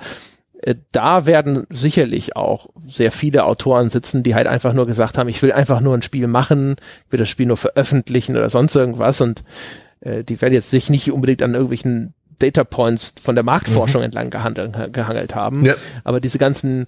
[0.63, 5.29] äh, da werden sicherlich auch sehr viele Autoren sitzen, die halt einfach nur gesagt haben,
[5.29, 6.77] ich will einfach nur ein Spiel machen,
[7.09, 9.45] will das Spiel nur veröffentlichen oder sonst irgendwas und
[10.01, 14.07] äh, die werden jetzt sich nicht unbedingt an irgendwelchen Data Points von der Marktforschung mhm.
[14.07, 15.65] entlang gehandelt, gehangelt haben.
[15.65, 15.75] Ja.
[16.05, 16.87] Aber diese ganzen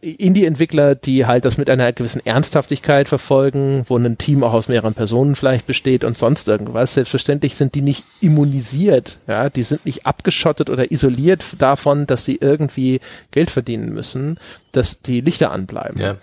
[0.00, 4.94] Indie-Entwickler, die halt das mit einer gewissen Ernsthaftigkeit verfolgen, wo ein Team auch aus mehreren
[4.94, 9.18] Personen vielleicht besteht und sonst irgendwas, selbstverständlich sind die nicht immunisiert.
[9.26, 13.00] Ja, die sind nicht abgeschottet oder isoliert davon, dass sie irgendwie
[13.30, 14.38] Geld verdienen müssen,
[14.72, 16.00] dass die Lichter anbleiben.
[16.00, 16.16] Ja.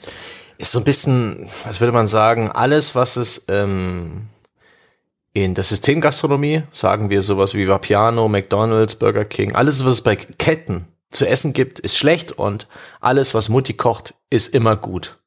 [0.59, 4.27] Ist so ein bisschen, was würde man sagen, alles, was es ähm
[5.43, 10.15] in der Systemgastronomie sagen wir sowas wie Vapiano, McDonald's, Burger King, alles, was es bei
[10.15, 12.67] Ketten zu essen gibt, ist schlecht und
[13.01, 15.19] alles, was Mutti kocht, ist immer gut.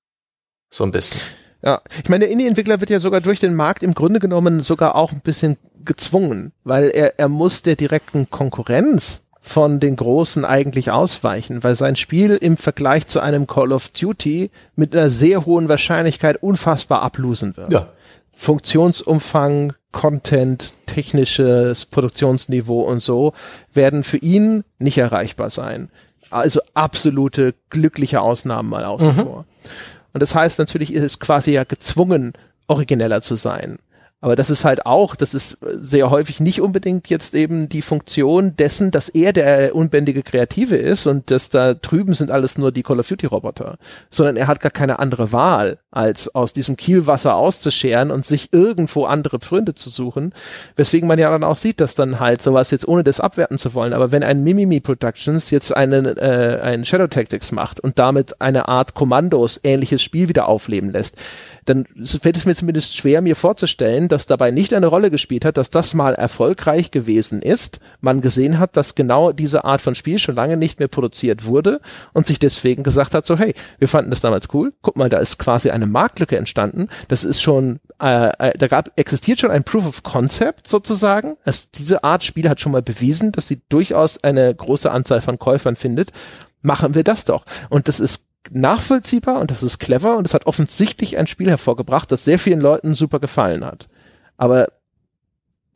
[0.70, 1.20] So ein bisschen.
[1.64, 4.96] Ja, ich meine, der Indie-Entwickler wird ja sogar durch den Markt im Grunde genommen sogar
[4.96, 10.92] auch ein bisschen gezwungen, weil er, er muss der direkten Konkurrenz von den Großen eigentlich
[10.92, 15.68] ausweichen, weil sein Spiel im Vergleich zu einem Call of Duty mit einer sehr hohen
[15.68, 17.72] Wahrscheinlichkeit unfassbar ablosen wird.
[17.72, 17.88] Ja.
[18.32, 23.32] Funktionsumfang, Content, technisches Produktionsniveau und so
[23.72, 25.90] werden für ihn nicht erreichbar sein.
[26.30, 29.20] Also absolute glückliche Ausnahmen mal außen mhm.
[29.20, 29.44] vor.
[30.12, 32.32] Und das heißt natürlich, ist es quasi ja gezwungen,
[32.68, 33.78] origineller zu sein.
[34.22, 38.54] Aber das ist halt auch, das ist sehr häufig nicht unbedingt jetzt eben die Funktion
[38.54, 42.84] dessen, dass er der unbändige Kreative ist und dass da drüben sind alles nur die
[42.84, 43.78] Call of Duty Roboter,
[44.10, 49.06] sondern er hat gar keine andere Wahl, als aus diesem Kielwasser auszuscheren und sich irgendwo
[49.06, 50.32] andere Freunde zu suchen.
[50.76, 53.74] Weswegen man ja dann auch sieht, dass dann halt sowas jetzt ohne das abwerten zu
[53.74, 58.40] wollen, aber wenn ein Mimimi Productions jetzt einen, äh, einen Shadow Tactics macht und damit
[58.40, 61.16] eine Art Kommandos ähnliches Spiel wieder aufleben lässt,
[61.64, 65.56] dann fällt es mir zumindest schwer, mir vorzustellen, dass dabei nicht eine Rolle gespielt hat,
[65.56, 70.18] dass das mal erfolgreich gewesen ist, man gesehen hat, dass genau diese Art von Spiel
[70.18, 71.80] schon lange nicht mehr produziert wurde
[72.12, 75.18] und sich deswegen gesagt hat, so hey, wir fanden das damals cool, guck mal, da
[75.18, 79.64] ist quasi eine Marktlücke entstanden, das ist schon, äh, äh, da gab, existiert schon ein
[79.64, 84.22] Proof of Concept sozusagen, also diese Art Spiel hat schon mal bewiesen, dass sie durchaus
[84.24, 86.10] eine große Anzahl von Käufern findet,
[86.62, 87.44] machen wir das doch.
[87.68, 92.10] Und das ist nachvollziehbar und das ist clever und es hat offensichtlich ein Spiel hervorgebracht,
[92.10, 93.88] das sehr vielen Leuten super gefallen hat.
[94.36, 94.68] Aber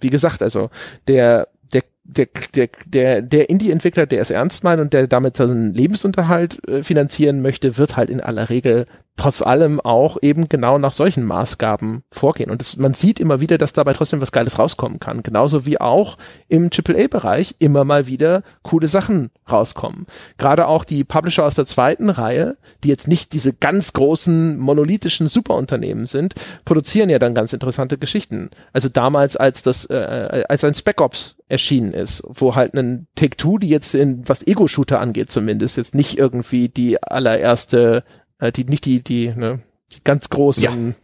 [0.00, 0.70] wie gesagt, also
[1.08, 5.74] der der der der der, der Indie-Entwickler, der es ernst meint und der damit seinen
[5.74, 8.86] Lebensunterhalt äh, finanzieren möchte, wird halt in aller Regel
[9.16, 12.50] trotz allem auch eben genau nach solchen Maßgaben vorgehen.
[12.50, 15.22] Und das, man sieht immer wieder, dass dabei trotzdem was Geiles rauskommen kann.
[15.22, 16.18] Genauso wie auch
[16.48, 20.06] im AAA-Bereich immer mal wieder coole Sachen rauskommen.
[20.36, 25.28] Gerade auch die Publisher aus der zweiten Reihe, die jetzt nicht diese ganz großen monolithischen
[25.28, 26.34] Superunternehmen sind,
[26.66, 28.50] produzieren ja dann ganz interessante Geschichten.
[28.74, 33.58] Also damals, als das, äh, als ein Spec Ops erschienen ist, wo halt ein Take-Two,
[33.58, 38.04] die jetzt in was Ego-Shooter angeht zumindest, jetzt nicht irgendwie die allererste
[38.38, 39.60] äh, die nicht die, die, ne,
[39.92, 40.94] die ganz großen ja.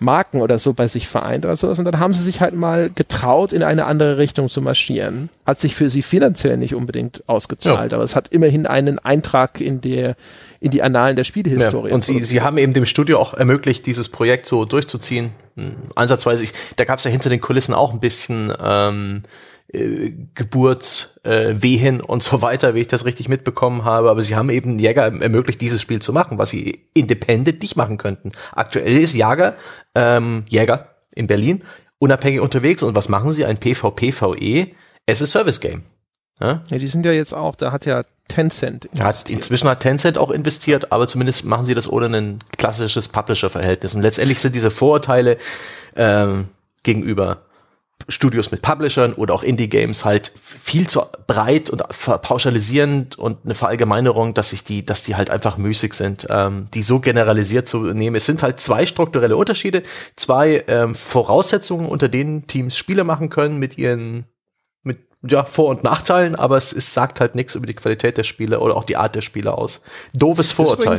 [0.00, 1.78] Marken oder so bei sich vereint oder sowas.
[1.78, 5.28] Und dann haben sie sich halt mal getraut, in eine andere Richtung zu marschieren.
[5.44, 7.98] Hat sich für sie finanziell nicht unbedingt ausgezahlt, ja.
[7.98, 10.16] aber es hat immerhin einen Eintrag in der,
[10.58, 11.90] in die Annalen der Spielehistorie.
[11.90, 11.94] Ja.
[11.94, 15.32] Und sie, sie haben eben dem Studio auch ermöglicht, dieses Projekt so durchzuziehen.
[15.56, 19.22] Hm, ansatzweise, ich, da gab es ja hinter den Kulissen auch ein bisschen ähm,
[19.72, 24.10] äh, Geburtswehen äh, und so weiter, wie ich das richtig mitbekommen habe.
[24.10, 27.98] Aber sie haben eben Jäger ermöglicht, dieses Spiel zu machen, was sie independent nicht machen
[27.98, 28.32] könnten.
[28.52, 29.56] Aktuell ist Jäger,
[29.94, 31.62] ähm, Jäger in Berlin
[32.00, 32.82] unabhängig unterwegs.
[32.82, 33.44] Und was machen sie?
[33.44, 34.68] Ein PvP-VE
[35.08, 35.82] as a Service Game.
[36.40, 36.62] Ja?
[36.68, 39.28] ja, die sind ja jetzt auch, da hat ja Tencent investiert.
[39.28, 43.94] Ja, inzwischen hat Tencent auch investiert, aber zumindest machen sie das ohne ein klassisches Publisher-Verhältnis.
[43.94, 45.36] Und letztendlich sind diese Vorurteile
[45.96, 46.48] ähm,
[46.82, 47.42] gegenüber
[48.10, 54.34] Studios mit Publishern oder auch Indie-Games halt viel zu breit und pauschalisierend und eine Verallgemeinerung,
[54.34, 58.16] dass sich die, dass die halt einfach müßig sind, ähm, die so generalisiert zu nehmen.
[58.16, 59.82] Es sind halt zwei strukturelle Unterschiede,
[60.16, 64.26] zwei ähm, Voraussetzungen, unter denen Teams Spiele machen können mit ihren
[64.82, 68.24] mit ja, Vor- und Nachteilen, aber es, es sagt halt nichts über die Qualität der
[68.24, 69.82] Spiele oder auch die Art der Spiele aus.
[70.14, 70.98] Doofes Vorurteil.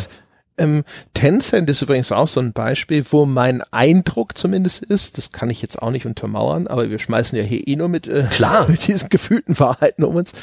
[0.62, 0.84] Ähm,
[1.16, 5.62] Tencent ist übrigens auch so ein Beispiel, wo mein Eindruck zumindest ist, das kann ich
[5.62, 8.68] jetzt auch nicht untermauern, aber wir schmeißen ja hier eh nur mit, äh, Klar.
[8.70, 10.34] mit diesen gefühlten Wahrheiten um uns.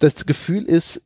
[0.00, 1.02] Das Gefühl ist,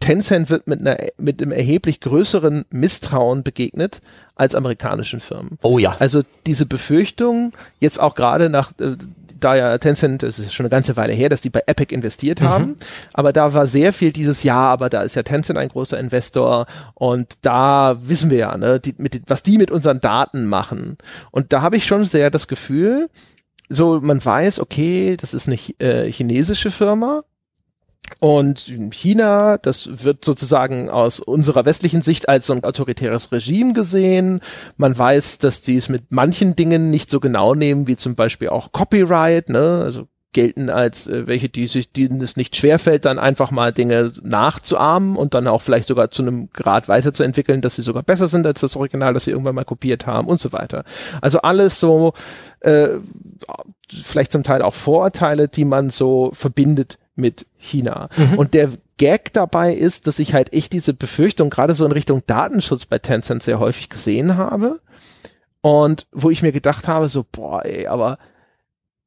[0.00, 4.00] Tencent wird mit, einer, mit einem erheblich größeren Misstrauen begegnet
[4.34, 5.58] als amerikanischen Firmen.
[5.62, 5.96] Oh ja.
[5.98, 8.96] Also diese Befürchtung, jetzt auch gerade nach, äh,
[9.44, 12.40] da ja Tencent, es ist schon eine ganze Weile her, dass die bei Epic investiert
[12.40, 12.48] mhm.
[12.48, 12.76] haben,
[13.12, 16.66] aber da war sehr viel dieses Jahr, aber da ist ja Tencent ein großer Investor
[16.94, 20.96] und da wissen wir ja, ne, die, mit, was die mit unseren Daten machen.
[21.30, 23.08] Und da habe ich schon sehr das Gefühl,
[23.68, 27.22] so man weiß, okay, das ist eine äh, chinesische Firma,
[28.20, 34.40] und China, das wird sozusagen aus unserer westlichen Sicht als so ein autoritäres Regime gesehen.
[34.76, 38.48] Man weiß, dass die es mit manchen Dingen nicht so genau nehmen, wie zum Beispiel
[38.48, 39.82] auch Copyright, ne?
[39.84, 44.10] Also gelten als äh, welche, die sich, denen es nicht schwerfällt, dann einfach mal Dinge
[44.22, 48.46] nachzuahmen und dann auch vielleicht sogar zu einem Grad weiterzuentwickeln, dass sie sogar besser sind
[48.46, 50.84] als das Original, das sie irgendwann mal kopiert haben und so weiter.
[51.22, 52.12] Also alles so,
[52.60, 52.88] äh,
[53.88, 58.08] vielleicht zum Teil auch Vorurteile, die man so verbindet mit China.
[58.16, 58.38] Mhm.
[58.38, 62.22] Und der Gag dabei ist, dass ich halt echt diese Befürchtung gerade so in Richtung
[62.26, 64.80] Datenschutz bei Tencent sehr häufig gesehen habe.
[65.60, 68.18] Und wo ich mir gedacht habe, so, boah, ey, aber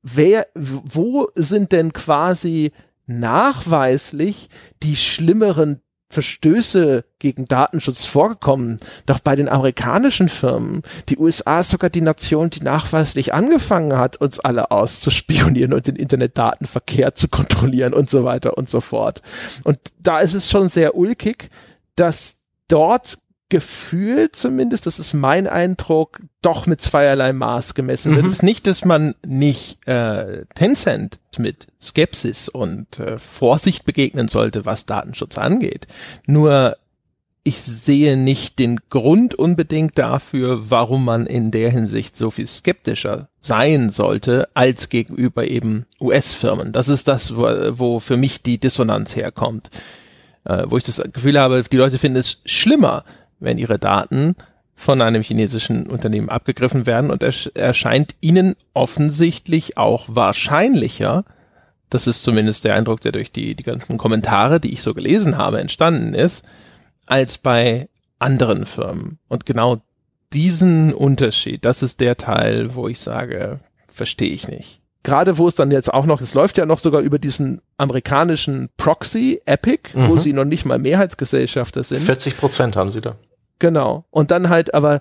[0.01, 2.71] wer, wo sind denn quasi
[3.05, 4.49] nachweislich
[4.84, 8.77] die schlimmeren Verstöße gegen Datenschutz vorgekommen.
[9.05, 14.17] Doch bei den amerikanischen Firmen, die USA ist sogar die Nation, die nachweislich angefangen hat,
[14.17, 19.21] uns alle auszuspionieren und den Internetdatenverkehr zu kontrollieren und so weiter und so fort.
[19.63, 21.49] Und da ist es schon sehr ulkig,
[21.95, 23.17] dass dort
[23.49, 28.24] gefühlt zumindest, das ist mein Eindruck, doch mit zweierlei Maß gemessen wird.
[28.24, 28.28] Mhm.
[28.28, 34.65] Es ist nicht, dass man nicht äh, Tencent mit Skepsis und äh, Vorsicht begegnen sollte,
[34.65, 35.88] was Datenschutz angeht.
[36.26, 36.78] Nur
[37.48, 43.30] ich sehe nicht den Grund unbedingt dafür, warum man in der Hinsicht so viel skeptischer
[43.40, 46.74] sein sollte als gegenüber eben US-Firmen.
[46.74, 49.69] Das ist das, wo, wo für mich die Dissonanz herkommt.
[50.44, 53.06] Äh, wo ich das Gefühl habe, die Leute finden es schlimmer,
[53.39, 54.35] wenn ihre Daten
[54.76, 61.26] von einem chinesischen Unternehmen abgegriffen werden und es erscheint ihnen offensichtlich auch wahrscheinlicher,
[61.89, 65.38] das ist zumindest der Eindruck, der durch die, die ganzen Kommentare, die ich so gelesen
[65.38, 66.45] habe, entstanden ist,
[67.05, 67.89] als bei
[68.19, 69.19] anderen Firmen.
[69.27, 69.81] Und genau
[70.34, 74.77] diesen Unterschied, das ist der Teil, wo ich sage, verstehe ich nicht.
[75.03, 78.69] Gerade wo es dann jetzt auch noch, es läuft ja noch sogar über diesen amerikanischen
[78.78, 80.10] Proxy, Epic, mhm.
[80.10, 82.02] wo sie noch nicht mal Mehrheitsgesellschafter sind.
[82.02, 83.15] 40 Prozent haben sie da.
[83.60, 84.06] Genau.
[84.10, 84.99] Und dann halt aber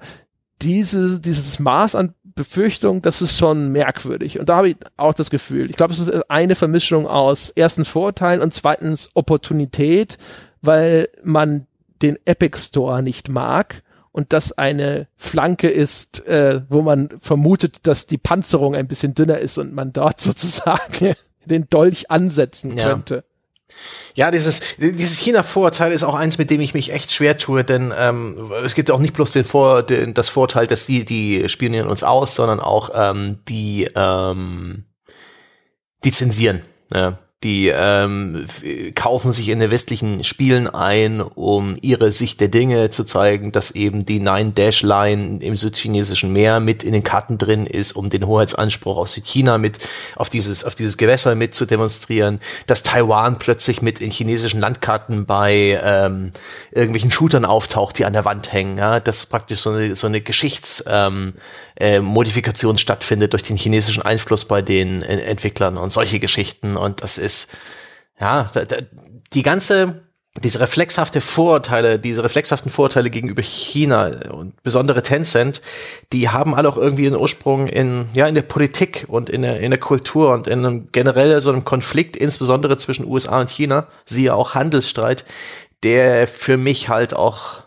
[0.63, 4.39] diese, dieses Maß an Befürchtung, das ist schon merkwürdig.
[4.39, 5.71] Und da habe ich auch das Gefühl.
[5.71, 10.19] Ich glaube, es ist eine Vermischung aus erstens Vorurteilen und zweitens Opportunität,
[10.61, 11.67] weil man
[12.03, 13.83] den Epic Store nicht mag
[14.17, 19.39] und das eine Flanke ist, äh, wo man vermutet, dass die Panzerung ein bisschen dünner
[19.39, 21.15] ist und man dort sozusagen
[21.45, 23.15] den Dolch ansetzen könnte.
[23.17, 23.23] Ja.
[24.15, 27.93] Ja, dieses, dieses China-Vorurteil ist auch eins, mit dem ich mich echt schwer tue, denn
[27.95, 31.87] ähm, es gibt auch nicht bloß den Vor, den, das Vorteil, dass die, die spionieren
[31.87, 34.87] uns aus, sondern auch ähm, die, ähm,
[36.05, 36.63] die zensieren.
[36.91, 38.47] Ja die ähm,
[38.95, 43.73] kaufen sich in den westlichen Spielen ein, um ihre Sicht der Dinge zu zeigen, dass
[43.73, 48.97] eben die Nine-Dash-Line im südchinesischen Meer mit in den Karten drin ist, um den Hoheitsanspruch
[48.97, 49.79] aus Südchina mit
[50.17, 55.27] auf dieses, auf dieses Gewässer mit zu demonstrieren, dass Taiwan plötzlich mit in chinesischen Landkarten
[55.27, 56.33] bei ähm,
[56.73, 60.23] irgendwelchen Shootern auftaucht, die an der Wand hängen, ja, dass praktisch so eine, so eine
[60.23, 61.35] Geschichts- ähm,
[61.79, 66.77] äh, Modifikation stattfindet durch den chinesischen Einfluss bei den äh, Entwicklern und solche Geschichten.
[66.77, 67.55] Und das ist,
[68.19, 68.77] ja, da, da,
[69.35, 70.03] die ganze,
[70.43, 75.61] diese reflexhafte Vorurteile, diese reflexhaften Vorurteile gegenüber China und besondere Tencent,
[76.13, 79.61] die haben alle auch irgendwie einen Ursprung in, ja, in der Politik und in der,
[79.61, 83.89] in der Kultur und in einem generell so einem Konflikt, insbesondere zwischen USA und China,
[84.05, 85.25] siehe auch Handelsstreit,
[85.83, 87.66] der für mich halt auch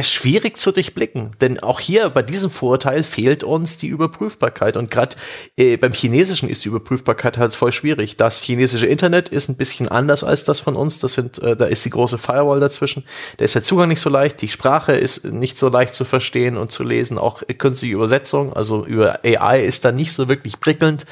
[0.00, 1.32] ist schwierig zu durchblicken.
[1.40, 4.76] Denn auch hier bei diesem Vorurteil fehlt uns die Überprüfbarkeit.
[4.76, 5.16] Und gerade
[5.56, 8.16] äh, beim Chinesischen ist die Überprüfbarkeit halt voll schwierig.
[8.16, 10.98] Das chinesische Internet ist ein bisschen anders als das von uns.
[10.98, 13.04] Das sind, äh, da ist die große Firewall dazwischen.
[13.36, 14.40] Da ist der Zugang nicht so leicht.
[14.42, 17.18] Die Sprache ist nicht so leicht zu verstehen und zu lesen.
[17.18, 21.06] Auch künstliche Übersetzung, also über AI ist da nicht so wirklich prickelnd.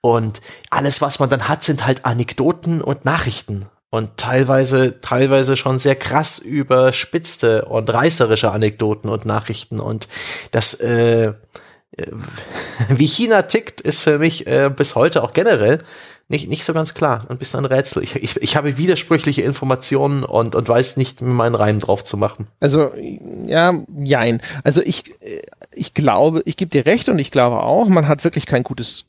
[0.00, 0.40] Und
[0.70, 5.96] alles, was man dann hat, sind halt Anekdoten und Nachrichten und teilweise, teilweise schon sehr
[5.96, 10.08] krass überspitzte und reißerische Anekdoten und Nachrichten und
[10.50, 11.32] das, äh,
[12.88, 15.82] wie China tickt, ist für mich äh, bis heute auch generell
[16.30, 17.24] nicht, nicht so ganz klar.
[17.30, 18.04] Ein bisschen ein Rätsel.
[18.04, 22.48] Ich, ich, ich habe widersprüchliche Informationen und, und weiß nicht, meinen Reim drauf zu machen.
[22.60, 22.90] Also,
[23.46, 24.42] ja, jein.
[24.62, 25.04] Also ich,
[25.74, 29.06] ich glaube, ich gebe dir recht und ich glaube auch, man hat wirklich kein gutes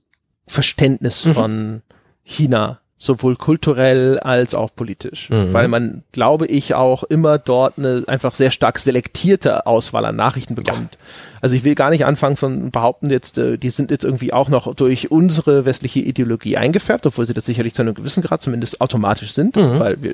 [0.48, 1.34] Verständnis mhm.
[1.34, 1.82] von
[2.24, 5.54] China sowohl kulturell als auch politisch, mhm.
[5.54, 10.54] weil man, glaube ich, auch immer dort eine einfach sehr stark selektierte Auswahl an Nachrichten
[10.54, 10.96] bekommt.
[10.96, 11.00] Ja.
[11.40, 14.50] Also ich will gar nicht anfangen von behaupten jetzt, äh, die sind jetzt irgendwie auch
[14.50, 18.82] noch durch unsere westliche Ideologie eingefärbt, obwohl sie das sicherlich zu einem gewissen Grad zumindest
[18.82, 19.80] automatisch sind, mhm.
[19.80, 20.14] weil wir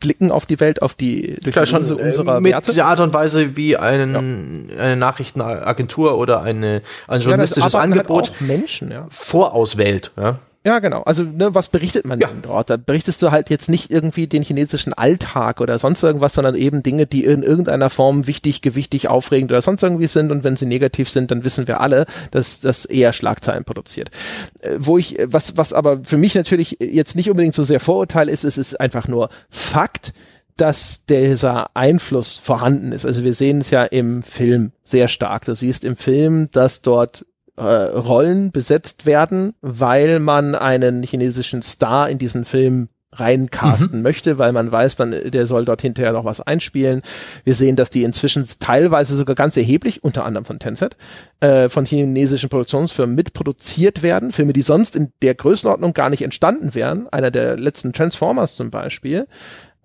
[0.00, 2.70] blicken auf die Welt, auf die durch Klar, schon, unserer mit Werte.
[2.70, 4.82] dieser Art und Weise, wie einen, ja.
[4.82, 9.06] eine Nachrichtenagentur oder eine, ein journalistisches ja, halt Angebot halt Menschen, ja.
[9.10, 10.12] vorauswählt.
[10.16, 10.38] Ja.
[10.64, 11.02] Ja, genau.
[11.02, 12.28] Also, ne, was berichtet man ja.
[12.28, 12.70] denn dort?
[12.70, 16.84] Da berichtest du halt jetzt nicht irgendwie den chinesischen Alltag oder sonst irgendwas, sondern eben
[16.84, 20.30] Dinge, die in irgendeiner Form wichtig, gewichtig, aufregend oder sonst irgendwie sind.
[20.30, 24.10] Und wenn sie negativ sind, dann wissen wir alle, dass das eher Schlagzeilen produziert.
[24.60, 28.28] Äh, wo ich, was, was aber für mich natürlich jetzt nicht unbedingt so sehr Vorurteil
[28.28, 30.12] ist, ist, ist einfach nur Fakt
[30.58, 33.06] dass dieser Einfluss vorhanden ist.
[33.06, 35.46] Also wir sehen es ja im Film sehr stark.
[35.46, 37.24] Du siehst im Film, dass dort
[37.56, 44.02] äh, Rollen besetzt werden, weil man einen chinesischen Star in diesen Film reincasten mhm.
[44.02, 47.02] möchte, weil man weiß, dann der soll dort hinterher noch was einspielen.
[47.44, 50.96] Wir sehen, dass die inzwischen teilweise sogar ganz erheblich, unter anderem von Tencent,
[51.40, 54.32] äh, von chinesischen Produktionsfirmen mitproduziert werden.
[54.32, 57.06] Filme, die sonst in der Größenordnung gar nicht entstanden wären.
[57.10, 59.26] Einer der letzten Transformers zum Beispiel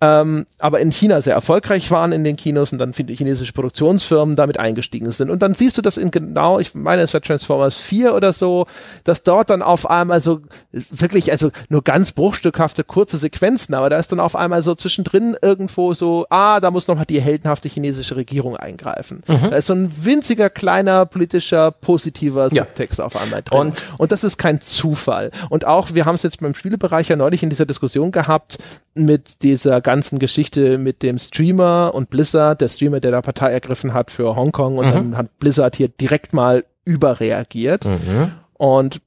[0.00, 4.36] ähm, aber in China sehr erfolgreich waren in den Kinos und dann viele chinesische Produktionsfirmen
[4.36, 5.28] damit eingestiegen sind.
[5.28, 8.66] Und dann siehst du das in genau, ich meine, es war Transformers 4 oder so,
[9.02, 13.98] dass dort dann auf einmal so wirklich, also nur ganz bruchstückhafte kurze Sequenzen, aber da
[13.98, 18.14] ist dann auf einmal so zwischendrin irgendwo so, ah, da muss nochmal die heldenhafte chinesische
[18.14, 19.24] Regierung eingreifen.
[19.26, 19.50] Mhm.
[19.50, 23.04] Da ist so ein winziger, kleiner, politischer, positiver Subtext ja.
[23.04, 23.58] auf einmal drin.
[23.58, 25.32] Und, und das ist kein Zufall.
[25.50, 28.58] Und auch, wir haben es jetzt beim Spielebereich ja neulich in dieser Diskussion gehabt,
[28.94, 33.94] mit dieser ganzen Geschichte mit dem Streamer und Blizzard, der Streamer, der da Partei ergriffen
[33.94, 34.92] hat für Hongkong und mhm.
[34.92, 37.86] dann hat Blizzard hier direkt mal überreagiert.
[37.86, 38.32] Mhm.
[38.52, 39.00] Und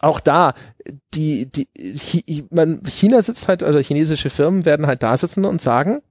[0.00, 0.54] auch da,
[1.14, 1.68] die, die,
[2.84, 6.02] China sitzt halt, oder chinesische Firmen werden halt da sitzen und sagen,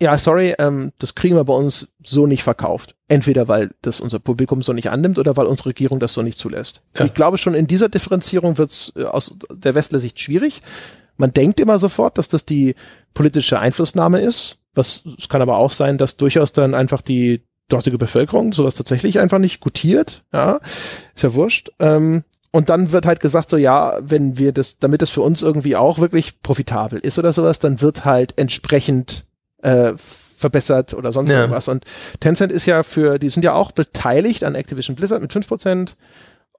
[0.00, 2.94] ja, sorry, ähm, das kriegen wir bei uns so nicht verkauft.
[3.08, 6.38] Entweder weil das unser Publikum so nicht annimmt oder weil unsere Regierung das so nicht
[6.38, 6.82] zulässt.
[6.96, 7.04] Ja.
[7.04, 10.62] Ich glaube schon in dieser Differenzierung wird es äh, aus der Westler Sicht schwierig.
[11.16, 12.74] Man denkt immer sofort, dass das die
[13.14, 14.58] politische Einflussnahme ist.
[14.74, 19.18] Was, es kann aber auch sein, dass durchaus dann einfach die dortige Bevölkerung sowas tatsächlich
[19.20, 20.24] einfach nicht gutiert.
[20.32, 20.60] Ja,
[21.14, 21.70] ist ja wurscht.
[21.78, 25.42] Ähm, und dann wird halt gesagt, so ja, wenn wir das, damit das für uns
[25.42, 29.24] irgendwie auch wirklich profitabel ist oder sowas, dann wird halt entsprechend
[29.62, 31.40] äh, verbessert oder sonst ja.
[31.40, 31.68] irgendwas.
[31.68, 31.84] Und
[32.20, 35.96] Tencent ist ja für, die sind ja auch beteiligt an Activision Blizzard mit fünf Prozent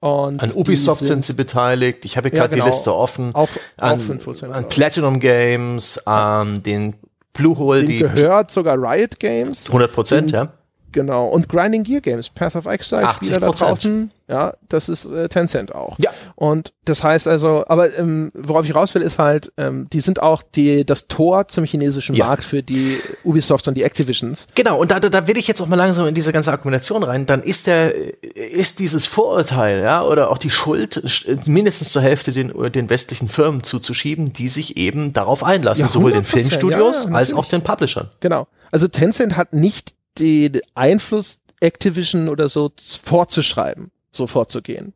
[0.06, 2.04] und an Ubisoft sind, sind, sie beteiligt.
[2.04, 2.64] Ich habe gerade ja, genau.
[2.64, 3.34] die Liste offen.
[3.34, 6.96] Auch, an, auch an Platinum Games, an den
[7.32, 9.66] Bluehole, die gehört sogar Riot Games.
[9.66, 10.52] 100 Prozent, ja.
[10.92, 11.26] Genau.
[11.28, 15.72] Und Grinding Gear Games, Path of Exile, Spieler da draußen, ja, das ist äh, Tencent
[15.74, 15.98] auch.
[16.00, 16.10] Ja.
[16.34, 20.20] Und das heißt also, aber ähm, worauf ich raus will, ist halt, ähm, die sind
[20.20, 22.26] auch die, das Tor zum chinesischen ja.
[22.26, 24.48] Markt für die Ubisofts und die Activisions.
[24.56, 27.04] Genau, und da, da, da will ich jetzt auch mal langsam in diese ganze Argumentation
[27.04, 27.26] rein.
[27.26, 27.94] Dann ist der,
[28.34, 31.02] ist dieses Vorurteil, ja, oder auch die Schuld
[31.46, 36.12] mindestens zur Hälfte den, den westlichen Firmen zuzuschieben, die sich eben darauf einlassen, ja, sowohl
[36.12, 38.10] den Filmstudios ja, als auch den Publishern.
[38.18, 38.48] Genau.
[38.72, 42.72] Also Tencent hat nicht den Einfluss Activision oder so
[43.02, 44.94] vorzuschreiben so vorzugehen.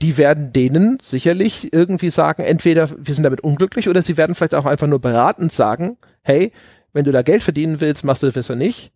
[0.00, 4.54] Die werden denen sicherlich irgendwie sagen, entweder wir sind damit unglücklich oder sie werden vielleicht
[4.54, 6.52] auch einfach nur beratend sagen, hey,
[6.92, 8.92] wenn du da Geld verdienen willst, machst du das besser nicht.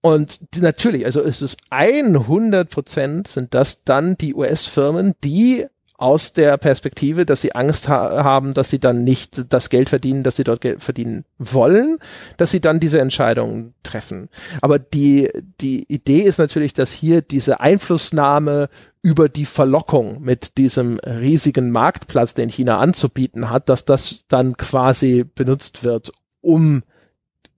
[0.00, 5.66] Und die, natürlich, also es ist 100 Prozent sind das dann die US-Firmen, die
[5.98, 10.22] aus der Perspektive, dass sie Angst ha haben, dass sie dann nicht das Geld verdienen,
[10.22, 11.98] dass sie dort Geld verdienen wollen,
[12.36, 14.28] dass sie dann diese Entscheidungen treffen.
[14.60, 18.68] Aber die, die Idee ist natürlich, dass hier diese Einflussnahme
[19.02, 25.24] über die Verlockung mit diesem riesigen Marktplatz, den China anzubieten hat, dass das dann quasi
[25.24, 26.82] benutzt wird, um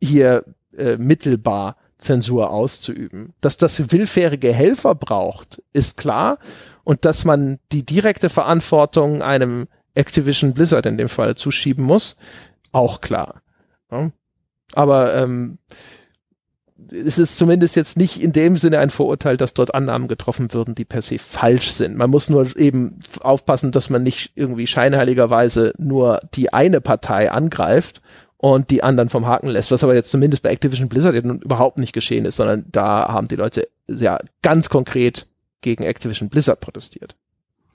[0.01, 0.45] hier
[0.77, 3.35] äh, mittelbar Zensur auszuüben.
[3.41, 6.39] Dass das willfährige Helfer braucht, ist klar
[6.85, 12.17] und dass man die direkte Verantwortung einem Activision Blizzard in dem Fall zuschieben muss,
[12.73, 13.43] auch klar.
[13.91, 14.11] Ja.
[14.75, 15.59] Aber ähm,
[16.91, 20.75] es ist zumindest jetzt nicht in dem Sinne ein Vorurteil, dass dort Annahmen getroffen würden,
[20.75, 21.97] die per se falsch sind.
[21.97, 28.01] Man muss nur eben aufpassen, dass man nicht irgendwie scheinheiligerweise nur die eine Partei angreift
[28.39, 31.93] und die anderen vom Haken lässt, was aber jetzt zumindest bei Activision Blizzard überhaupt nicht
[31.93, 35.27] geschehen ist, sondern da haben die Leute ja ganz konkret
[35.61, 37.17] gegen Activision Blizzard protestiert.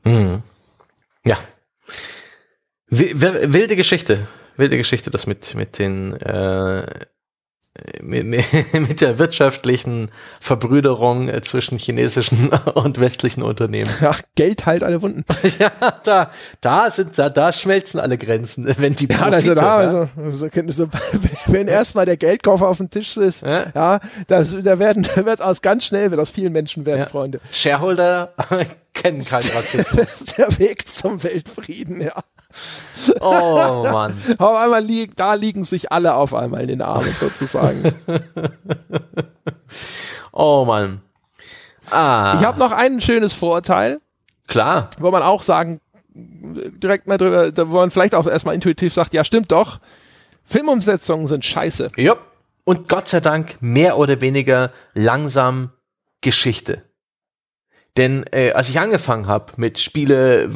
[0.04, 0.42] Mhm.
[1.26, 1.38] Ja.
[2.90, 4.28] Wilde Geschichte.
[4.56, 6.86] Wilde Geschichte, das mit, mit den äh,
[8.02, 8.26] mit,
[8.74, 13.90] mit der wirtschaftlichen Verbrüderung äh, zwischen chinesischen und westlichen Unternehmen.
[14.00, 15.26] Ja, Geld heilt alle Wunden.
[15.60, 15.72] ja,
[16.04, 16.32] da,
[16.62, 20.88] da sind, da, da schmelzen alle Grenzen, wenn die Profite, also da, also, also, also
[21.48, 25.42] wenn erstmal der Geldkoffer auf dem Tisch ist, ja, ja das, da werden, da wird
[25.42, 27.08] aus ganz schnell, wird aus vielen Menschen werden, ja.
[27.08, 27.40] Freunde.
[27.52, 28.34] Shareholder
[28.94, 29.88] kennen keinen Rassismus.
[29.96, 32.14] Das ist der Weg zum Weltfrieden, ja.
[33.20, 34.16] Oh Mann.
[34.38, 37.94] auf einmal liegen, da liegen sich alle auf einmal in den Armen sozusagen.
[40.32, 41.02] oh Mann.
[41.90, 42.38] Ah.
[42.40, 44.00] Ich habe noch ein schönes Vorurteil.
[44.48, 44.90] Klar.
[45.00, 45.82] Wo man auch sagen,
[46.14, 49.80] direkt mal drüber, wo man vielleicht auch erstmal intuitiv sagt, ja stimmt doch,
[50.44, 51.92] Filmumsetzungen sind scheiße.
[51.98, 52.16] Ja.
[52.66, 55.72] Und Gott sei Dank mehr oder weniger langsam
[56.22, 56.84] Geschichte.
[57.98, 60.50] Denn äh, als ich angefangen habe mit Spiele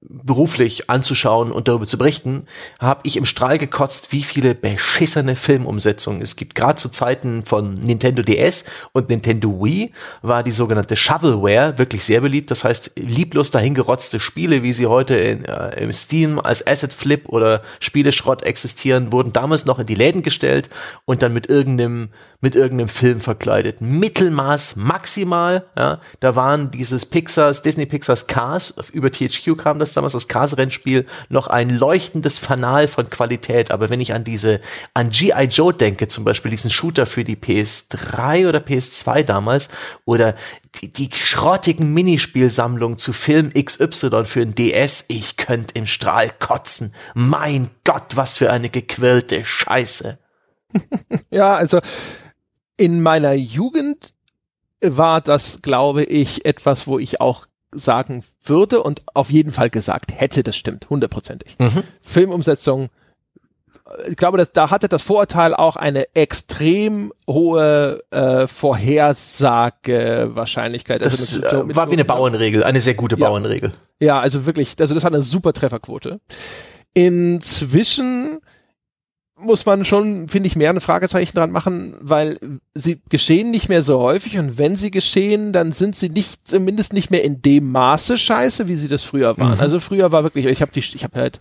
[0.00, 2.46] beruflich anzuschauen und darüber zu berichten,
[2.78, 6.54] habe ich im Strahl gekotzt, wie viele beschissene Filmumsetzungen es gibt.
[6.54, 9.92] Gerade zu Zeiten von Nintendo DS und Nintendo Wii
[10.22, 12.52] war die sogenannte Shovelware wirklich sehr beliebt.
[12.52, 17.28] Das heißt, lieblos dahingerotzte Spiele, wie sie heute in, äh, im Steam als Asset Flip
[17.28, 20.70] oder Spieleschrott existieren, wurden damals noch in die Läden gestellt
[21.06, 22.10] und dann mit irgendeinem
[22.40, 23.80] mit irgendeinem Film verkleidet.
[23.80, 25.64] Mittelmaß maximal.
[25.76, 31.06] Ja, da waren dieses Pixars, Disney Pixars Cars, über THQ kam das damals, das Cars-Rennspiel,
[31.28, 33.70] noch ein leuchtendes Fanal von Qualität.
[33.70, 34.60] Aber wenn ich an diese,
[34.94, 35.44] an G.I.
[35.44, 39.68] Joe denke, zum Beispiel diesen Shooter für die PS3 oder PS2 damals,
[40.04, 40.34] oder
[40.76, 46.94] die, die schrottigen Minispielsammlungen zu Film XY für ein DS, ich könnte im Strahl kotzen.
[47.14, 50.18] Mein Gott, was für eine gequirlte Scheiße.
[51.30, 51.80] ja, also
[52.76, 54.14] in meiner Jugend
[54.80, 60.12] war das, glaube ich, etwas, wo ich auch sagen würde und auf jeden Fall gesagt
[60.14, 61.56] hätte, das stimmt, hundertprozentig.
[61.58, 61.82] Mhm.
[62.00, 62.88] Filmumsetzung,
[64.08, 71.02] ich glaube, dass, da hatte das Vorurteil auch eine extrem hohe äh, Vorhersagewahrscheinlichkeit.
[71.02, 73.28] Also das mit, äh, war wie eine Bauernregel, eine sehr gute ja.
[73.28, 73.72] Bauernregel.
[74.00, 76.20] Ja, also wirklich, also das hat eine super Trefferquote.
[76.94, 78.38] Inzwischen
[79.40, 82.38] muss man schon, finde ich, mehr ein Fragezeichen dran machen, weil
[82.74, 86.92] sie geschehen nicht mehr so häufig und wenn sie geschehen, dann sind sie nicht, zumindest
[86.92, 89.54] nicht mehr in dem Maße scheiße, wie sie das früher waren.
[89.54, 89.60] Mhm.
[89.60, 91.40] Also früher war wirklich, ich habe die, ich habe halt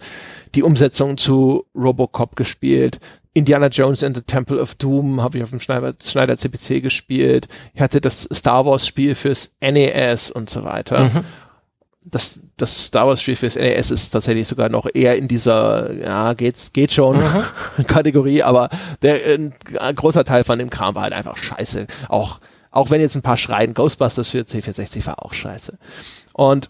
[0.55, 2.99] die Umsetzung zu Robocop gespielt,
[3.33, 7.47] Indiana Jones and the Temple of Doom habe ich auf dem Schneider, Schneider CPC gespielt,
[7.73, 11.05] ich hatte das Star Wars Spiel fürs NES und so weiter.
[11.05, 11.23] Mhm
[12.11, 16.33] das, das Star Wars Spiel fürs NES ist tatsächlich sogar noch eher in dieser, ja,
[16.33, 17.85] geht's, geht schon mhm.
[17.87, 18.69] Kategorie, aber
[19.01, 19.19] der,
[19.79, 21.87] ein großer Teil von dem Kram war halt einfach scheiße.
[22.09, 22.39] Auch,
[22.71, 25.77] auch wenn jetzt ein paar schreien, Ghostbusters für C460 war auch scheiße.
[26.33, 26.69] Und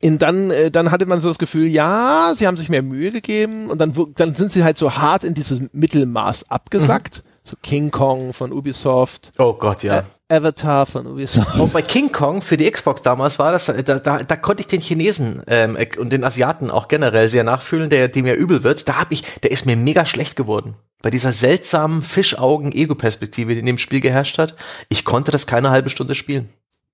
[0.00, 3.12] in dann, äh, dann hatte man so das Gefühl, ja, sie haben sich mehr Mühe
[3.12, 7.22] gegeben und dann, dann sind sie halt so hart in dieses Mittelmaß abgesackt.
[7.24, 7.31] Mhm.
[7.44, 9.32] So King Kong von Ubisoft.
[9.38, 9.98] Oh Gott, ja.
[9.98, 11.58] Äh, Avatar von Ubisoft.
[11.58, 14.68] Und bei King Kong für die Xbox damals war das, da, da, da konnte ich
[14.68, 18.88] den Chinesen ähm, und den Asiaten auch generell sehr nachfühlen, der dem ja übel wird.
[18.88, 20.76] Da hab ich, der ist mir mega schlecht geworden.
[21.02, 24.54] Bei dieser seltsamen Fischaugen-Ego-Perspektive, die in dem Spiel geherrscht hat,
[24.88, 26.48] ich konnte das keine halbe Stunde spielen.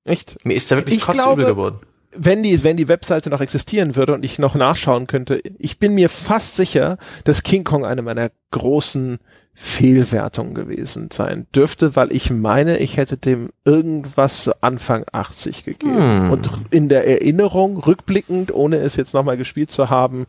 [0.04, 0.44] Echt?
[0.46, 1.80] Mir ist da wirklich kotzübel geworden
[2.16, 5.94] wenn die, wenn die Webseite noch existieren würde und ich noch nachschauen könnte, ich bin
[5.94, 9.18] mir fast sicher, dass King Kong eine meiner großen
[9.60, 15.97] Fehlwertungen gewesen sein dürfte, weil ich meine, ich hätte dem irgendwas Anfang 80 gegeben.
[15.97, 16.30] Hm.
[16.30, 20.26] Und in der Erinnerung, rückblickend, ohne es jetzt nochmal gespielt zu haben,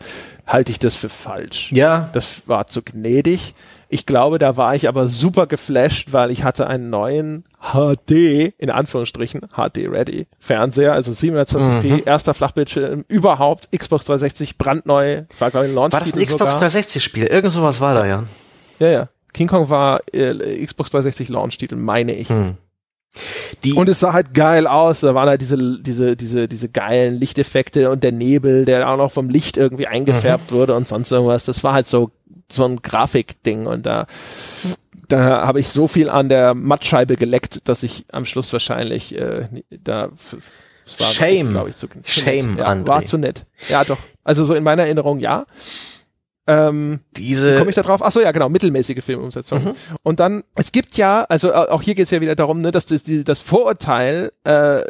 [0.48, 1.72] halte ich das für falsch.
[1.72, 2.10] Ja.
[2.14, 3.54] Das war zu gnädig.
[3.92, 8.70] Ich glaube, da war ich aber super geflasht, weil ich hatte einen neuen HD, in
[8.70, 12.02] Anführungsstrichen, HD-Ready Fernseher, also 720p, mhm.
[12.06, 16.54] erster Flachbildschirm überhaupt, Xbox 360 brandneu, war glaube ich ein Launch War das ein Xbox
[16.54, 17.26] 360 Spiel?
[17.26, 18.24] Irgend sowas war da, ja.
[18.78, 19.10] Ja, ja.
[19.34, 22.30] King Kong war äh, Xbox 360 Launch-Titel, meine ich.
[22.30, 22.58] Mhm.
[23.64, 25.00] Die und es sah halt geil aus.
[25.00, 29.12] Da waren halt diese, diese, diese, diese geilen Lichteffekte und der Nebel, der auch noch
[29.12, 30.56] vom Licht irgendwie eingefärbt mhm.
[30.56, 31.46] wurde und sonst irgendwas.
[31.46, 32.12] Das war halt so
[32.52, 34.08] so ein Grafikding und da
[35.08, 39.48] da habe ich so viel an der Mattscheibe geleckt, dass ich am Schluss wahrscheinlich äh,
[39.70, 40.12] da
[40.98, 42.88] war, Shame, glaube ich, zu, zu Shame, ja, André.
[42.88, 43.46] war zu nett.
[43.70, 43.98] Ja, doch.
[44.24, 45.46] Also so in meiner Erinnerung ja.
[46.50, 47.60] Ähm, Diese.
[47.60, 48.04] Komme ich da drauf?
[48.04, 49.64] Achso, ja, genau, mittelmäßige Filmumsetzung.
[49.64, 49.74] Mhm.
[50.02, 52.88] Und dann, es gibt ja, also auch hier geht es ja wieder darum, ne, dass
[52.88, 54.82] das, das Vorurteil äh,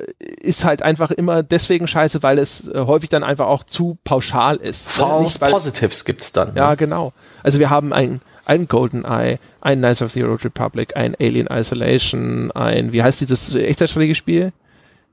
[0.42, 4.56] ist halt einfach immer deswegen scheiße, weil es äh, häufig dann einfach auch zu pauschal
[4.56, 4.88] ist.
[4.88, 4.94] Ne?
[4.94, 6.56] False weil, Positives gibt's dann.
[6.56, 6.78] Ja, ne?
[6.78, 7.12] genau.
[7.44, 12.52] Also wir haben ein ein GoldenEye, ein Knights of the Old Republic, ein Alien Isolation,
[12.54, 14.54] ein, wie heißt dieses Echtzeitstrategiespiel?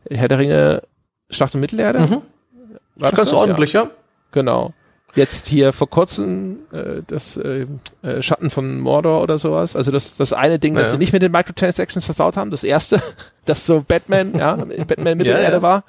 [0.09, 0.83] Herr der Ringe,
[1.29, 1.99] Schlacht um Mittelerde?
[1.99, 2.23] Mhm.
[2.95, 3.39] War das ganz das?
[3.39, 3.83] ordentlich, ja.
[3.83, 3.91] ja.
[4.31, 4.73] Genau.
[5.17, 7.67] Jetzt hier vor kurzem äh, das äh,
[8.03, 9.75] äh, Schatten von Mordor oder sowas.
[9.75, 10.93] Also das, das eine Ding, das Ja.
[10.93, 12.51] sie nicht mit den Microtransactions versaut haben.
[12.51, 13.01] Das erste,
[13.47, 15.63] das so Batman, ja, Batman Mittelerde Ja, ja.
[15.63, 15.85] war.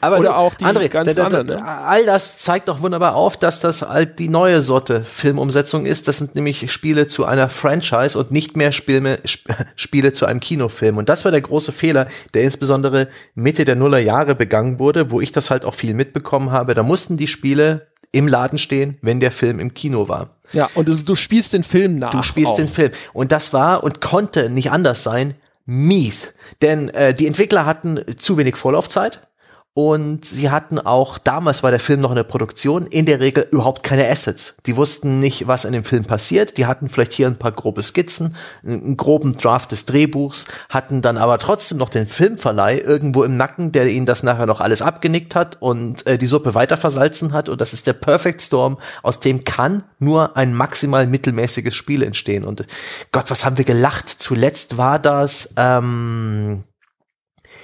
[0.00, 2.80] Aber Oder du, auch die André, ganz da, da, anderen, da, all das zeigt doch
[2.82, 6.08] wunderbar auf, dass das halt die neue Sorte Filmumsetzung ist.
[6.08, 10.40] Das sind nämlich Spiele zu einer Franchise und nicht mehr Spiele, Sp Spiele zu einem
[10.40, 10.96] Kinofilm.
[10.96, 15.20] Und das war der große Fehler, der insbesondere Mitte der Nuller Jahre begangen wurde, wo
[15.20, 16.74] ich das halt auch viel mitbekommen habe.
[16.74, 20.30] Da mussten die Spiele im Laden stehen, wenn der Film im Kino war.
[20.52, 22.12] Ja, und du, du spielst den Film nach.
[22.12, 22.56] Du spielst auch.
[22.56, 22.92] den Film.
[23.12, 25.34] Und das war und konnte nicht anders sein,
[25.66, 26.32] mies.
[26.62, 29.26] Denn äh, die Entwickler hatten zu wenig Vorlaufzeit.
[29.76, 33.48] Und sie hatten auch, damals war der Film noch in der Produktion, in der Regel
[33.50, 34.54] überhaupt keine Assets.
[34.66, 36.58] Die wussten nicht, was in dem Film passiert.
[36.58, 41.16] Die hatten vielleicht hier ein paar grobe Skizzen, einen groben Draft des Drehbuchs, hatten dann
[41.16, 45.34] aber trotzdem noch den Filmverleih irgendwo im Nacken, der ihnen das nachher noch alles abgenickt
[45.34, 47.48] hat und äh, die Suppe weiter versalzen hat.
[47.48, 52.44] Und das ist der Perfect Storm, aus dem kann nur ein maximal mittelmäßiges Spiel entstehen.
[52.44, 52.64] Und
[53.10, 54.08] Gott, was haben wir gelacht?
[54.08, 56.62] Zuletzt war das, ähm,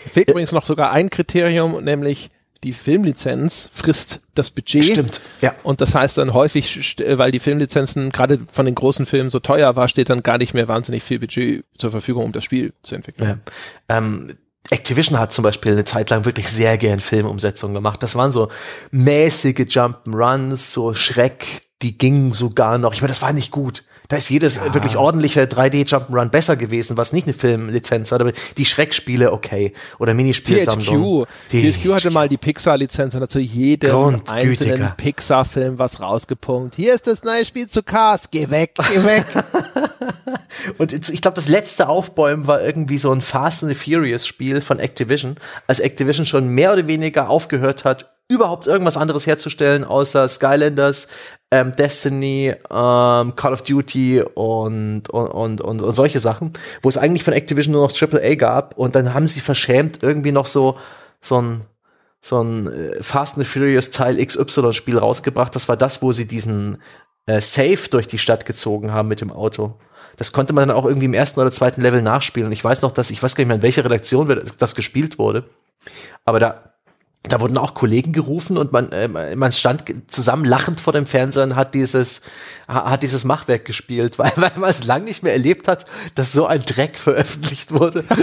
[0.06, 2.30] Fehlt übrigens noch sogar ein Kriterium, nämlich
[2.62, 4.84] die Filmlizenz frisst das Budget.
[4.84, 5.54] Stimmt, ja.
[5.62, 9.76] Und das heißt dann häufig, weil die Filmlizenzen gerade von den großen Filmen so teuer
[9.76, 12.94] war, steht dann gar nicht mehr wahnsinnig viel Budget zur Verfügung, um das Spiel zu
[12.94, 13.40] entwickeln.
[13.88, 13.96] Ja.
[13.96, 14.36] Ähm,
[14.68, 18.02] Activision hat zum Beispiel eine Zeit lang wirklich sehr gern Filmumsetzungen gemacht.
[18.02, 18.50] Das waren so
[18.90, 22.92] mäßige Jump'n'Runs, so Schreck, die gingen sogar noch.
[22.92, 23.84] Ich meine, das war nicht gut.
[24.10, 28.20] Da ist jedes äh, wirklich ordentliche 3D Jump'n'Run besser gewesen, was nicht eine Filmlizenz hat,
[28.20, 29.72] aber die Schreckspiele okay.
[30.00, 31.26] Oder Minispielsammlungen.
[31.48, 34.34] THQ, THQ hatte mal die Pixar-Lizenz und hat zu jedem Grundgütiger.
[34.34, 36.74] einzelnen Pixar-Film was rausgepumpt.
[36.74, 38.32] Hier ist das neue Spiel zu Cars.
[38.32, 39.26] Geh weg, geh weg.
[40.78, 44.60] Und ich glaube, das letzte Aufbäumen war irgendwie so ein Fast and the Furious Spiel
[44.60, 50.28] von Activision, als Activision schon mehr oder weniger aufgehört hat, überhaupt irgendwas anderes herzustellen, außer
[50.28, 51.08] Skylanders,
[51.50, 57.24] ähm, Destiny, ähm, Call of Duty und, und, und, und, solche Sachen, wo es eigentlich
[57.24, 60.78] von Activision nur noch AAA gab und dann haben sie verschämt irgendwie noch so,
[61.20, 61.62] so ein
[62.22, 65.54] so ein äh, Fast and Furious Teil XY Spiel rausgebracht.
[65.56, 66.78] Das war das, wo sie diesen
[67.26, 69.78] äh, Safe durch die Stadt gezogen haben mit dem Auto.
[70.18, 72.52] Das konnte man dann auch irgendwie im ersten oder zweiten Level nachspielen.
[72.52, 75.44] Ich weiß noch, dass ich weiß gar nicht mehr, in welcher Redaktion das gespielt wurde.
[76.26, 76.69] Aber da,
[77.22, 81.42] da wurden auch Kollegen gerufen und man, äh, man stand zusammen lachend vor dem Fernseher
[81.44, 82.22] und hat dieses,
[82.66, 85.84] ha- hat dieses Machwerk gespielt, weil, weil man es lang nicht mehr erlebt hat,
[86.14, 88.04] dass so ein Dreck veröffentlicht wurde.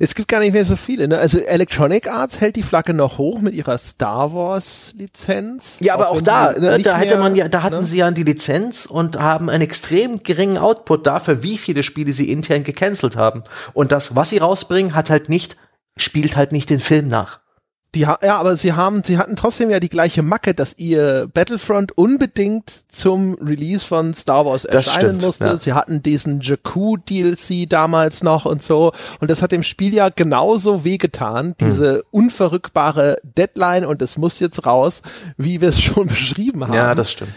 [0.00, 1.08] es gibt gar nicht mehr so viele.
[1.08, 1.18] Ne?
[1.18, 5.78] Also Electronic Arts hält die Flagge noch hoch mit ihrer Star Wars Lizenz.
[5.80, 7.84] Ja, aber auch wenn da, die, ne, da hätte man ja, da hatten ne?
[7.84, 12.30] sie ja die Lizenz und haben einen extrem geringen Output dafür, wie viele Spiele sie
[12.30, 13.42] intern gecancelt haben.
[13.74, 15.56] Und das, was sie rausbringen, hat halt nicht,
[15.96, 17.40] spielt halt nicht den Film nach.
[17.94, 21.96] Die, ja, aber sie haben, sie hatten trotzdem ja die gleiche Macke, dass ihr Battlefront
[21.96, 25.44] unbedingt zum Release von Star Wars Das erscheinen stimmt, musste.
[25.44, 25.56] ja.
[25.56, 28.92] Sie hatten diesen Jakku DLC damals noch und so.
[29.20, 32.02] Und das hat dem Spiel ja genauso wehgetan, diese Hm.
[32.10, 35.00] unverrückbare Deadline und es muss jetzt raus,
[35.38, 36.74] wie wir es schon beschrieben haben.
[36.74, 37.32] Ja, das stimmt.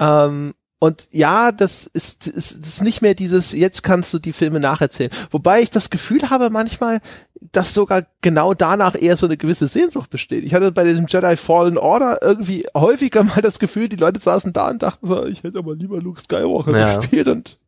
[0.00, 4.58] Ähm, und ja, das ist, ist, ist nicht mehr dieses, jetzt kannst du die Filme
[4.60, 5.10] nacherzählen.
[5.30, 7.00] Wobei ich das Gefühl habe manchmal,
[7.52, 10.44] dass sogar genau danach eher so eine gewisse Sehnsucht besteht.
[10.44, 14.52] Ich hatte bei diesem Jedi Fallen Order irgendwie häufiger mal das Gefühl, die Leute saßen
[14.52, 16.96] da und dachten so, ich hätte aber lieber Luke Skywalker Ja.
[16.96, 17.58] gespielt und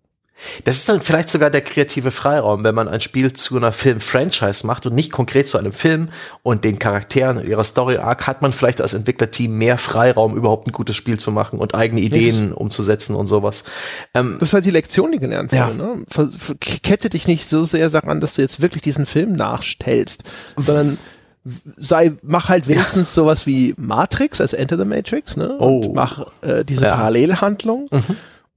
[0.65, 4.67] Das ist dann vielleicht sogar der kreative Freiraum, wenn man ein Spiel zu einer Film-Franchise
[4.67, 6.11] macht und nicht konkret zu einem Film
[6.43, 10.73] und den Charakteren und ihrer Story-Arc, hat man vielleicht als Entwicklerteam mehr Freiraum, überhaupt ein
[10.73, 13.65] gutes Spiel zu machen und eigene Ideen umzusetzen und sowas.
[14.15, 15.67] Ähm, das ist halt die Lektion, die gelernt Ja.
[15.69, 15.77] wurde.
[15.79, 16.05] Ne?
[16.09, 20.23] Ver- ver- Kette dich nicht so sehr daran, dass du jetzt wirklich diesen Film nachstellst,
[20.57, 20.99] sondern
[21.77, 25.57] sei, mach halt wenigstens sowas wie Matrix, als Enter the Matrix, ne?
[25.59, 25.79] Oh.
[25.81, 26.95] Und mach äh, diese Ja.
[26.95, 27.89] Parallelhandlung.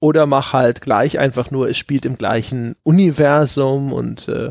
[0.02, 4.50] Oder mach halt gleich einfach nur, es spielt im gleichen Universum und äh,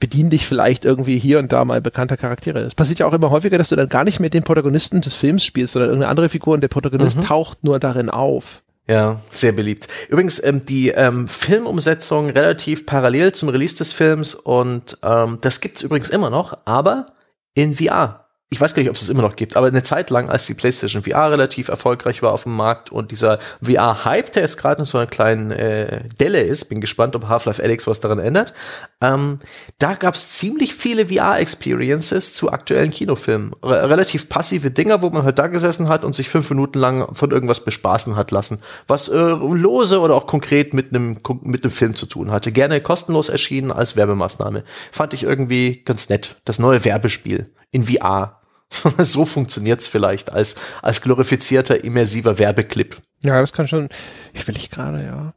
[0.00, 2.58] bedien dich vielleicht irgendwie hier und da mal bekannter Charaktere.
[2.58, 5.14] Es passiert ja auch immer häufiger, dass du dann gar nicht mehr den Protagonisten des
[5.14, 8.64] Films spielst, sondern irgendeine andere Figur und der Protagonist taucht nur darin auf.
[8.88, 9.86] Ja, sehr beliebt.
[10.08, 15.82] Übrigens, ähm, die ähm, Filmumsetzung relativ parallel zum Release des Films und ähm, das gibt's
[15.84, 17.06] übrigens immer noch, aber
[17.54, 18.21] in VR.
[18.52, 20.44] Ich weiß gar nicht, ob es es immer noch gibt, aber eine Zeit lang, als
[20.44, 24.80] die PlayStation VR relativ erfolgreich war auf dem Markt und dieser VR-Hype, der jetzt gerade
[24.80, 28.52] in so einer kleinen äh, Delle ist, bin gespannt, ob Half-Life Alyx was daran ändert,
[29.00, 29.40] ähm,
[29.78, 33.54] da gab's ziemlich viele VR-Experiences zu aktuellen Kinofilmen.
[33.62, 37.14] Re relativ passive Dinger, wo man halt da gesessen hat und sich fünf Minuten lang
[37.14, 41.72] von irgendwas bespaßen hat lassen, was äh, lose oder auch konkret mit einem mit einem
[41.72, 42.52] Film zu tun hatte.
[42.52, 44.62] Gerne kostenlos erschienen als Werbemaßnahme.
[44.90, 46.36] Fand ich irgendwie ganz nett.
[46.44, 48.41] Das neue Werbespiel in VR.
[48.98, 53.00] so funktioniert's vielleicht als, als glorifizierter, immersiver Werbeclip.
[53.22, 53.88] Ja, das kann schon.
[54.32, 55.34] Ich will ich gerade, ja.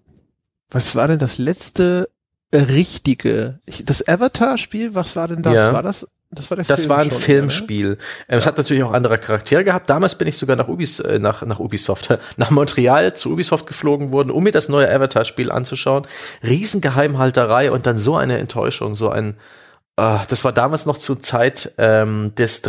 [0.71, 2.09] Was war denn das letzte
[2.53, 3.59] richtige?
[3.83, 5.55] Das Avatar-Spiel, was war denn das?
[5.55, 5.73] Ja.
[5.73, 6.07] War das?
[6.31, 7.97] Das war der Das Film war ein schon, Filmspiel.
[8.27, 9.89] Ähm, Es hat natürlich auch andere Charaktere gehabt.
[9.89, 14.11] Damals bin ich sogar nach, Ubis, äh, nach, nach Ubisoft, nach Montreal zu Ubisoft geflogen
[14.11, 16.07] worden, um mir das neue Avatar-Spiel anzuschauen.
[16.43, 19.37] Riesengeheimhalterei und dann so eine Enttäuschung, so ein,
[19.97, 22.61] äh, das war damals noch zur Zeit ähm, des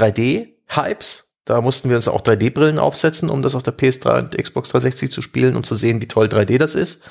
[0.69, 1.25] 3D-Hypes.
[1.45, 5.13] Da mussten wir uns auch 3D-Brillen aufsetzen, um das auf der PS3 und Xbox 360
[5.13, 7.03] zu spielen, um zu sehen, wie toll 3D das ist.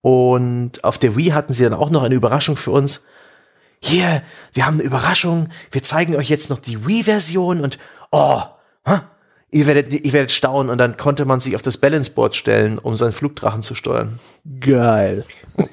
[0.00, 3.04] Und auf der Wii hatten sie dann auch noch eine Überraschung für uns
[3.84, 4.22] hier,
[4.52, 7.78] wir haben eine Überraschung, wir zeigen euch jetzt noch die Wii-Version und
[8.10, 8.40] oh,
[8.88, 9.00] huh,
[9.50, 12.94] ihr werdet, ihr werdet staunen und dann konnte man sich auf das Balanceboard stellen, um
[12.94, 14.20] seinen Flugdrachen zu steuern.
[14.60, 15.24] Geil.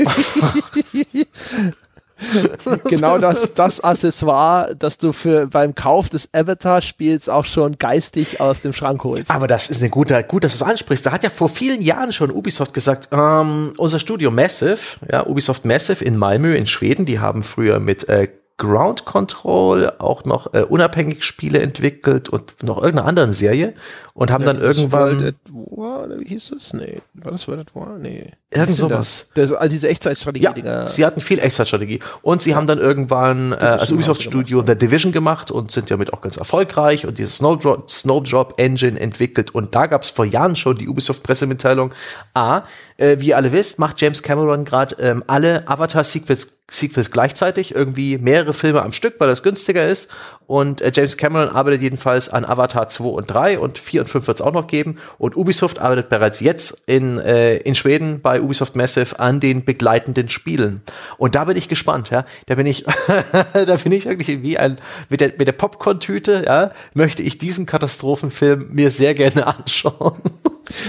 [2.85, 8.61] genau das, das Accessoire, das du für beim Kauf des Avatar-Spiels auch schon geistig aus
[8.61, 9.31] dem Schrank holst.
[9.31, 11.06] Aber das ist eine gute, gut, dass du es ansprichst.
[11.06, 14.80] Da hat ja vor vielen Jahren schon Ubisoft gesagt, ähm, unser Studio Massive,
[15.11, 18.27] ja, Ubisoft Massive in Malmö in Schweden, die haben früher mit äh,
[18.61, 23.73] Ground Control auch noch äh, unabhängig Spiele entwickelt und noch irgendeiner anderen Serie
[24.14, 26.73] und haben dann irgendwann World at War, wie hieß das?
[26.73, 27.98] Nee, war das World at War?
[27.98, 28.34] Nee.
[28.53, 29.30] Irgend sowas.
[29.34, 30.90] Das, das, all diese Ja, Echtzeitstrategie-Dinger.
[30.90, 31.99] sie hatten viel Echtzeitstrategie.
[32.22, 35.72] Und sie haben dann irgendwann äh, als haben Ubisoft sie Studio The Division gemacht und
[35.72, 39.56] sind damit auch ganz erfolgreich und diese Snowdrop, Snowdrop Engine entwickelt.
[39.56, 41.94] Und da gab es vor Jahren schon die Ubisoft-Pressemitteilung.
[42.34, 42.64] A,
[42.98, 48.18] äh, wie ihr alle wisst, macht James Cameron gerade ähm, alle Avatar-Sequels Sequels gleichzeitig, irgendwie
[48.18, 50.10] mehrere Filme am Stück, weil das günstiger ist.
[50.48, 54.28] Und äh, James Cameron arbeitet jedenfalls an Avatar 2 und 3 und 4 und 5
[54.28, 54.98] wird es auch noch geben.
[55.18, 60.30] Und Ubisoft arbeitet bereits jetzt in, äh, in Schweden bei Ubisoft Massive an den begleitenden
[60.30, 60.81] Spielen.
[61.18, 62.26] Und da bin ich gespannt, ja.
[62.45, 62.85] Da bin ich,
[63.53, 64.77] da bin ich wirklich wie ein,
[65.09, 70.22] mit der, mit der Popcorn-Tüte, ja, möchte ich diesen Katastrophenfilm mir sehr gerne anschauen.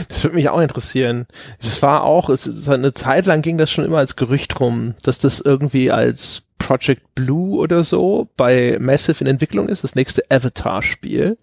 [0.09, 1.27] Das würde mich auch interessieren.
[1.61, 5.19] Das war auch, es, eine Zeit lang ging das schon immer als Gerücht rum, dass
[5.19, 11.37] das irgendwie als Project Blue oder so bei Massive in Entwicklung ist, das nächste Avatar-Spiel.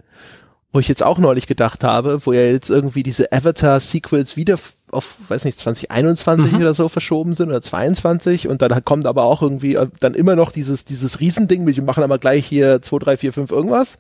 [0.72, 4.58] Wo ich jetzt auch neulich gedacht habe, wo ja jetzt irgendwie diese Avatar-Sequels wieder
[4.92, 9.42] auf, weiß nicht, 2021 oder so verschoben sind oder 22 und dann kommt aber auch
[9.42, 13.18] irgendwie äh, dann immer noch dieses, dieses Riesending wir machen aber gleich hier 2, 3,
[13.18, 14.00] 4, 5 irgendwas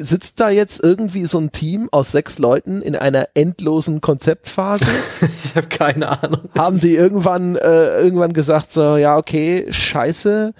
[0.00, 4.86] sitzt da jetzt irgendwie so ein Team aus sechs Leuten in einer endlosen Konzeptphase?
[5.44, 6.50] Ich habe keine Ahnung.
[6.56, 10.52] Haben die irgendwann, äh, irgendwann gesagt, so, ja, okay, scheiße,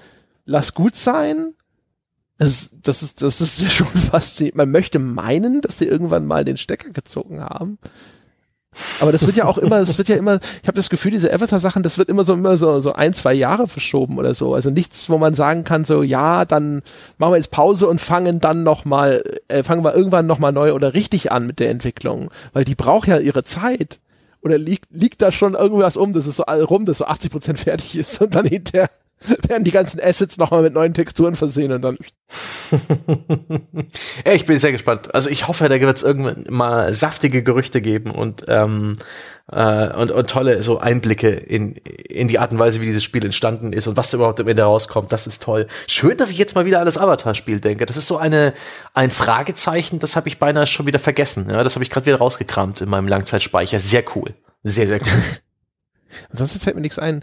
[0.47, 1.53] lass gut sein?
[2.39, 4.57] Das ist, das ist, das ist ja schon faszinierend.
[4.57, 7.79] Man möchte meinen, dass sie irgendwann mal den Stecker gezogen haben.
[9.01, 11.33] Aber das wird ja auch immer, das wird ja immer, ich habe das Gefühl, diese
[11.33, 14.55] Avatar-Sachen, das wird immer so immer so, so ein, zwei Jahre verschoben oder so.
[14.55, 16.83] Also nichts, wo man sagen kann, so, ja, dann
[17.17, 20.95] machen wir jetzt Pause und fangen dann nochmal, äh, fangen wir irgendwann nochmal neu oder
[20.95, 22.31] richtig an mit der Entwicklung.
[22.53, 24.01] Weil die braucht ja ihre Zeit.
[24.41, 27.59] Oder liegt, liegt da schon irgendwas um, dass es so rum, dass so 80 Prozent
[27.59, 28.89] fertig ist und dann hinterher
[29.49, 31.99] werden die ganzen Assets nochmal mit neuen Texturen versehen und dann
[34.25, 35.15] Ja, ich bin sehr gespannt.
[35.15, 38.97] Also ich hoffe, da wird es irgendwann mal saftige Gerüchte geben und, ähm,
[39.51, 43.25] äh, und, und tolle so Einblicke in, in die Art und Weise, wie dieses Spiel
[43.25, 45.13] entstanden ist und was überhaupt am Ende rauskommt.
[45.13, 45.67] Das ist toll.
[45.87, 47.87] Schön, dass ich jetzt mal wieder an das Avatar-Spiel denke.
[47.87, 48.53] Das ist so eine,
[48.95, 51.49] ein Fragezeichen, das habe ich beinahe schon wieder vergessen.
[51.51, 53.81] Ja, das habe ich gerade wieder rausgekramt in meinem Langzeitspeicher.
[53.81, 54.35] Sehr cool.
[54.63, 55.23] Sehr, sehr cool.
[56.31, 57.23] Ansonsten fällt mir nichts ein.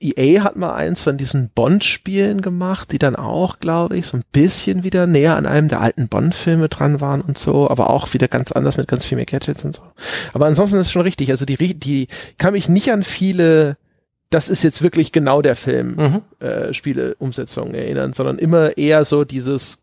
[0.00, 4.24] EA hat mal eins von diesen Bond-Spielen gemacht, die dann auch, glaube ich, so ein
[4.32, 8.28] bisschen wieder näher an einem der alten Bond-Filme dran waren und so, aber auch wieder
[8.28, 9.82] ganz anders mit ganz viel mehr Gadgets und so.
[10.32, 11.30] Aber ansonsten ist es schon richtig.
[11.30, 12.08] Also die, die
[12.38, 13.76] kann mich nicht an viele,
[14.30, 16.46] das ist jetzt wirklich genau der Film, Mhm.
[16.46, 19.78] äh, Spiele-Umsetzungen erinnern, sondern immer eher so dieses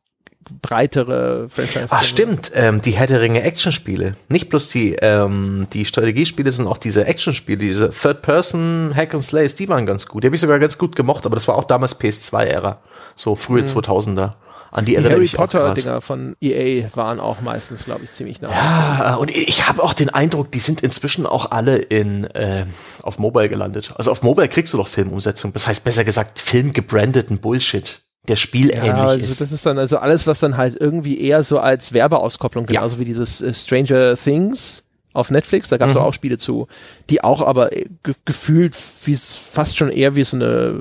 [0.61, 1.87] breitere Franchise.
[1.91, 4.15] Ach stimmt, ähm, die Herr der Ringe Actionspiele.
[4.29, 9.55] Nicht bloß die, ähm, die Strategiespiele, sondern auch diese Actionspiele, diese Third-Person Hack and Slays,
[9.55, 10.23] die waren ganz gut.
[10.23, 12.79] Die habe ich sogar ganz gut gemocht, aber das war auch damals PS2-Ära.
[13.15, 14.31] So frühe 2000er.
[14.73, 15.51] An die Die Harry grad.
[15.51, 18.51] Potter-Dinger von EA waren auch meistens, glaube ich, ziemlich nah.
[18.51, 22.65] Ja, und ich habe auch den Eindruck, die sind inzwischen auch alle in äh,
[23.03, 23.91] auf Mobile gelandet.
[23.97, 25.51] Also auf Mobile kriegst du doch Filmumsetzung.
[25.51, 29.41] Das heißt besser gesagt filmgebrandeten Bullshit, der spielähnlich Ja, also ist.
[29.41, 33.05] das ist dann also alles, was dann halt irgendwie eher so als Werbeauskopplung, genauso wie
[33.05, 36.01] dieses äh, Stranger Things auf Netflix, da gab es Mhm.
[36.01, 36.67] auch Spiele zu,
[37.09, 38.75] die auch aber äh, ge gefühlt
[39.05, 40.79] wie es fast schon eher wie so eine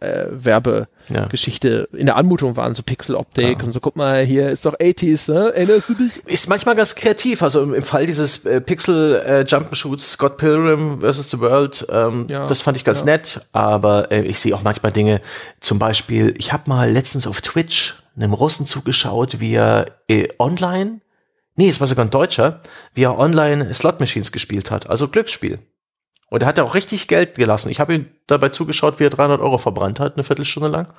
[0.00, 4.74] äh, Werbegeschichte in der Anmutung waren, so Pixeloptik und so, guck mal, hier ist doch
[4.74, 5.52] 80s, ne?
[5.54, 6.22] Erinnerst du dich?
[6.26, 7.42] ist manchmal ganz kreativ.
[7.42, 11.30] Also im, im Fall dieses äh, Pixel äh, Jump'n'Shoots Scott Pilgrim vs.
[11.30, 13.06] The World, ähm, Ja, das fand ich ganz ja.
[13.06, 13.40] nett.
[13.52, 15.20] Aber äh, ich sehe auch manchmal Dinge.
[15.60, 21.00] Zum Beispiel, ich habe mal letztens auf Twitch einem Russen zugeschaut, wie er äh, online,
[21.56, 22.62] nee, es war sogar ein Deutscher,
[22.94, 25.58] wie er online Slot Machines gespielt hat, also Glücksspiel.
[26.28, 27.68] Und er hat auch richtig Geld gelassen.
[27.68, 30.92] Ich habe ihm dabei zugeschaut, wie er 300 Euro verbrannt hat, eine Viertelstunde lang.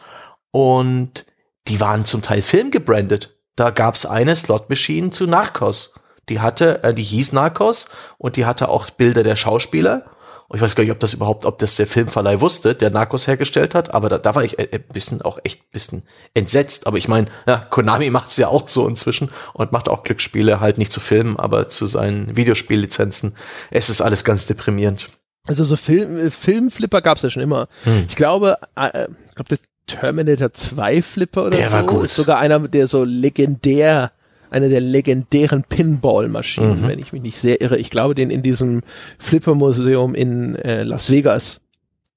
[0.51, 1.25] Und
[1.67, 3.35] die waren zum Teil filmgebrandet.
[3.55, 5.95] Da gab's eine Slot Machine zu Narcos.
[6.30, 10.05] Die hatte, äh, die hieß Narcos und die hatte auch Bilder der Schauspieler
[10.47, 13.27] und ich weiß gar nicht, ob das überhaupt, ob das der Filmverleih wusste, der Narcos
[13.27, 16.03] hergestellt hat, aber da, da war ich äh, ein bisschen auch echt ein bisschen
[16.33, 16.85] entsetzt.
[16.87, 20.59] Aber ich meine, ja, Konami macht es ja auch so inzwischen und macht auch Glücksspiele,
[20.59, 23.35] halt nicht zu Filmen, aber zu seinen Videospiellizenzen.
[23.71, 25.09] Es ist alles ganz deprimierend.
[25.47, 27.67] Also so Film, äh, Filmflipper gab es ja schon immer.
[27.83, 28.05] Hm.
[28.07, 29.57] Ich glaube, äh, ich glaube, der
[29.87, 32.05] Terminator 2 Flipper oder der so war gut.
[32.05, 34.11] ist sogar einer, der so legendär
[34.53, 36.88] eine der legendären Pinball-Maschinen, mhm.
[36.88, 37.77] wenn ich mich nicht sehr irre.
[37.77, 38.81] Ich glaube, den in diesem
[39.19, 41.61] Flipper-Museum in äh, Las Vegas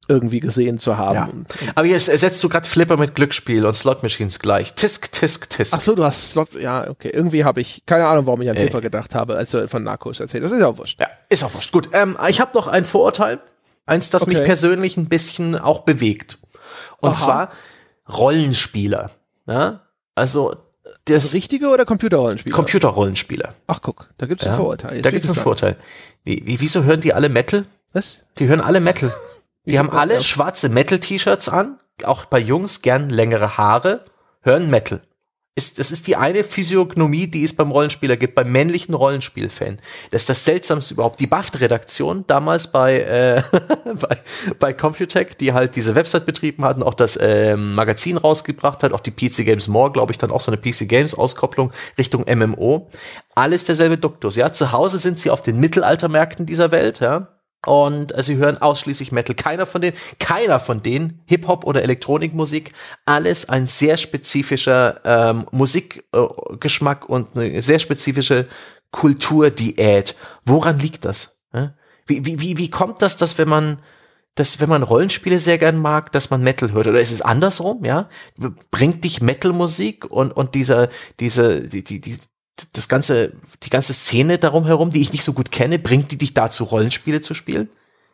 [0.08, 1.46] irgendwie gesehen zu haben.
[1.60, 1.72] Ja.
[1.74, 4.74] Aber jetzt ersetzt du gerade Flipper mit Glücksspiel und Slot-Machines gleich.
[4.74, 5.74] Tisk, tisk, tisk.
[5.74, 7.10] Ach so, du hast Slot, ja, okay.
[7.12, 10.20] Irgendwie habe ich, keine Ahnung, warum ich an Flipper gedacht habe, als du von Narcos
[10.20, 11.00] erzählt Das ist auch wurscht.
[11.00, 11.72] Ja, ist auch wurscht.
[11.72, 13.40] Gut, ähm, ich habe noch ein Vorurteil.
[13.84, 14.34] Eins, das okay.
[14.34, 16.38] mich persönlich ein bisschen auch bewegt.
[16.98, 17.16] Und Aha.
[17.16, 17.50] zwar
[18.08, 19.10] Rollenspieler.
[19.48, 19.80] Ja?
[20.14, 20.56] Also
[21.06, 22.54] das also richtige oder Computerrollenspiele?
[22.54, 23.54] Computerrollenspiele.
[23.66, 25.02] Ach guck, da gibt's ja, einen Vorurteil.
[25.02, 25.76] Da gibt's einen Vorteil.
[26.24, 27.66] Wie, wie, wieso hören die alle Metal?
[27.92, 28.24] Was?
[28.38, 29.12] Die hören alle Metal.
[29.68, 34.04] Die haben alle schwarze Metal-T-Shirts an, auch bei Jungs gern längere Haare,
[34.42, 35.02] hören Metal
[35.56, 39.78] ist, das ist die eine Physiognomie, die es beim Rollenspieler gibt, beim männlichen Rollenspielfan.
[40.10, 41.18] Das ist das Seltsamste überhaupt.
[41.18, 43.42] Die BAFT-Redaktion damals bei, äh,
[44.00, 44.18] bei,
[44.58, 49.00] bei Computec, die halt diese Website betrieben hatten, auch das äh, Magazin rausgebracht hat, auch
[49.00, 52.90] die PC Games More, glaube ich, dann auch so eine PC Games Auskopplung Richtung MMO.
[53.34, 54.52] Alles derselbe Duktus, ja.
[54.52, 57.35] Zu Hause sind sie auf den Mittelaltermärkten dieser Welt, ja
[57.66, 59.34] und äh, sie hören ausschließlich Metal.
[59.34, 62.72] Keiner von denen, keiner von denen, Hip-Hop oder Elektronikmusik,
[63.04, 68.46] alles ein sehr spezifischer ähm, Musikgeschmack äh, und eine sehr spezifische
[68.90, 70.16] Kulturdiät.
[70.44, 71.36] Woran liegt das?
[72.06, 73.82] Wie, wie, wie, wie kommt das, dass wenn man
[74.36, 77.86] dass wenn man Rollenspiele sehr gern mag, dass man Metal hört oder ist es andersrum,
[77.86, 78.10] ja?
[78.70, 82.18] Bringt dich Metal-Musik und und dieser diese die die die
[82.72, 86.18] das ganze, die ganze Szene darum herum, die ich nicht so gut kenne, bringt die
[86.18, 87.68] dich dazu, Rollenspiele zu spielen?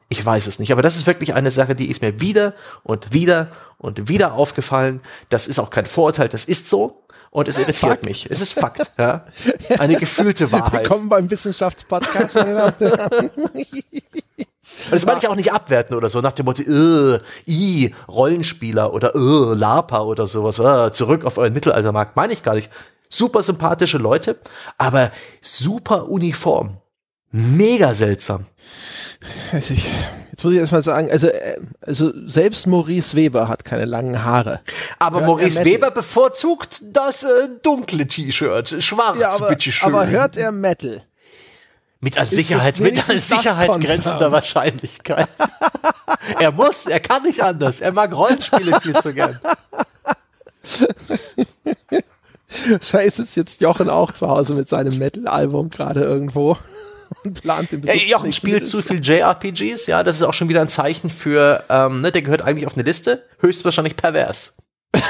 [0.08, 3.12] Ich weiß es nicht, aber das ist wirklich eine Sache, die ist mir wieder und
[3.12, 3.48] wieder
[3.78, 5.00] und wieder aufgefallen.
[5.30, 6.98] Das ist auch kein Vorurteil, das ist so.
[7.30, 8.04] Und es irritiert Fakt.
[8.04, 8.30] mich.
[8.30, 8.90] Es ist Fakt.
[8.98, 9.24] Ja?
[9.78, 10.82] Eine gefühlte Wahrheit.
[10.82, 12.36] Willkommen beim Wissenschaftspodcast.
[12.36, 12.74] Und
[14.90, 19.14] das meine ich auch nicht abwerten oder so, nach dem Motto, äh, i, Rollenspieler oder
[19.14, 22.70] äh, Lapa oder sowas, äh, zurück auf euren Mittelaltermarkt, meine ich gar nicht
[23.12, 24.38] super sympathische Leute,
[24.78, 26.78] aber super uniform.
[27.30, 28.46] Mega seltsam.
[29.52, 29.88] Also ich,
[30.30, 34.60] jetzt muss ich erstmal sagen, also, äh, also selbst Maurice Weber hat keine langen Haare.
[34.98, 39.88] Aber hört Maurice Weber bevorzugt das äh, dunkle T-Shirt, schwarz, ja, aber, bitteschön.
[39.88, 41.02] Aber hört er Metal?
[42.00, 45.28] Mit an Sicherheit, mit an Sicherheit grenzender Wahrscheinlichkeit.
[46.40, 47.80] er muss, er kann nicht anders.
[47.80, 49.38] Er mag Rollenspiele viel zu gern.
[52.82, 56.56] Scheiße, ist jetzt Jochen auch zu Hause mit seinem Metal-Album gerade irgendwo
[57.24, 58.00] und plant den Besitz.
[58.00, 61.64] Hey, Jochen spielt zu viel JRPGs, ja, das ist auch schon wieder ein Zeichen für,
[61.68, 64.56] ähm, ne, der gehört eigentlich auf eine Liste, höchstwahrscheinlich pervers.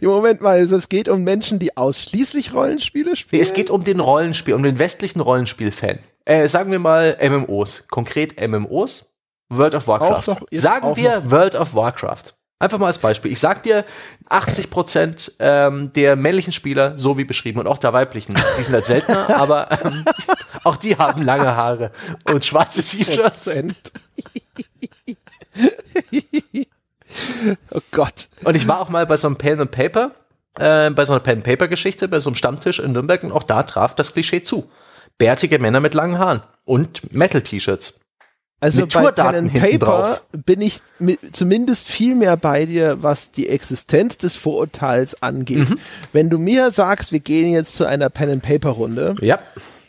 [0.00, 3.42] Im Moment mal, also es geht um Menschen, die ausschließlich Rollenspiele spielen.
[3.42, 6.00] Es geht um den Rollenspiel, um den westlichen Rollenspiel-Fan.
[6.24, 9.14] Äh, sagen wir mal MMOs, konkret MMOs,
[9.48, 10.46] World of Warcraft.
[10.50, 12.34] Sagen wir World of Warcraft.
[12.60, 13.32] Einfach mal als Beispiel.
[13.32, 13.86] Ich sag dir,
[14.28, 18.74] 80 Prozent ähm, der männlichen Spieler, so wie beschrieben, und auch der weiblichen, die sind
[18.74, 20.04] halt seltener, aber ähm,
[20.64, 21.90] auch die haben lange Haare
[22.26, 23.48] und schwarze T-Shirts.
[27.70, 28.28] oh Gott.
[28.44, 30.10] Und ich war auch mal bei so einem Pen and Paper,
[30.58, 33.32] äh, bei so einer Pen and Paper Geschichte, bei so einem Stammtisch in Nürnberg und
[33.32, 34.70] auch da traf das Klischee zu.
[35.16, 38.00] Bärtige Männer mit langen Haaren und Metal-T-Shirts.
[38.60, 40.22] Also mit bei Pen and Paper drauf.
[40.44, 45.70] bin ich mit, zumindest viel mehr bei dir, was die Existenz des Vorurteils angeht.
[45.70, 45.78] Mhm.
[46.12, 49.14] Wenn du mir sagst, wir gehen jetzt zu einer Pen and Paper Runde.
[49.22, 49.38] Ja.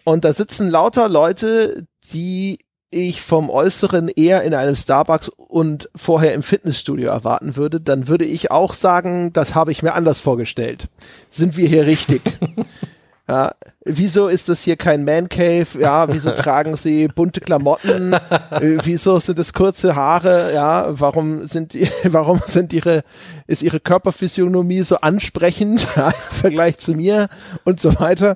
[0.05, 2.59] Und da sitzen lauter Leute, die
[2.91, 8.25] ich vom Äußeren eher in einem Starbucks und vorher im Fitnessstudio erwarten würde, dann würde
[8.25, 10.87] ich auch sagen, das habe ich mir anders vorgestellt.
[11.29, 12.21] Sind wir hier richtig?
[13.27, 13.51] Ja,
[13.85, 15.67] wieso ist das hier kein Man Cave?
[15.79, 18.13] Ja, wieso tragen sie bunte Klamotten?
[18.13, 20.53] Äh, wieso sind es kurze Haare?
[20.53, 23.03] Ja, warum sind die, warum sind ihre,
[23.47, 27.27] ist ihre Körperphysiognomie so ansprechend ja, im Vergleich zu mir
[27.63, 28.35] und so weiter?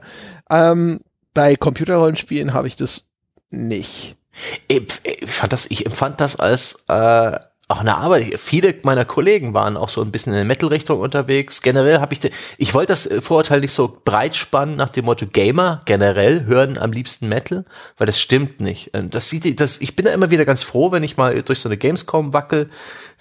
[0.49, 0.99] Ähm,
[1.33, 3.07] bei Computerrollenspielen habe ich das
[3.49, 4.17] nicht.
[4.67, 9.55] Ich, fand das, ich empfand das als, äh, auch in der Arbeit, viele meiner Kollegen
[9.55, 11.63] waren auch so ein bisschen in der Metal-Richtung unterwegs.
[11.63, 12.19] Generell habe ich,
[12.57, 16.77] ich wollte das äh, Vorurteil nicht so breit spannen nach dem Motto Gamer generell hören
[16.77, 17.65] am liebsten Metal,
[17.97, 18.91] weil das stimmt nicht.
[18.93, 21.59] Ähm, das sieht, das, ich bin da immer wieder ganz froh, wenn ich mal durch
[21.59, 22.69] so eine Gamescom wackel,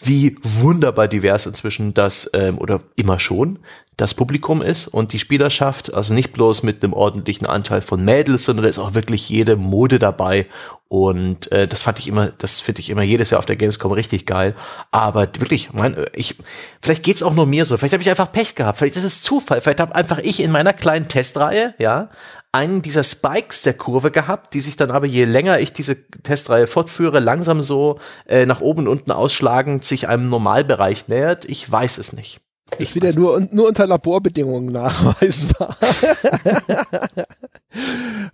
[0.01, 3.59] wie wunderbar divers inzwischen das, ähm, oder immer schon,
[3.97, 8.45] das Publikum ist und die Spielerschaft, also nicht bloß mit einem ordentlichen Anteil von Mädels,
[8.45, 10.47] sondern da ist auch wirklich jede Mode dabei
[10.89, 13.91] und äh, das fand ich immer, das finde ich immer jedes Jahr auf der Gamescom
[13.91, 14.55] richtig geil.
[14.93, 16.37] Aber wirklich, mein, ich,
[16.83, 17.77] vielleicht geht's auch nur mir so.
[17.77, 18.79] Vielleicht habe ich einfach Pech gehabt.
[18.79, 19.61] Vielleicht ist es Zufall.
[19.61, 22.11] Vielleicht habe einfach ich in meiner kleinen Testreihe, ja,
[22.55, 26.69] einen dieser Spikes der Kurve gehabt, die sich dann aber je länger ich diese Testreihe
[26.69, 31.45] fortführe, langsam so äh, nach oben und unten ausschlagend sich einem Normalbereich nähert.
[31.47, 32.41] Ich weiß es nicht.
[32.79, 35.77] Ich ist wieder nur, nur unter Laborbedingungen nachweisbar.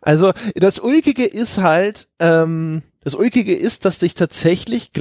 [0.02, 4.92] also das Ulkige ist halt, ähm, das Ulkige ist, dass ich tatsächlich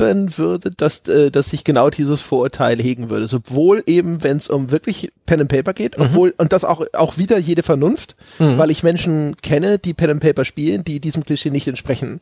[0.00, 3.26] glauben würde, dass, äh, dass ich genau dieses Vorurteil hegen würde.
[3.26, 6.04] Sowohl eben, wenn es um wirklich Pen and Paper geht, mhm.
[6.04, 8.58] obwohl, und das auch, auch wieder jede Vernunft, mhm.
[8.58, 12.20] weil ich Menschen kenne, die Pen and Paper spielen, die diesem Klischee nicht entsprechen.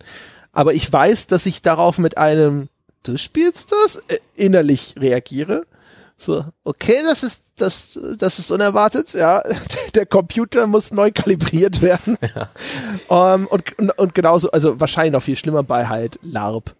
[0.52, 2.68] Aber ich weiß, dass ich darauf mit einem,
[3.04, 5.62] du spielst das, äh, innerlich reagiere
[6.20, 9.40] so, okay, das ist, das, das ist unerwartet, ja.
[9.94, 12.18] Der Computer muss neu kalibriert werden.
[12.34, 12.50] Ja.
[13.08, 16.74] Um, ähm, und, und genauso, also wahrscheinlich noch viel schlimmer bei halt LARP.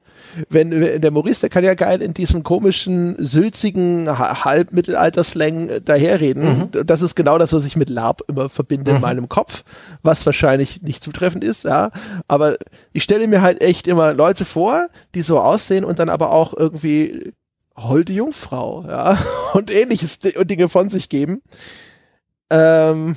[0.48, 0.70] Wenn,
[1.00, 6.70] der Maurice, der kann ja geil in diesem komischen, sülzigen Halbmittelalter-Slang daherreden.
[6.72, 6.86] Mhm.
[6.86, 8.96] Das ist genau das, was ich mit LARP immer verbinde mhm.
[8.96, 9.64] in meinem Kopf,
[10.02, 11.90] was wahrscheinlich nicht zutreffend ist, ja.
[12.26, 12.56] Aber
[12.92, 16.54] ich stelle mir halt echt immer Leute vor, die so aussehen und dann aber auch
[16.54, 17.32] irgendwie
[17.76, 19.18] holde Jungfrau, ja,
[19.54, 21.42] und ähnliches Dinge von sich geben.
[22.50, 23.16] Ähm,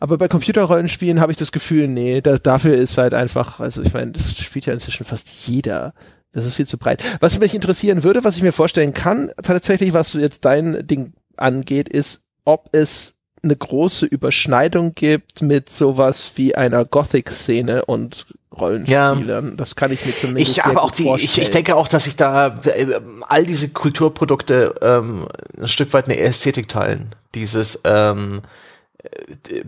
[0.00, 3.92] aber bei Computerrollenspielen habe ich das Gefühl, nee, da, dafür ist halt einfach, also ich
[3.92, 5.92] meine, das spielt ja inzwischen fast jeder.
[6.36, 7.02] Das ist viel zu breit.
[7.20, 11.88] Was mich interessieren würde, was ich mir vorstellen kann, tatsächlich, was jetzt dein Ding angeht,
[11.88, 19.48] ist, ob es eine große Überschneidung gibt mit sowas wie einer Gothic-Szene und Rollenspielern.
[19.48, 19.56] Ja.
[19.56, 21.30] Das kann ich mir zumindest ich, aber auch die, vorstellen.
[21.32, 26.04] Ich, ich denke auch, dass sich da äh, all diese Kulturprodukte ähm, ein Stück weit
[26.04, 27.14] eine Ästhetik teilen.
[27.34, 28.65] Dieses ähm, äh,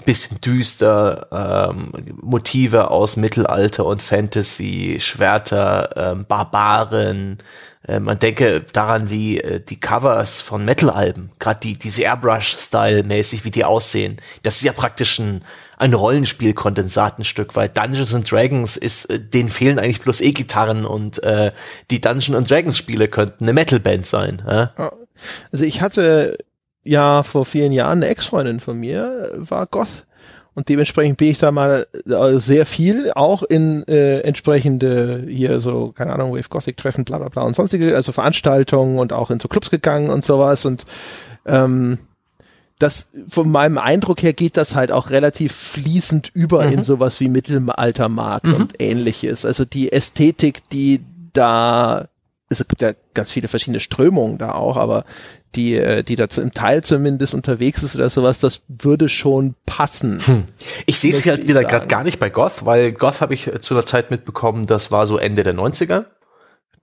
[0.04, 7.38] bisschen düster, ähm, Motive aus Mittelalter und Fantasy, Schwerter, ähm, Barbaren,
[7.88, 13.50] äh, man denke daran, wie äh, die Covers von Metal-Alben, gerade die, diese Airbrush-Style-mäßig, wie
[13.50, 14.16] die aussehen.
[14.42, 15.42] Das ist ja praktisch ein,
[15.78, 20.84] ein Rollenspiel-Kondensat ein Stück, weil Dungeons and Dragons ist, äh, denen fehlen eigentlich bloß E-Gitarren
[20.84, 21.52] und äh,
[21.90, 24.42] die Dungeons and Dragons-Spiele könnten eine Metal-Band sein.
[24.46, 24.66] Äh?
[25.50, 26.36] Also ich hatte
[26.88, 30.06] ja vor vielen Jahren eine Ex-Freundin von mir, war Goth
[30.54, 35.92] und dementsprechend bin ich da mal äh, sehr viel auch in äh, entsprechende hier so,
[35.92, 39.38] keine Ahnung, Wave Gothic Treffen, bla bla bla und sonstige, also Veranstaltungen und auch in
[39.38, 40.84] so Clubs gegangen und sowas und
[41.46, 41.98] ähm,
[42.80, 46.72] das von meinem Eindruck her geht das halt auch relativ fließend über mhm.
[46.72, 48.54] in sowas wie Mittelaltermarkt mhm.
[48.54, 49.44] und ähnliches.
[49.44, 52.08] Also die Ästhetik, die da
[52.48, 55.04] es gibt ja ganz viele verschiedene Strömungen da auch, aber
[55.54, 60.20] die, äh, die dazu im Teil zumindest unterwegs ist oder sowas, das würde schon passen.
[60.24, 60.44] Hm.
[60.86, 63.60] Ich sehe es halt wieder gerade gar nicht bei Goth, weil Goth habe ich äh,
[63.60, 66.04] zu einer Zeit mitbekommen, das war so Ende der 90er.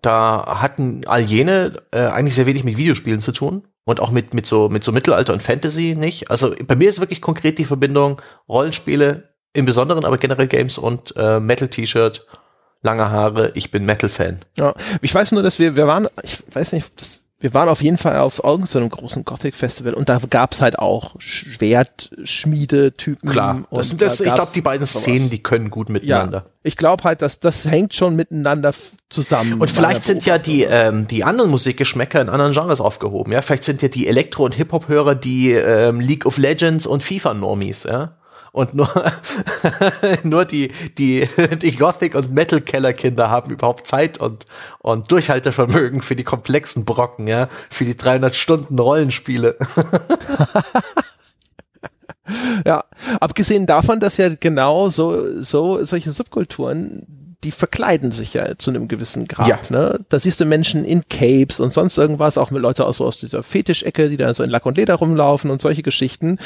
[0.02, 4.34] Da hatten all jene äh, eigentlich sehr wenig mit Videospielen zu tun und auch mit,
[4.34, 6.30] mit, so, mit so Mittelalter und Fantasy nicht.
[6.30, 11.14] Also bei mir ist wirklich konkret die Verbindung Rollenspiele im Besonderen, aber generell Games und
[11.16, 12.26] äh, Metal-T-Shirt
[12.86, 14.46] lange Haare, ich bin Metal-Fan.
[14.58, 17.82] Ja, ich weiß nur, dass wir, wir waren, ich weiß nicht, das, wir waren auf
[17.82, 23.30] jeden Fall auf irgendeinem großen Gothic-Festival und da gab's halt auch Schwertschmiede-Typen.
[23.30, 24.86] Klar, das sind das, da ich glaube, die beiden.
[24.86, 26.44] Szenen, die können gut miteinander.
[26.46, 28.74] Ja, ich glaube halt, dass das hängt schon miteinander
[29.10, 29.60] zusammen.
[29.60, 33.34] Und vielleicht sind ja die, ähm, die anderen Musikgeschmäcker in anderen Genres aufgehoben.
[33.34, 37.84] Ja, vielleicht sind ja die Elektro- und Hip-Hop-Hörer die ähm, League of Legends und FIFA-Normies.
[37.84, 38.16] Ja
[38.56, 38.90] und nur,
[40.24, 41.28] nur die, die,
[41.62, 44.46] die Gothic- und Metal-Keller-Kinder haben überhaupt Zeit und,
[44.80, 49.58] und Durchhaltevermögen für die komplexen Brocken, ja, für die 300 Stunden Rollenspiele.
[52.66, 52.86] ja,
[53.20, 57.06] abgesehen davon, dass ja genau so, so solche Subkulturen
[57.46, 59.70] die verkleiden sich ja zu einem gewissen Grad.
[59.70, 59.78] Ja.
[59.78, 60.00] Ne?
[60.10, 63.20] Da siehst du Menschen in Capes und sonst irgendwas, auch mit Leute aus, so aus
[63.20, 66.40] dieser Fetischecke, die da so in Lack und Leder rumlaufen und solche Geschichten.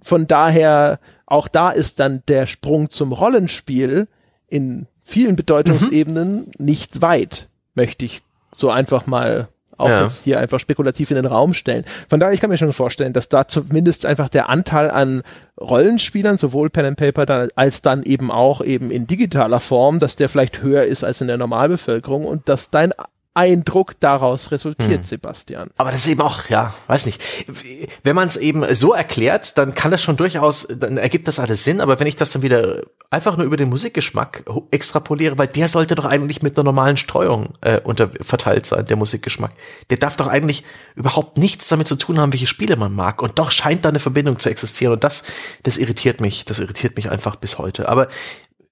[0.00, 4.06] Von daher, auch da ist dann der Sprung zum Rollenspiel
[4.46, 6.52] in vielen Bedeutungsebenen mhm.
[6.64, 8.22] nicht weit, möchte ich
[8.54, 9.48] so einfach mal
[9.78, 10.02] auch ja.
[10.02, 11.84] jetzt hier einfach spekulativ in den Raum stellen.
[12.08, 15.22] Von daher, ich kann mir schon vorstellen, dass da zumindest einfach der Anteil an
[15.60, 20.16] Rollenspielern, sowohl Pen and Paper dann, als dann eben auch eben in digitaler Form, dass
[20.16, 22.92] der vielleicht höher ist als in der Normalbevölkerung und dass dein
[23.34, 25.02] Eindruck daraus resultiert, hm.
[25.02, 25.70] Sebastian.
[25.76, 27.20] Aber das ist eben auch, ja, weiß nicht.
[28.04, 31.64] Wenn man es eben so erklärt, dann kann das schon durchaus, dann ergibt das alles
[31.64, 35.68] Sinn, aber wenn ich das dann wieder einfach nur über den Musikgeschmack extrapoliere, weil der
[35.68, 39.52] sollte doch eigentlich mit einer normalen Streuung äh, unter, verteilt sein, der Musikgeschmack.
[39.90, 43.22] Der darf doch eigentlich überhaupt nichts damit zu tun haben, welche Spiele man mag.
[43.22, 44.94] Und doch scheint da eine Verbindung zu existieren.
[44.94, 45.24] Und das,
[45.62, 47.88] das irritiert mich, das irritiert mich einfach bis heute.
[47.88, 48.08] Aber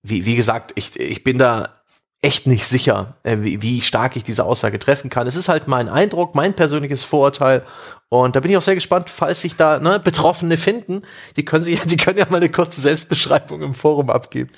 [0.03, 1.82] wie, wie gesagt, ich, ich bin da
[2.23, 5.27] echt nicht sicher, äh, wie, wie stark ich diese Aussage treffen kann.
[5.27, 7.63] Es ist halt mein Eindruck, mein persönliches Vorurteil.
[8.09, 11.03] Und da bin ich auch sehr gespannt, falls sich da ne, Betroffene finden.
[11.37, 14.51] Die können sich, die können ja mal eine kurze Selbstbeschreibung im Forum abgeben.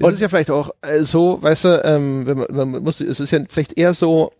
[0.00, 3.20] Und es ist ja vielleicht auch äh, so, weißt du, ähm, man, man muss, es
[3.20, 4.32] ist ja vielleicht eher so,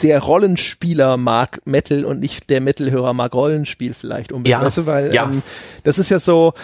[0.00, 4.60] der Rollenspieler mag Metal und nicht der Metalhörer mag Rollenspiel vielleicht unbedingt.
[4.60, 5.24] Ja, weißt du, weil ja.
[5.24, 5.42] ähm,
[5.82, 6.54] das ist ja so,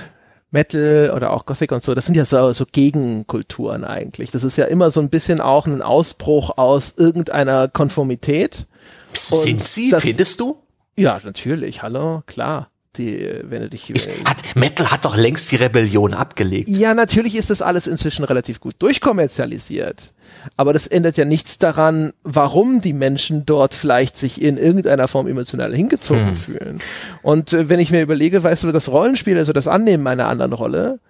[0.56, 4.30] Metal oder auch Gothic und so, das sind ja so, so Gegenkulturen eigentlich.
[4.30, 8.66] Das ist ja immer so ein bisschen auch ein Ausbruch aus irgendeiner Konformität.
[9.14, 10.56] Sind sie, das, findest du?
[10.98, 12.70] Ja, natürlich, hallo, klar.
[12.96, 16.68] Die, wenn du dich, ist, hat, Metal hat doch längst die Rebellion abgelegt.
[16.68, 20.12] Ja, natürlich ist das alles inzwischen relativ gut durchkommerzialisiert.
[20.56, 25.26] Aber das ändert ja nichts daran, warum die Menschen dort vielleicht sich in irgendeiner Form
[25.26, 26.36] emotional hingezogen hm.
[26.36, 26.82] fühlen.
[27.22, 30.52] Und äh, wenn ich mir überlege, weißt du, das Rollenspiel, also das Annehmen einer anderen
[30.52, 31.00] Rolle,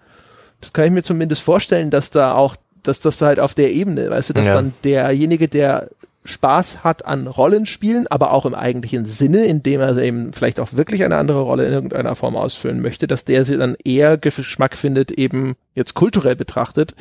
[0.61, 4.11] das kann ich mir zumindest vorstellen, dass da auch, dass das halt auf der Ebene,
[4.11, 4.55] weißt du, dass ja.
[4.55, 5.91] dann derjenige, der
[6.27, 11.05] Spaß hat an Rollenspielen, aber auch im eigentlichen Sinne, indem er eben vielleicht auch wirklich
[11.05, 15.13] eine andere Rolle in irgendeiner Form ausfüllen möchte, dass der sie dann eher Geschmack findet,
[15.13, 16.95] eben jetzt kulturell betrachtet,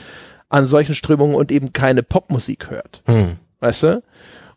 [0.49, 3.02] an solchen Strömungen und eben keine Popmusik hört.
[3.06, 3.38] Hm.
[3.60, 4.03] Weißt du?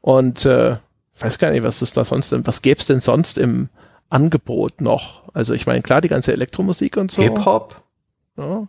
[0.00, 0.76] Und äh,
[1.18, 3.68] weiß gar nicht, was ist da sonst, was gäbe es denn sonst im
[4.08, 5.22] Angebot noch?
[5.34, 7.22] Also ich meine, klar, die ganze Elektromusik und so.
[7.22, 7.82] Hip-Hop.
[8.36, 8.68] Ja.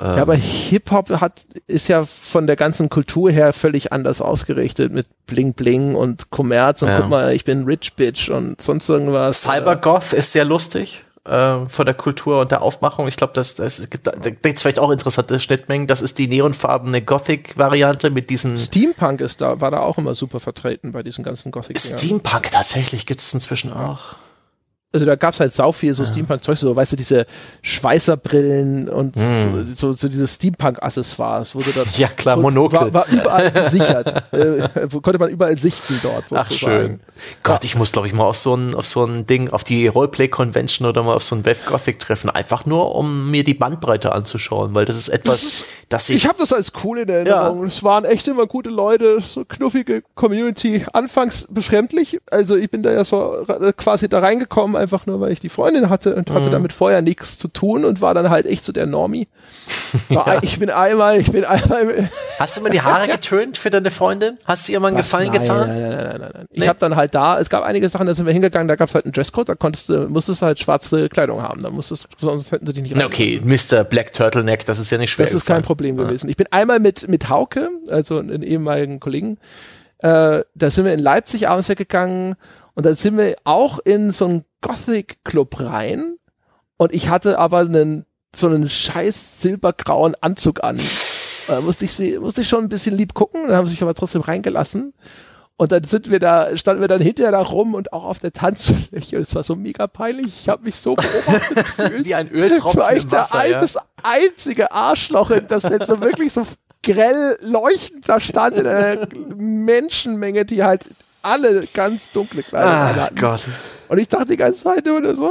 [0.00, 0.16] Ähm.
[0.16, 5.06] ja, aber Hip-Hop hat, ist ja von der ganzen Kultur her völlig anders ausgerichtet mit
[5.26, 7.00] Bling Bling und Kommerz und ja.
[7.00, 9.42] guck mal, ich bin Rich Bitch und sonst irgendwas.
[9.42, 13.08] Cybergoth ist sehr lustig äh, von der Kultur und der Aufmachung.
[13.08, 15.86] Ich glaube, das, das da gibt's vielleicht auch interessante Schnittmengen.
[15.86, 18.56] Das ist die neonfarbene Gothic-Variante mit diesen.
[18.56, 21.76] Steampunk ist da, war da auch immer super vertreten bei diesen ganzen Gothic.
[21.76, 21.98] -Dingern.
[21.98, 24.16] Steampunk tatsächlich gibt es inzwischen auch
[24.92, 26.10] also da gab's halt sau viel so ja.
[26.10, 27.26] Steampunk-Zeug, so weißt du, diese
[27.62, 29.74] Schweißerbrillen und mm.
[29.74, 32.78] so, so diese Steampunk-Accessoires, wurde da ja klar, Monokel.
[32.78, 34.68] War, war überall gesichert, äh,
[35.02, 36.38] konnte man überall sichten dort sozusagen.
[36.38, 37.00] Ach schön.
[37.42, 39.86] Gott, ich muss glaube ich mal auf so ein auf so ein Ding, auf die
[39.86, 44.12] Roleplay-Convention oder mal auf so ein Web Gothic treffen, einfach nur um mir die Bandbreite
[44.12, 47.08] anzuschauen, weil das ist etwas, das, ist, das ich ich habe das als cool in
[47.08, 47.60] Erinnerung.
[47.60, 47.66] Ja.
[47.66, 50.84] Es waren echt immer gute Leute, so knuffige Community.
[50.92, 53.42] Anfangs befremdlich, also ich bin da ja so
[53.76, 56.52] quasi da reingekommen einfach nur, weil ich die Freundin hatte und hatte mhm.
[56.52, 59.28] damit vorher nichts zu tun und war dann halt echt so der Normie.
[60.08, 60.40] ja.
[60.42, 62.08] Ich bin einmal, ich bin einmal.
[62.38, 64.38] Hast du mal die Haare getönt für deine Freundin?
[64.44, 65.10] Hast du ihr mal einen Was?
[65.10, 65.68] Gefallen nein, getan?
[65.68, 66.46] Nein, nein, nein, nein, nein.
[66.50, 66.68] Ich nee.
[66.68, 68.94] habe dann halt da, es gab einige Sachen, da sind wir hingegangen, da gab es
[68.94, 72.50] halt einen Dresscode, da konntest du, musstest du halt schwarze Kleidung haben, da musstest, sonst
[72.50, 73.04] hätten sie dich nicht rein.
[73.04, 73.84] Okay, Mr.
[73.84, 75.26] Black Turtleneck, das ist ja nicht schwer.
[75.26, 76.04] Das ist kein Problem ja.
[76.04, 76.28] gewesen.
[76.28, 79.38] Ich bin einmal mit, mit Hauke, also einen ehemaligen Kollegen,
[80.02, 82.34] äh, da sind wir in Leipzig abends weggegangen
[82.74, 86.16] und dann sind wir auch in so einen Gothic Club rein
[86.76, 90.80] und ich hatte aber einen, so einen scheiß silbergrauen Anzug an.
[91.46, 93.82] Da musste ich sie, musste ich schon ein bisschen lieb gucken, dann haben sie sich
[93.82, 94.94] aber trotzdem reingelassen.
[95.56, 98.32] Und dann sind wir da, standen wir dann hinterher da rum und auch auf der
[98.32, 99.16] Tanzfläche.
[99.16, 100.28] Und es war so mega peinlich.
[100.40, 102.06] Ich habe mich so beobachtet gefühlt.
[102.06, 102.80] Wie ein Öltropfen.
[102.80, 103.82] Ich war echt der Wasser, ja.
[104.02, 106.46] einzige Arschloch, das jetzt so wirklich so
[106.82, 109.06] grell leuchtend da stand in einer
[109.36, 110.86] Menschenmenge, die halt
[111.22, 113.16] alle ganz dunkle Kleider Ach hatten.
[113.16, 113.42] Gott.
[113.88, 115.30] Und ich dachte die ganze Zeit immer nur so,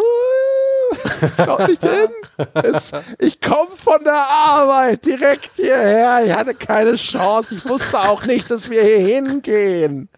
[1.38, 2.10] Schau nicht hin.
[2.54, 6.26] Es, ich komme von der Arbeit direkt hierher.
[6.26, 7.56] Ich hatte keine Chance.
[7.56, 10.10] Ich wusste auch nicht, dass wir hier hingehen.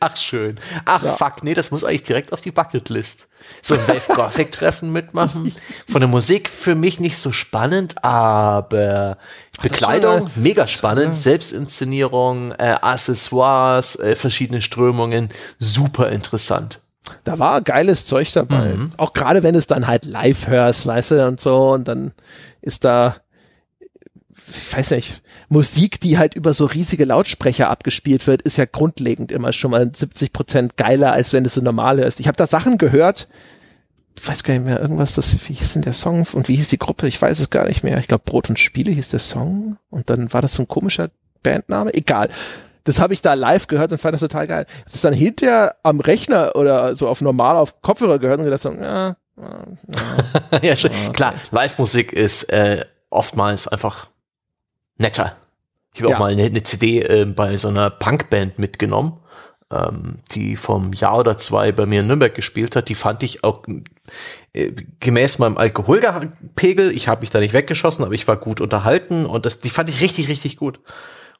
[0.00, 0.58] Ach schön.
[0.84, 1.16] Ach ja.
[1.16, 3.28] fuck, nee, das muss eigentlich direkt auf die Bucketlist.
[3.62, 5.52] So ein Wave Gothic Treffen mitmachen.
[5.88, 9.16] Von der Musik für mich nicht so spannend, aber
[9.62, 16.80] Bekleidung mega spannend, Selbstinszenierung, äh, Accessoires, äh, verschiedene Strömungen, super interessant.
[17.24, 18.74] Da war geiles Zeug dabei.
[18.74, 18.90] Mhm.
[18.96, 22.12] Auch gerade wenn es dann halt live hörst, weißt du, und so, und dann
[22.62, 23.16] ist da
[24.48, 29.32] ich weiß nicht, Musik, die halt über so riesige Lautsprecher abgespielt wird, ist ja grundlegend
[29.32, 32.20] immer schon mal 70 Prozent geiler, als wenn es so normal ist.
[32.20, 33.28] Ich habe da Sachen gehört,
[34.16, 36.68] ich weiß gar nicht mehr, irgendwas, das, wie hieß denn der Song und wie hieß
[36.68, 37.08] die Gruppe?
[37.08, 37.98] Ich weiß es gar nicht mehr.
[37.98, 41.08] Ich glaube, Brot und Spiele hieß der Song und dann war das so ein komischer
[41.42, 41.92] Bandname.
[41.94, 42.28] Egal.
[42.84, 44.66] Das habe ich da live gehört und fand das total geil.
[44.84, 48.60] Das ist dann hinterher am Rechner oder so auf normal auf Kopfhörer gehört und gedacht
[48.60, 49.16] so, ja,
[50.62, 54.08] ja, ja, klar, Live-Musik ist äh, oftmals einfach
[54.98, 55.36] netter.
[55.94, 56.16] Ich habe Ja.
[56.16, 59.18] auch mal eine, eine CD äh, bei so einer Punkband mitgenommen,
[59.70, 62.88] ähm, die vom Jahr oder zwei bei mir in Nürnberg gespielt hat.
[62.88, 63.62] Die fand ich auch
[64.52, 69.24] äh, gemäß meinem Alkoholpegel, ich habe mich da nicht weggeschossen, aber ich war gut unterhalten
[69.26, 70.80] und das, die fand ich richtig, richtig gut.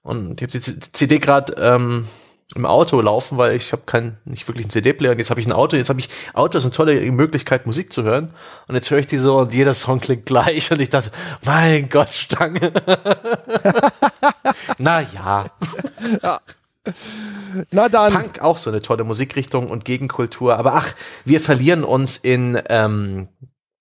[0.03, 2.07] Und ich habe die CD gerade ähm,
[2.55, 5.47] im Auto laufen, weil ich habe keinen, nicht wirklich einen CD-Player und jetzt habe ich
[5.47, 5.77] ein Auto.
[5.77, 8.35] Jetzt habe ich, Auto ist eine tolle Möglichkeit, Musik zu hören.
[8.69, 11.11] Und jetzt höre ich die so und jeder Song klingt gleich und ich dachte,
[11.45, 12.73] mein Gott, Stange.
[14.79, 15.47] Na ja,
[17.71, 18.13] Na dann.
[18.13, 20.57] Punk auch so eine tolle Musikrichtung und Gegenkultur.
[20.57, 20.95] Aber ach,
[21.25, 23.29] wir verlieren uns in, ähm,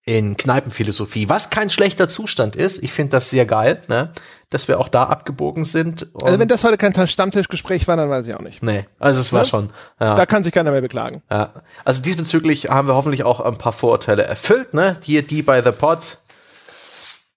[0.05, 2.81] in Kneipenphilosophie, was kein schlechter Zustand ist.
[2.81, 4.13] Ich finde das sehr geil, ne?
[4.53, 6.07] Dass wir auch da abgebogen sind.
[6.21, 8.61] Also wenn das heute kein Stammtischgespräch war, dann weiß ich auch nicht.
[8.63, 9.45] nee, also es war Ne?
[9.47, 9.69] schon.
[9.99, 10.13] Ja.
[10.15, 11.21] Da kann sich keiner mehr beklagen.
[11.31, 11.53] Ja.
[11.83, 14.97] Also diesbezüglich haben wir hoffentlich auch ein paar Vorurteile erfüllt, ne?
[15.01, 16.17] Hier die bei The Pod.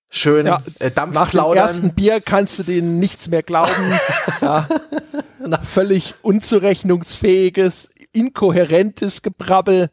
[0.08, 1.58] Schön Ja, äh, Dampf Nach dem plaudern.
[1.64, 3.72] ersten Bier kannst du denen nichts mehr glauben.
[4.40, 4.66] ja.
[5.62, 9.90] Völlig unzurechnungsfähiges, inkohärentes Gebrabbel.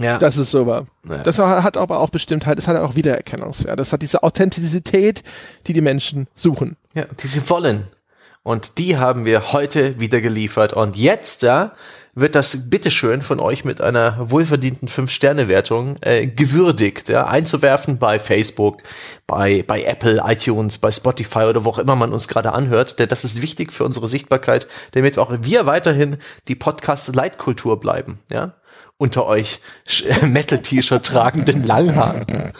[0.00, 0.18] Ja.
[0.18, 0.86] Das ist so wahr.
[1.08, 1.18] Ja.
[1.18, 3.78] Das hat aber auch Bestimmtheit, das hat auch Wiedererkennungswert.
[3.78, 5.22] Das hat diese Authentizität,
[5.66, 6.76] die die Menschen suchen.
[6.94, 7.86] Ja, die sie wollen.
[8.42, 10.72] Und die haben wir heute wieder geliefert.
[10.72, 11.72] Und jetzt, ja,
[12.14, 18.82] wird das bitteschön von euch mit einer wohlverdienten 5-Sterne-Wertung äh, gewürdigt, ja, einzuwerfen bei Facebook,
[19.26, 22.98] bei, bei Apple, iTunes, bei Spotify oder wo auch immer man uns gerade anhört.
[22.98, 28.54] Denn das ist wichtig für unsere Sichtbarkeit, damit auch wir weiterhin die Podcast-Leitkultur bleiben, ja.
[28.96, 29.60] Unter euch
[30.22, 32.52] Metal-T-Shirt tragenden Langhaaren.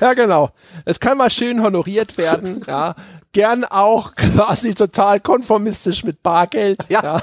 [0.00, 0.50] Ja, genau.
[0.84, 2.94] Es kann mal schön honoriert werden, ja.
[3.32, 6.86] Gern auch quasi total konformistisch mit Bargeld.
[6.88, 7.20] Ja.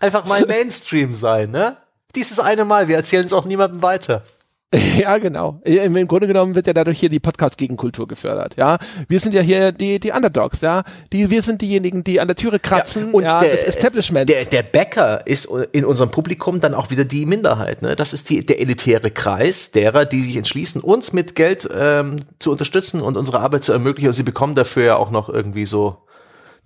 [0.00, 1.76] Einfach mal Mainstream sein, ne?
[2.16, 4.24] Dieses eine Mal, wir erzählen es auch niemandem weiter.
[4.98, 5.60] Ja, genau.
[5.64, 8.78] Im Grunde genommen wird ja dadurch hier die Podcast-Gegenkultur gefördert, ja.
[9.08, 10.82] Wir sind ja hier die, die Underdogs, ja.
[11.12, 14.32] Die, wir sind diejenigen, die an der Türe kratzen, und ja, der- des Establishments.
[14.32, 17.80] Der, der Bäcker ist in unserem Publikum dann auch wieder die Minderheit.
[17.82, 17.96] Ne?
[17.96, 22.50] Das ist die, der elitäre Kreis derer, die sich entschließen, uns mit Geld ähm, zu
[22.50, 24.08] unterstützen und unsere Arbeit zu ermöglichen.
[24.08, 25.98] Und sie bekommen dafür ja auch noch irgendwie so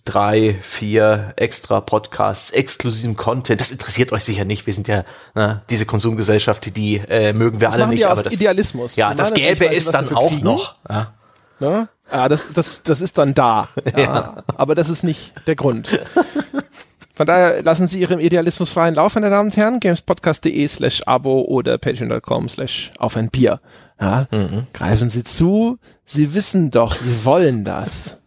[0.05, 3.61] drei, vier extra Podcasts, exklusiven Content.
[3.61, 4.67] Das interessiert euch sicher nicht.
[4.67, 5.05] Wir sind ja
[5.35, 8.07] ne, diese Konsumgesellschaft, die, äh, mögen wir Das alle nicht.
[8.07, 8.97] aber das, Idealismus.
[8.97, 10.45] Ja, das ist was dann auch kriegen.
[10.45, 10.75] noch.
[10.89, 11.13] Ja.
[11.61, 11.89] Ne?
[12.11, 13.69] Ja, das, das, das ist dann da.
[13.97, 15.89] Ja, Aber das ist nicht der Grund.
[17.15, 19.79] Von daher lassen Sie Ihrem Idealismus freien Lauf, meine Damen und Herren.
[19.81, 23.61] gamespodcast.de slash abo oder patreon.com slash auf ein Bier.
[24.01, 24.27] Ja,
[24.73, 25.79] Greifen Sie zu.
[26.05, 28.19] Sie wissen doch, Sie wollen das.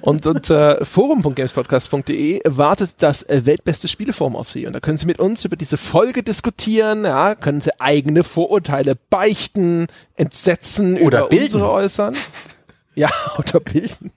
[0.00, 4.66] Und unter forum.gamespodcast.de wartet das äh, weltbeste Spieleforum auf Sie.
[4.66, 8.96] Und da können Sie mit uns über diese Folge diskutieren, ja, können Sie eigene Vorurteile
[9.08, 11.44] beichten, entsetzen Oder über bilden.
[11.44, 12.16] unsere äußern.
[12.94, 13.08] Ja,
[13.38, 14.10] oder bilden.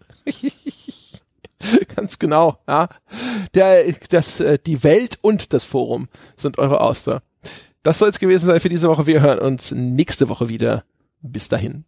[1.96, 2.88] Ganz genau, ja.
[3.54, 7.22] Der, das, äh, die Welt und das Forum sind eure Auster.
[7.84, 9.08] Das soll es gewesen sein für diese Woche.
[9.08, 10.84] Wir hören uns nächste Woche wieder.
[11.22, 11.84] Bis dahin.